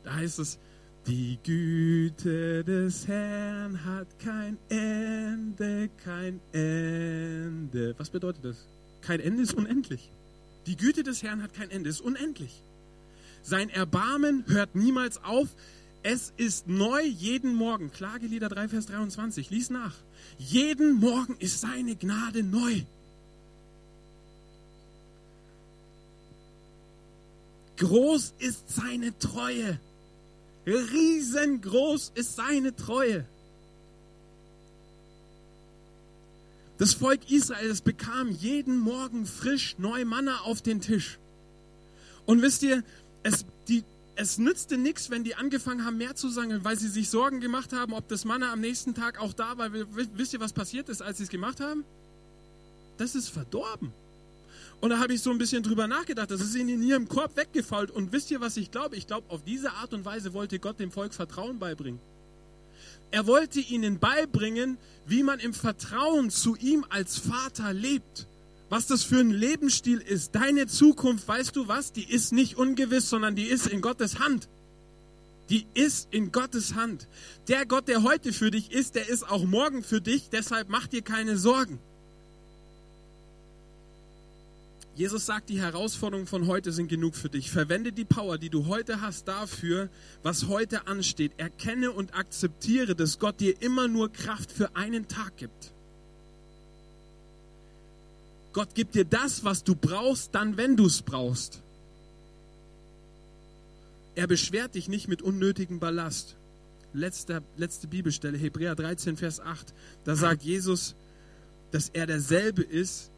Da 0.05 0.15
heißt 0.15 0.39
es, 0.39 0.57
die 1.05 1.37
Güte 1.43 2.63
des 2.63 3.09
Herrn 3.09 3.83
hat 3.83 4.07
kein 4.19 4.57
Ende, 4.69 5.89
kein 6.01 6.39
Ende. 6.53 7.93
Was 7.97 8.09
bedeutet 8.09 8.45
das? 8.45 8.65
Kein 9.01 9.19
Ende 9.19 9.43
ist 9.43 9.53
unendlich. 9.53 10.09
Die 10.65 10.77
Güte 10.77 11.03
des 11.03 11.23
Herrn 11.23 11.43
hat 11.43 11.53
kein 11.53 11.69
Ende, 11.69 11.89
ist 11.89 11.99
unendlich. 11.99 12.63
Sein 13.43 13.69
Erbarmen 13.69 14.45
hört 14.47 14.75
niemals 14.75 15.23
auf. 15.23 15.47
Es 16.03 16.33
ist 16.37 16.67
neu 16.67 17.01
jeden 17.01 17.53
Morgen. 17.55 17.91
Klagelieder 17.91 18.49
3, 18.49 18.69
Vers 18.69 18.85
23. 18.87 19.49
Lies 19.49 19.69
nach. 19.69 19.93
Jeden 20.37 20.93
Morgen 20.93 21.35
ist 21.39 21.61
seine 21.61 21.95
Gnade 21.95 22.43
neu. 22.43 22.81
Groß 27.77 28.33
ist 28.39 28.69
seine 28.69 29.17
Treue. 29.17 29.79
Riesengroß 30.65 32.11
ist 32.13 32.35
seine 32.35 32.75
Treue. 32.75 33.25
Das 36.77 36.93
Volk 36.93 37.29
Israel 37.29 37.75
bekam 37.83 38.29
jeden 38.29 38.79
Morgen 38.79 39.25
frisch 39.25 39.75
neu 39.77 40.05
Manna 40.05 40.41
auf 40.41 40.61
den 40.61 40.81
Tisch. 40.81 41.19
Und 42.25 42.41
wisst 42.41 42.63
ihr, 42.63 42.83
es, 43.23 43.45
die, 43.67 43.83
es 44.15 44.37
nützte 44.37 44.77
nichts, 44.77 45.09
wenn 45.09 45.23
die 45.23 45.35
angefangen 45.35 45.85
haben, 45.85 45.97
mehr 45.97 46.15
zu 46.15 46.29
sangeln, 46.29 46.63
weil 46.63 46.77
sie 46.77 46.89
sich 46.89 47.09
Sorgen 47.09 47.39
gemacht 47.39 47.73
haben, 47.73 47.93
ob 47.93 48.07
das 48.07 48.25
Manna 48.25 48.51
am 48.51 48.61
nächsten 48.61 48.93
Tag 48.93 49.19
auch 49.19 49.33
da 49.33 49.57
war. 49.57 49.71
Wisst 49.71 50.33
ihr, 50.33 50.39
was 50.39 50.53
passiert 50.53 50.89
ist, 50.89 51.01
als 51.01 51.17
sie 51.17 51.23
es 51.23 51.29
gemacht 51.29 51.59
haben? 51.59 51.83
Das 52.97 53.15
ist 53.15 53.29
verdorben. 53.29 53.91
Und 54.79 54.89
da 54.89 54.99
habe 54.99 55.13
ich 55.13 55.21
so 55.21 55.29
ein 55.29 55.37
bisschen 55.37 55.61
drüber 55.61 55.87
nachgedacht. 55.87 56.31
Das 56.31 56.41
ist 56.41 56.55
ihnen 56.55 56.69
in 56.69 56.83
ihrem 56.83 57.07
Korb 57.07 57.37
weggefault. 57.37 57.91
Und 57.91 58.11
wisst 58.11 58.31
ihr, 58.31 58.41
was 58.41 58.57
ich 58.57 58.71
glaube? 58.71 58.95
Ich 58.95 59.05
glaube, 59.05 59.29
auf 59.29 59.43
diese 59.43 59.71
Art 59.73 59.93
und 59.93 60.05
Weise 60.05 60.33
wollte 60.33 60.57
Gott 60.57 60.79
dem 60.79 60.91
Volk 60.91 61.13
Vertrauen 61.13 61.59
beibringen. 61.59 61.99
Er 63.11 63.27
wollte 63.27 63.59
ihnen 63.59 63.99
beibringen, 63.99 64.77
wie 65.05 65.21
man 65.21 65.39
im 65.39 65.53
Vertrauen 65.53 66.29
zu 66.31 66.55
ihm 66.55 66.85
als 66.89 67.19
Vater 67.19 67.73
lebt 67.73 68.25
was 68.71 68.87
das 68.87 69.03
für 69.03 69.19
ein 69.19 69.31
Lebensstil 69.31 69.97
ist. 69.99 70.33
Deine 70.33 70.65
Zukunft, 70.65 71.27
weißt 71.27 71.57
du 71.57 71.67
was, 71.67 71.91
die 71.91 72.09
ist 72.09 72.31
nicht 72.31 72.55
ungewiss, 72.55 73.09
sondern 73.09 73.35
die 73.35 73.43
ist 73.43 73.67
in 73.67 73.81
Gottes 73.81 74.19
Hand. 74.19 74.47
Die 75.49 75.67
ist 75.73 76.07
in 76.11 76.31
Gottes 76.31 76.73
Hand. 76.73 77.09
Der 77.49 77.65
Gott, 77.65 77.89
der 77.89 78.01
heute 78.01 78.31
für 78.31 78.49
dich 78.49 78.71
ist, 78.71 78.95
der 78.95 79.09
ist 79.09 79.29
auch 79.29 79.43
morgen 79.43 79.83
für 79.83 79.99
dich. 79.99 80.29
Deshalb 80.29 80.69
mach 80.69 80.87
dir 80.87 81.01
keine 81.01 81.37
Sorgen. 81.37 81.79
Jesus 84.95 85.25
sagt, 85.25 85.49
die 85.49 85.59
Herausforderungen 85.59 86.27
von 86.27 86.47
heute 86.47 86.71
sind 86.71 86.87
genug 86.87 87.15
für 87.15 87.29
dich. 87.29 87.51
Verwende 87.51 87.91
die 87.91 88.05
Power, 88.05 88.37
die 88.37 88.49
du 88.49 88.67
heute 88.67 89.01
hast, 89.01 89.27
dafür, 89.27 89.89
was 90.23 90.47
heute 90.47 90.87
ansteht. 90.87 91.33
Erkenne 91.35 91.91
und 91.91 92.15
akzeptiere, 92.15 92.95
dass 92.95 93.19
Gott 93.19 93.41
dir 93.41 93.61
immer 93.61 93.89
nur 93.89 94.13
Kraft 94.13 94.49
für 94.49 94.77
einen 94.77 95.09
Tag 95.09 95.35
gibt. 95.35 95.73
Gott 98.53 98.75
gibt 98.75 98.95
dir 98.95 99.05
das, 99.05 99.43
was 99.43 99.63
du 99.63 99.75
brauchst, 99.75 100.35
dann, 100.35 100.57
wenn 100.57 100.75
du 100.75 100.85
es 100.85 101.01
brauchst. 101.01 101.61
Er 104.15 104.27
beschwert 104.27 104.75
dich 104.75 104.89
nicht 104.89 105.07
mit 105.07 105.21
unnötigem 105.21 105.79
Ballast. 105.79 106.35
Letzte, 106.93 107.41
letzte 107.55 107.87
Bibelstelle, 107.87 108.37
Hebräer 108.37 108.75
13, 108.75 109.15
Vers 109.15 109.39
8. 109.39 109.73
Da 110.03 110.15
sagt 110.15 110.43
Jesus, 110.43 110.95
dass 111.71 111.89
er 111.89 112.05
derselbe 112.05 112.61
ist, 112.61 113.09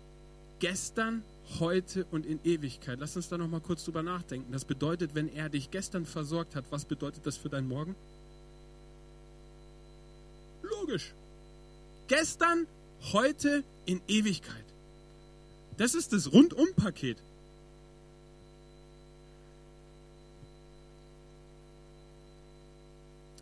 gestern, 0.59 1.23
heute 1.59 2.05
und 2.11 2.25
in 2.25 2.39
Ewigkeit. 2.43 2.99
Lass 2.99 3.15
uns 3.15 3.27
da 3.29 3.37
noch 3.37 3.49
mal 3.49 3.59
kurz 3.59 3.83
drüber 3.83 4.03
nachdenken. 4.03 4.51
Das 4.51 4.65
bedeutet, 4.65 5.15
wenn 5.15 5.33
er 5.33 5.49
dich 5.49 5.71
gestern 5.71 6.05
versorgt 6.05 6.55
hat, 6.55 6.65
was 6.69 6.85
bedeutet 6.85 7.25
das 7.25 7.37
für 7.37 7.49
deinen 7.49 7.67
Morgen? 7.67 7.95
Logisch. 10.61 11.13
Gestern, 12.07 12.67
heute, 13.11 13.63
in 13.85 14.01
Ewigkeit. 14.07 14.62
Das 15.77 15.95
ist 15.95 16.13
das 16.13 16.31
Rundum-Paket. 16.31 17.17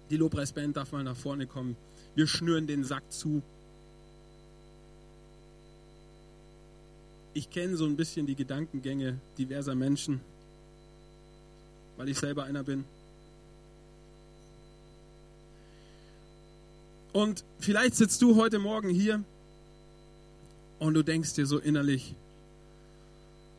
Die 0.09 0.17
Lobpreisband 0.17 0.75
darf 0.75 0.91
mal 0.91 1.03
nach 1.03 1.15
vorne 1.15 1.47
kommen. 1.47 1.75
Wir 2.15 2.27
schnüren 2.27 2.67
den 2.67 2.83
Sack 2.83 3.03
zu. 3.11 3.41
Ich 7.33 7.49
kenne 7.49 7.77
so 7.77 7.85
ein 7.85 7.95
bisschen 7.95 8.27
die 8.27 8.35
Gedankengänge 8.35 9.19
diverser 9.37 9.73
Menschen, 9.73 10.19
weil 11.95 12.09
ich 12.09 12.19
selber 12.19 12.43
einer 12.43 12.63
bin. 12.63 12.83
Und 17.13 17.45
vielleicht 17.59 17.95
sitzt 17.95 18.21
du 18.21 18.35
heute 18.35 18.59
Morgen 18.59 18.89
hier 18.89 19.23
und 20.79 20.93
du 20.93 21.03
denkst 21.03 21.33
dir 21.35 21.45
so 21.45 21.57
innerlich, 21.57 22.15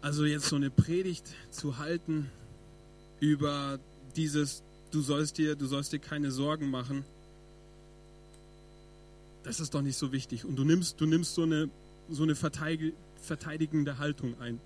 also 0.03 0.25
jetzt 0.25 0.47
so 0.47 0.57
eine 0.57 0.71
Predigt 0.71 1.25
zu 1.51 1.79
halten 1.79 2.29
über 3.21 3.79
dieses, 4.17 4.63
du 4.91 5.01
sollst 5.01 5.39
dir, 5.39 5.55
du 5.55 5.67
sollst 5.67 5.93
dir 5.93 6.01
keine 6.01 6.33
Sorgen 6.33 6.71
machen, 6.71 7.05
das 9.45 9.61
ist 9.61 9.75
doch 9.75 9.83
nicht 9.83 9.97
so 9.97 10.13
wichtig. 10.13 10.45
Und 10.45 10.57
du 10.57 10.65
nimmst, 10.65 11.01
du 11.01 11.07
nimmst 11.07 11.35
so 11.35 11.43
eine, 11.43 11.71
so 12.11 12.25
eine 12.25 12.35
verteidigende 12.35 13.99
Haltung 13.99 14.39
ein. 14.41 14.61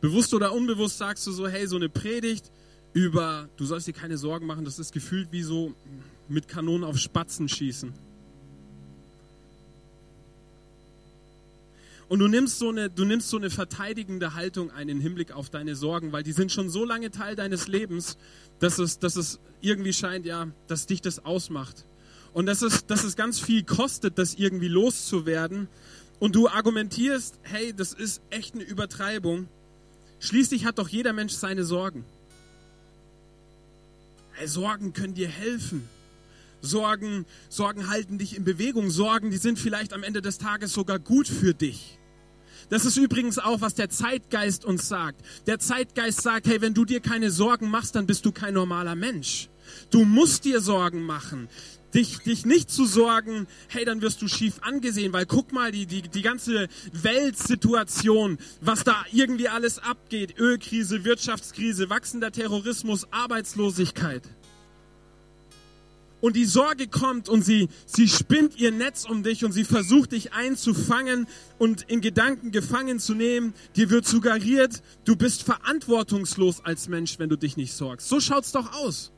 Bewusst 0.00 0.34
oder 0.34 0.52
unbewusst 0.52 0.98
sagst 0.98 1.26
du 1.26 1.32
so, 1.32 1.46
hey, 1.46 1.66
so 1.66 1.76
eine 1.76 1.88
Predigt 1.88 2.50
über, 2.94 3.48
du 3.56 3.66
sollst 3.66 3.86
dir 3.86 3.92
keine 3.92 4.18
Sorgen 4.18 4.46
machen, 4.46 4.64
das 4.64 4.78
ist 4.78 4.92
gefühlt 4.92 5.28
wie 5.32 5.42
so 5.42 5.74
mit 6.28 6.48
Kanonen 6.48 6.84
auf 6.84 6.98
Spatzen 6.98 7.48
schießen. 7.48 7.92
Und 12.12 12.18
du 12.18 12.28
nimmst, 12.28 12.58
so 12.58 12.68
eine, 12.68 12.90
du 12.90 13.06
nimmst 13.06 13.30
so 13.30 13.38
eine 13.38 13.48
verteidigende 13.48 14.34
Haltung 14.34 14.70
ein 14.70 14.90
im 14.90 15.00
Hinblick 15.00 15.32
auf 15.32 15.48
deine 15.48 15.74
Sorgen, 15.74 16.12
weil 16.12 16.22
die 16.22 16.32
sind 16.32 16.52
schon 16.52 16.68
so 16.68 16.84
lange 16.84 17.10
Teil 17.10 17.36
deines 17.36 17.68
Lebens, 17.68 18.18
dass 18.58 18.78
es, 18.78 18.98
dass 18.98 19.16
es 19.16 19.40
irgendwie 19.62 19.94
scheint, 19.94 20.26
ja, 20.26 20.48
dass 20.66 20.84
dich 20.84 21.00
das 21.00 21.24
ausmacht. 21.24 21.86
Und 22.34 22.44
dass 22.44 22.60
es, 22.60 22.84
dass 22.84 23.02
es 23.02 23.16
ganz 23.16 23.40
viel 23.40 23.62
kostet, 23.62 24.18
das 24.18 24.34
irgendwie 24.34 24.68
loszuwerden. 24.68 25.68
Und 26.20 26.34
du 26.34 26.48
argumentierst, 26.48 27.40
hey, 27.44 27.72
das 27.74 27.94
ist 27.94 28.20
echt 28.28 28.56
eine 28.56 28.64
Übertreibung. 28.64 29.48
Schließlich 30.20 30.66
hat 30.66 30.78
doch 30.78 30.88
jeder 30.88 31.14
Mensch 31.14 31.32
seine 31.32 31.64
Sorgen. 31.64 32.04
Hey, 34.32 34.48
Sorgen 34.48 34.92
können 34.92 35.14
dir 35.14 35.28
helfen. 35.28 35.88
Sorgen, 36.60 37.24
Sorgen 37.48 37.88
halten 37.88 38.18
dich 38.18 38.36
in 38.36 38.44
Bewegung. 38.44 38.90
Sorgen, 38.90 39.30
die 39.30 39.38
sind 39.38 39.58
vielleicht 39.58 39.94
am 39.94 40.02
Ende 40.02 40.20
des 40.20 40.36
Tages 40.36 40.74
sogar 40.74 40.98
gut 40.98 41.26
für 41.26 41.54
dich. 41.54 41.98
Das 42.68 42.84
ist 42.84 42.96
übrigens 42.96 43.38
auch, 43.38 43.60
was 43.60 43.74
der 43.74 43.90
Zeitgeist 43.90 44.64
uns 44.64 44.88
sagt. 44.88 45.20
Der 45.46 45.58
Zeitgeist 45.58 46.22
sagt, 46.22 46.46
hey, 46.46 46.60
wenn 46.60 46.74
du 46.74 46.84
dir 46.84 47.00
keine 47.00 47.30
Sorgen 47.30 47.68
machst, 47.68 47.94
dann 47.94 48.06
bist 48.06 48.24
du 48.24 48.32
kein 48.32 48.54
normaler 48.54 48.94
Mensch. 48.94 49.48
Du 49.90 50.04
musst 50.04 50.44
dir 50.44 50.60
Sorgen 50.60 51.02
machen. 51.02 51.48
Dich, 51.94 52.20
dich 52.20 52.46
nicht 52.46 52.70
zu 52.70 52.86
sorgen, 52.86 53.46
hey, 53.68 53.84
dann 53.84 54.00
wirst 54.00 54.22
du 54.22 54.28
schief 54.28 54.54
angesehen, 54.62 55.12
weil 55.12 55.26
guck 55.26 55.52
mal, 55.52 55.72
die, 55.72 55.84
die, 55.84 56.00
die 56.00 56.22
ganze 56.22 56.68
Weltsituation, 56.90 58.38
was 58.62 58.82
da 58.82 59.04
irgendwie 59.12 59.48
alles 59.48 59.78
abgeht. 59.78 60.38
Ölkrise, 60.38 61.04
Wirtschaftskrise, 61.04 61.90
wachsender 61.90 62.32
Terrorismus, 62.32 63.06
Arbeitslosigkeit 63.12 64.22
und 66.22 66.36
die 66.36 66.46
Sorge 66.46 66.86
kommt 66.86 67.28
und 67.28 67.42
sie, 67.42 67.68
sie 67.84 68.08
spinnt 68.08 68.56
ihr 68.56 68.70
Netz 68.70 69.04
um 69.04 69.24
dich 69.24 69.44
und 69.44 69.52
sie 69.52 69.64
versucht 69.64 70.12
dich 70.12 70.32
einzufangen 70.32 71.26
und 71.58 71.82
in 71.82 72.00
Gedanken 72.00 72.52
gefangen 72.52 73.00
zu 73.00 73.14
nehmen. 73.14 73.52
Dir 73.76 73.90
wird 73.90 74.06
suggeriert, 74.06 74.82
du 75.04 75.16
bist 75.16 75.42
verantwortungslos 75.42 76.64
als 76.64 76.88
Mensch, 76.88 77.18
wenn 77.18 77.28
du 77.28 77.36
dich 77.36 77.56
nicht 77.56 77.74
sorgst. 77.74 78.08
So 78.08 78.20
schaut's 78.20 78.52
doch 78.52 78.72
aus. 78.72 79.10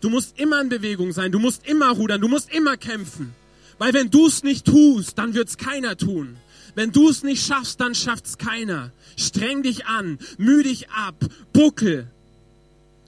Du 0.00 0.10
musst 0.10 0.38
immer 0.38 0.60
in 0.60 0.68
Bewegung 0.68 1.12
sein, 1.12 1.30
du 1.30 1.38
musst 1.38 1.66
immer 1.66 1.90
rudern, 1.90 2.20
du 2.20 2.28
musst 2.28 2.52
immer 2.52 2.76
kämpfen. 2.76 3.32
Weil 3.78 3.94
wenn 3.94 4.10
du 4.10 4.26
es 4.26 4.42
nicht 4.42 4.66
tust, 4.66 5.16
dann 5.16 5.34
wird's 5.34 5.56
keiner 5.56 5.96
tun. 5.96 6.36
Wenn 6.74 6.90
du 6.90 7.08
es 7.08 7.22
nicht 7.22 7.46
schaffst, 7.46 7.80
dann 7.80 7.94
schafft's 7.94 8.36
keiner. 8.36 8.92
Streng 9.16 9.62
dich 9.62 9.86
an, 9.86 10.18
müh 10.38 10.64
dich 10.64 10.90
ab, 10.90 11.24
buckel, 11.52 12.10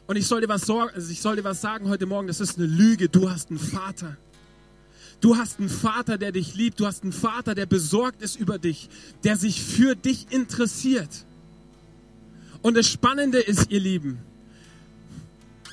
und 0.06 0.16
ich 0.16 0.26
soll 0.26 0.40
dir 0.40 0.48
was, 0.48 0.62
sorgen, 0.62 0.94
also 0.94 1.10
ich 1.10 1.20
soll 1.20 1.36
dir 1.36 1.44
was 1.44 1.60
sagen 1.60 1.88
heute 1.88 2.06
Morgen, 2.06 2.28
das 2.28 2.40
ist 2.40 2.58
eine 2.58 2.66
Lüge. 2.66 3.08
Du 3.08 3.28
hast 3.28 3.50
einen 3.50 3.58
Vater. 3.58 4.16
Du 5.20 5.36
hast 5.36 5.58
einen 5.58 5.68
Vater, 5.68 6.16
der 6.16 6.30
dich 6.30 6.54
liebt. 6.54 6.78
Du 6.78 6.86
hast 6.86 7.02
einen 7.02 7.12
Vater, 7.12 7.54
der 7.54 7.66
besorgt 7.66 8.22
ist 8.22 8.36
über 8.36 8.58
dich, 8.58 8.88
der 9.24 9.36
sich 9.36 9.62
für 9.62 9.96
dich 9.96 10.30
interessiert. 10.30 11.26
Und 12.62 12.76
das 12.76 12.88
Spannende 12.88 13.40
ist, 13.40 13.70
ihr 13.70 13.80
Lieben, 13.80 14.18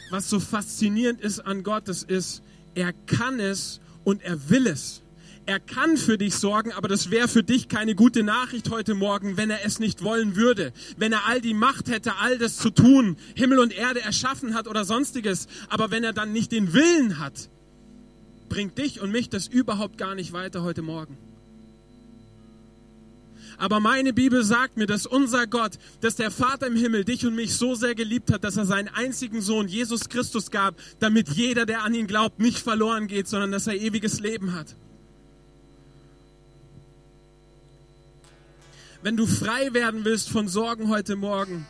was 0.10 0.30
so 0.30 0.40
faszinierend 0.40 1.22
ist 1.22 1.40
an 1.40 1.64
Gott, 1.64 1.88
das 1.88 2.04
ist, 2.04 2.42
er 2.74 2.94
kann 3.06 3.40
es 3.40 3.82
und 4.04 4.24
er 4.24 4.50
will 4.50 4.66
es. 4.66 5.03
Er 5.46 5.60
kann 5.60 5.98
für 5.98 6.18
dich 6.18 6.36
sorgen, 6.36 6.72
aber 6.72 6.88
das 6.88 7.12
wäre 7.12 7.28
für 7.28 7.44
dich 7.44 7.68
keine 7.68 7.96
gute 7.96 8.24
Nachricht 8.24 8.70
heute 8.70 8.94
Morgen, 8.96 9.36
wenn 9.36 9.50
er 9.50 9.66
es 9.66 9.78
nicht 9.78 10.02
wollen 10.02 10.38
würde. 10.38 10.72
Wenn 10.96 11.12
er 11.12 11.26
all 11.28 11.42
die 11.42 11.54
Macht 11.54 11.90
hätte, 11.90 12.16
all 12.16 12.38
das 12.38 12.58
zu 12.58 12.70
tun, 12.70 13.18
Himmel 13.36 13.60
und 13.60 13.74
Erde 13.74 14.02
erschaffen 14.02 14.54
hat 14.54 14.70
oder 14.70 14.86
sonstiges. 14.86 15.48
Aber 15.68 15.92
wenn 15.92 16.06
er 16.06 16.14
dann 16.14 16.32
nicht 16.32 16.54
den 16.54 16.74
Willen 16.74 17.20
hat, 17.20 17.50
bringt 18.48 18.78
dich 18.78 19.02
und 19.02 19.12
mich 19.12 19.30
das 19.30 19.48
überhaupt 19.48 19.98
gar 19.98 20.16
nicht 20.16 20.32
weiter 20.32 20.64
heute 20.64 20.82
Morgen. 20.82 21.18
Aber 23.58 23.82
meine 23.82 24.14
Bibel 24.14 24.44
sagt 24.44 24.78
mir, 24.78 24.88
dass 24.88 25.06
unser 25.06 25.46
Gott, 25.46 25.74
dass 26.00 26.16
der 26.16 26.32
Vater 26.32 26.68
im 26.68 26.76
Himmel 26.76 27.04
dich 27.04 27.26
und 27.26 27.36
mich 27.36 27.56
so 27.56 27.76
sehr 27.76 27.96
geliebt 27.96 28.32
hat, 28.32 28.46
dass 28.46 28.56
er 28.56 28.66
seinen 28.66 28.88
einzigen 28.88 29.42
Sohn 29.42 29.68
Jesus 29.68 30.08
Christus 30.08 30.52
gab, 30.52 30.76
damit 31.00 31.30
jeder, 31.30 31.66
der 31.66 31.84
an 31.84 31.94
ihn 31.94 32.08
glaubt, 32.08 32.40
nicht 32.40 32.60
verloren 32.60 33.08
geht, 33.08 33.28
sondern 33.28 33.52
dass 33.52 33.68
er 33.68 33.76
ewiges 33.76 34.22
Leben 34.22 34.54
hat. 34.54 34.76
Wenn 39.04 39.18
du 39.18 39.28
frei 39.28 39.74
werden 39.74 40.06
willst 40.06 40.30
von 40.30 40.48
Sorgen 40.48 40.88
heute 40.88 41.18
Morgen, 41.18 41.66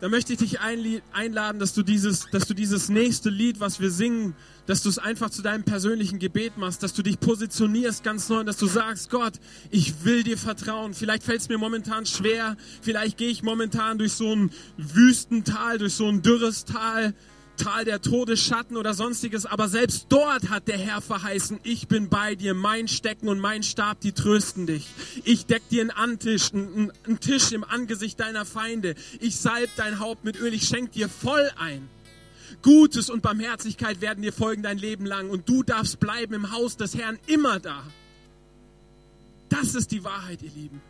dann 0.00 0.10
möchte 0.10 0.32
ich 0.32 0.38
dich 0.38 0.60
einladen, 0.60 1.58
dass 1.58 1.74
du 1.74 1.82
dieses, 1.82 2.24
dass 2.30 2.46
du 2.46 2.54
dieses 2.54 2.88
nächste 2.88 3.28
Lied, 3.28 3.60
was 3.60 3.80
wir 3.80 3.90
singen, 3.90 4.34
dass 4.64 4.82
du 4.82 4.88
es 4.88 4.98
einfach 4.98 5.28
zu 5.28 5.42
deinem 5.42 5.64
persönlichen 5.64 6.18
Gebet 6.18 6.56
machst, 6.56 6.82
dass 6.82 6.94
du 6.94 7.02
dich 7.02 7.20
positionierst 7.20 8.02
ganz 8.02 8.30
neu, 8.30 8.42
dass 8.42 8.56
du 8.56 8.66
sagst, 8.66 9.10
Gott, 9.10 9.34
ich 9.70 10.06
will 10.06 10.22
dir 10.22 10.38
vertrauen. 10.38 10.94
Vielleicht 10.94 11.24
fällt 11.24 11.42
es 11.42 11.50
mir 11.50 11.58
momentan 11.58 12.06
schwer, 12.06 12.56
vielleicht 12.80 13.18
gehe 13.18 13.28
ich 13.28 13.42
momentan 13.42 13.98
durch 13.98 14.14
so 14.14 14.34
ein 14.34 14.50
Wüstental, 14.78 15.76
durch 15.76 15.92
so 15.92 16.08
ein 16.08 16.22
dürres 16.22 16.64
Tal, 16.64 17.12
Tal 17.60 17.84
der 17.84 18.00
Todesschatten 18.00 18.76
oder 18.76 18.94
sonstiges, 18.94 19.44
aber 19.44 19.68
selbst 19.68 20.06
dort 20.08 20.48
hat 20.48 20.66
der 20.66 20.78
Herr 20.78 21.02
verheißen, 21.02 21.60
ich 21.62 21.88
bin 21.88 22.08
bei 22.08 22.34
dir, 22.34 22.54
mein 22.54 22.88
Stecken 22.88 23.28
und 23.28 23.38
mein 23.38 23.62
Stab, 23.62 24.00
die 24.00 24.12
trösten 24.12 24.66
dich. 24.66 24.86
Ich 25.24 25.44
deck 25.44 25.68
dir 25.68 25.82
einen 25.82 25.90
Antisch, 25.90 26.54
einen, 26.54 26.90
einen 27.04 27.20
Tisch 27.20 27.52
im 27.52 27.62
Angesicht 27.62 28.18
deiner 28.18 28.46
Feinde. 28.46 28.94
Ich 29.20 29.36
salb 29.36 29.68
dein 29.76 30.00
Haupt 30.00 30.24
mit 30.24 30.40
Öl, 30.40 30.54
ich 30.54 30.66
schenk 30.66 30.92
dir 30.92 31.10
voll 31.10 31.50
ein. 31.58 31.88
Gutes 32.62 33.10
und 33.10 33.20
Barmherzigkeit 33.20 34.00
werden 34.00 34.22
dir 34.22 34.32
folgen 34.32 34.62
dein 34.62 34.78
Leben 34.78 35.04
lang 35.04 35.28
und 35.28 35.46
du 35.48 35.62
darfst 35.62 36.00
bleiben 36.00 36.32
im 36.32 36.52
Haus 36.52 36.78
des 36.78 36.96
Herrn 36.96 37.18
immer 37.26 37.60
da. 37.60 37.82
Das 39.50 39.74
ist 39.74 39.90
die 39.90 40.02
Wahrheit, 40.02 40.40
ihr 40.42 40.50
Lieben. 40.50 40.80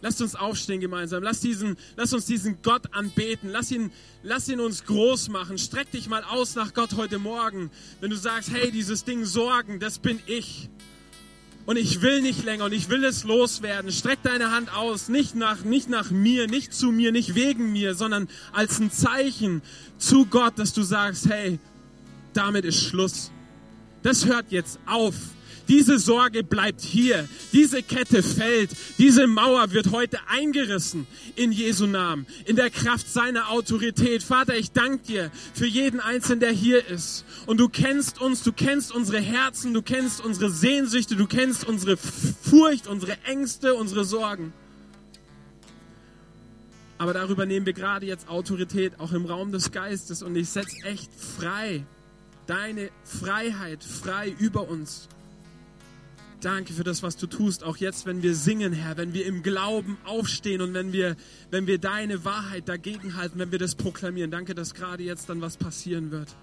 Lasst 0.00 0.22
uns 0.22 0.34
aufstehen 0.34 0.80
gemeinsam. 0.80 1.22
Lass, 1.22 1.40
diesen, 1.40 1.76
lass 1.96 2.12
uns 2.12 2.26
diesen 2.26 2.62
Gott 2.62 2.94
anbeten. 2.94 3.50
Lass 3.50 3.70
ihn, 3.70 3.90
lass 4.22 4.48
ihn 4.48 4.60
uns 4.60 4.84
groß 4.84 5.28
machen. 5.28 5.58
Streck 5.58 5.90
dich 5.90 6.08
mal 6.08 6.22
aus 6.22 6.54
nach 6.54 6.72
Gott 6.72 6.94
heute 6.96 7.18
Morgen. 7.18 7.70
Wenn 8.00 8.10
du 8.10 8.16
sagst, 8.16 8.50
hey, 8.52 8.70
dieses 8.70 9.04
Ding 9.04 9.24
Sorgen, 9.24 9.80
das 9.80 9.98
bin 9.98 10.20
ich. 10.26 10.70
Und 11.66 11.76
ich 11.76 12.00
will 12.00 12.22
nicht 12.22 12.44
länger 12.44 12.64
und 12.64 12.72
ich 12.72 12.88
will 12.88 13.04
es 13.04 13.24
loswerden. 13.24 13.92
Streck 13.92 14.20
deine 14.22 14.52
Hand 14.52 14.72
aus. 14.74 15.08
Nicht 15.08 15.34
nach, 15.34 15.64
nicht 15.64 15.90
nach 15.90 16.10
mir, 16.10 16.46
nicht 16.46 16.72
zu 16.72 16.92
mir, 16.92 17.12
nicht 17.12 17.34
wegen 17.34 17.72
mir, 17.72 17.94
sondern 17.94 18.28
als 18.52 18.78
ein 18.78 18.90
Zeichen 18.90 19.60
zu 19.98 20.24
Gott, 20.26 20.58
dass 20.58 20.72
du 20.72 20.82
sagst, 20.82 21.28
hey, 21.28 21.58
damit 22.32 22.64
ist 22.64 22.82
Schluss. 22.82 23.32
Das 24.02 24.24
hört 24.26 24.50
jetzt 24.50 24.78
auf. 24.86 25.14
Diese 25.68 25.98
Sorge 25.98 26.42
bleibt 26.42 26.80
hier. 26.80 27.28
Diese 27.52 27.82
Kette 27.82 28.22
fällt. 28.22 28.70
Diese 28.96 29.26
Mauer 29.26 29.72
wird 29.72 29.92
heute 29.92 30.18
eingerissen 30.28 31.06
in 31.36 31.52
Jesu 31.52 31.86
Namen, 31.86 32.26
in 32.46 32.56
der 32.56 32.70
Kraft 32.70 33.08
seiner 33.08 33.50
Autorität. 33.50 34.22
Vater, 34.22 34.56
ich 34.56 34.72
danke 34.72 35.04
dir 35.06 35.30
für 35.54 35.66
jeden 35.66 36.00
Einzelnen, 36.00 36.40
der 36.40 36.52
hier 36.52 36.86
ist. 36.86 37.24
Und 37.46 37.58
du 37.60 37.68
kennst 37.68 38.20
uns, 38.20 38.42
du 38.42 38.52
kennst 38.52 38.92
unsere 38.92 39.20
Herzen, 39.20 39.74
du 39.74 39.82
kennst 39.82 40.24
unsere 40.24 40.50
Sehnsüchte, 40.50 41.16
du 41.16 41.26
kennst 41.26 41.66
unsere 41.66 41.96
Furcht, 41.96 42.86
unsere 42.86 43.18
Ängste, 43.24 43.74
unsere 43.74 44.04
Sorgen. 44.04 44.52
Aber 46.98 47.12
darüber 47.12 47.46
nehmen 47.46 47.64
wir 47.64 47.74
gerade 47.74 48.06
jetzt 48.06 48.28
Autorität, 48.28 48.98
auch 48.98 49.12
im 49.12 49.24
Raum 49.24 49.52
des 49.52 49.70
Geistes. 49.70 50.22
Und 50.22 50.34
ich 50.34 50.48
setze 50.48 50.82
echt 50.82 51.10
frei, 51.12 51.84
deine 52.46 52.90
Freiheit 53.04 53.84
frei 53.84 54.34
über 54.38 54.68
uns. 54.68 55.08
Danke 56.40 56.72
für 56.72 56.84
das, 56.84 57.02
was 57.02 57.16
du 57.16 57.26
tust, 57.26 57.64
auch 57.64 57.78
jetzt, 57.78 58.06
wenn 58.06 58.22
wir 58.22 58.32
singen, 58.36 58.72
Herr, 58.72 58.96
wenn 58.96 59.12
wir 59.12 59.26
im 59.26 59.42
Glauben 59.42 59.98
aufstehen 60.04 60.60
und 60.60 60.72
wenn 60.72 60.92
wir, 60.92 61.16
wenn 61.50 61.66
wir 61.66 61.78
deine 61.78 62.24
Wahrheit 62.24 62.68
dagegen 62.68 63.16
halten, 63.16 63.40
wenn 63.40 63.50
wir 63.50 63.58
das 63.58 63.74
proklamieren. 63.74 64.30
Danke, 64.30 64.54
dass 64.54 64.74
gerade 64.74 65.02
jetzt 65.02 65.28
dann 65.28 65.40
was 65.40 65.56
passieren 65.56 66.12
wird. 66.12 66.36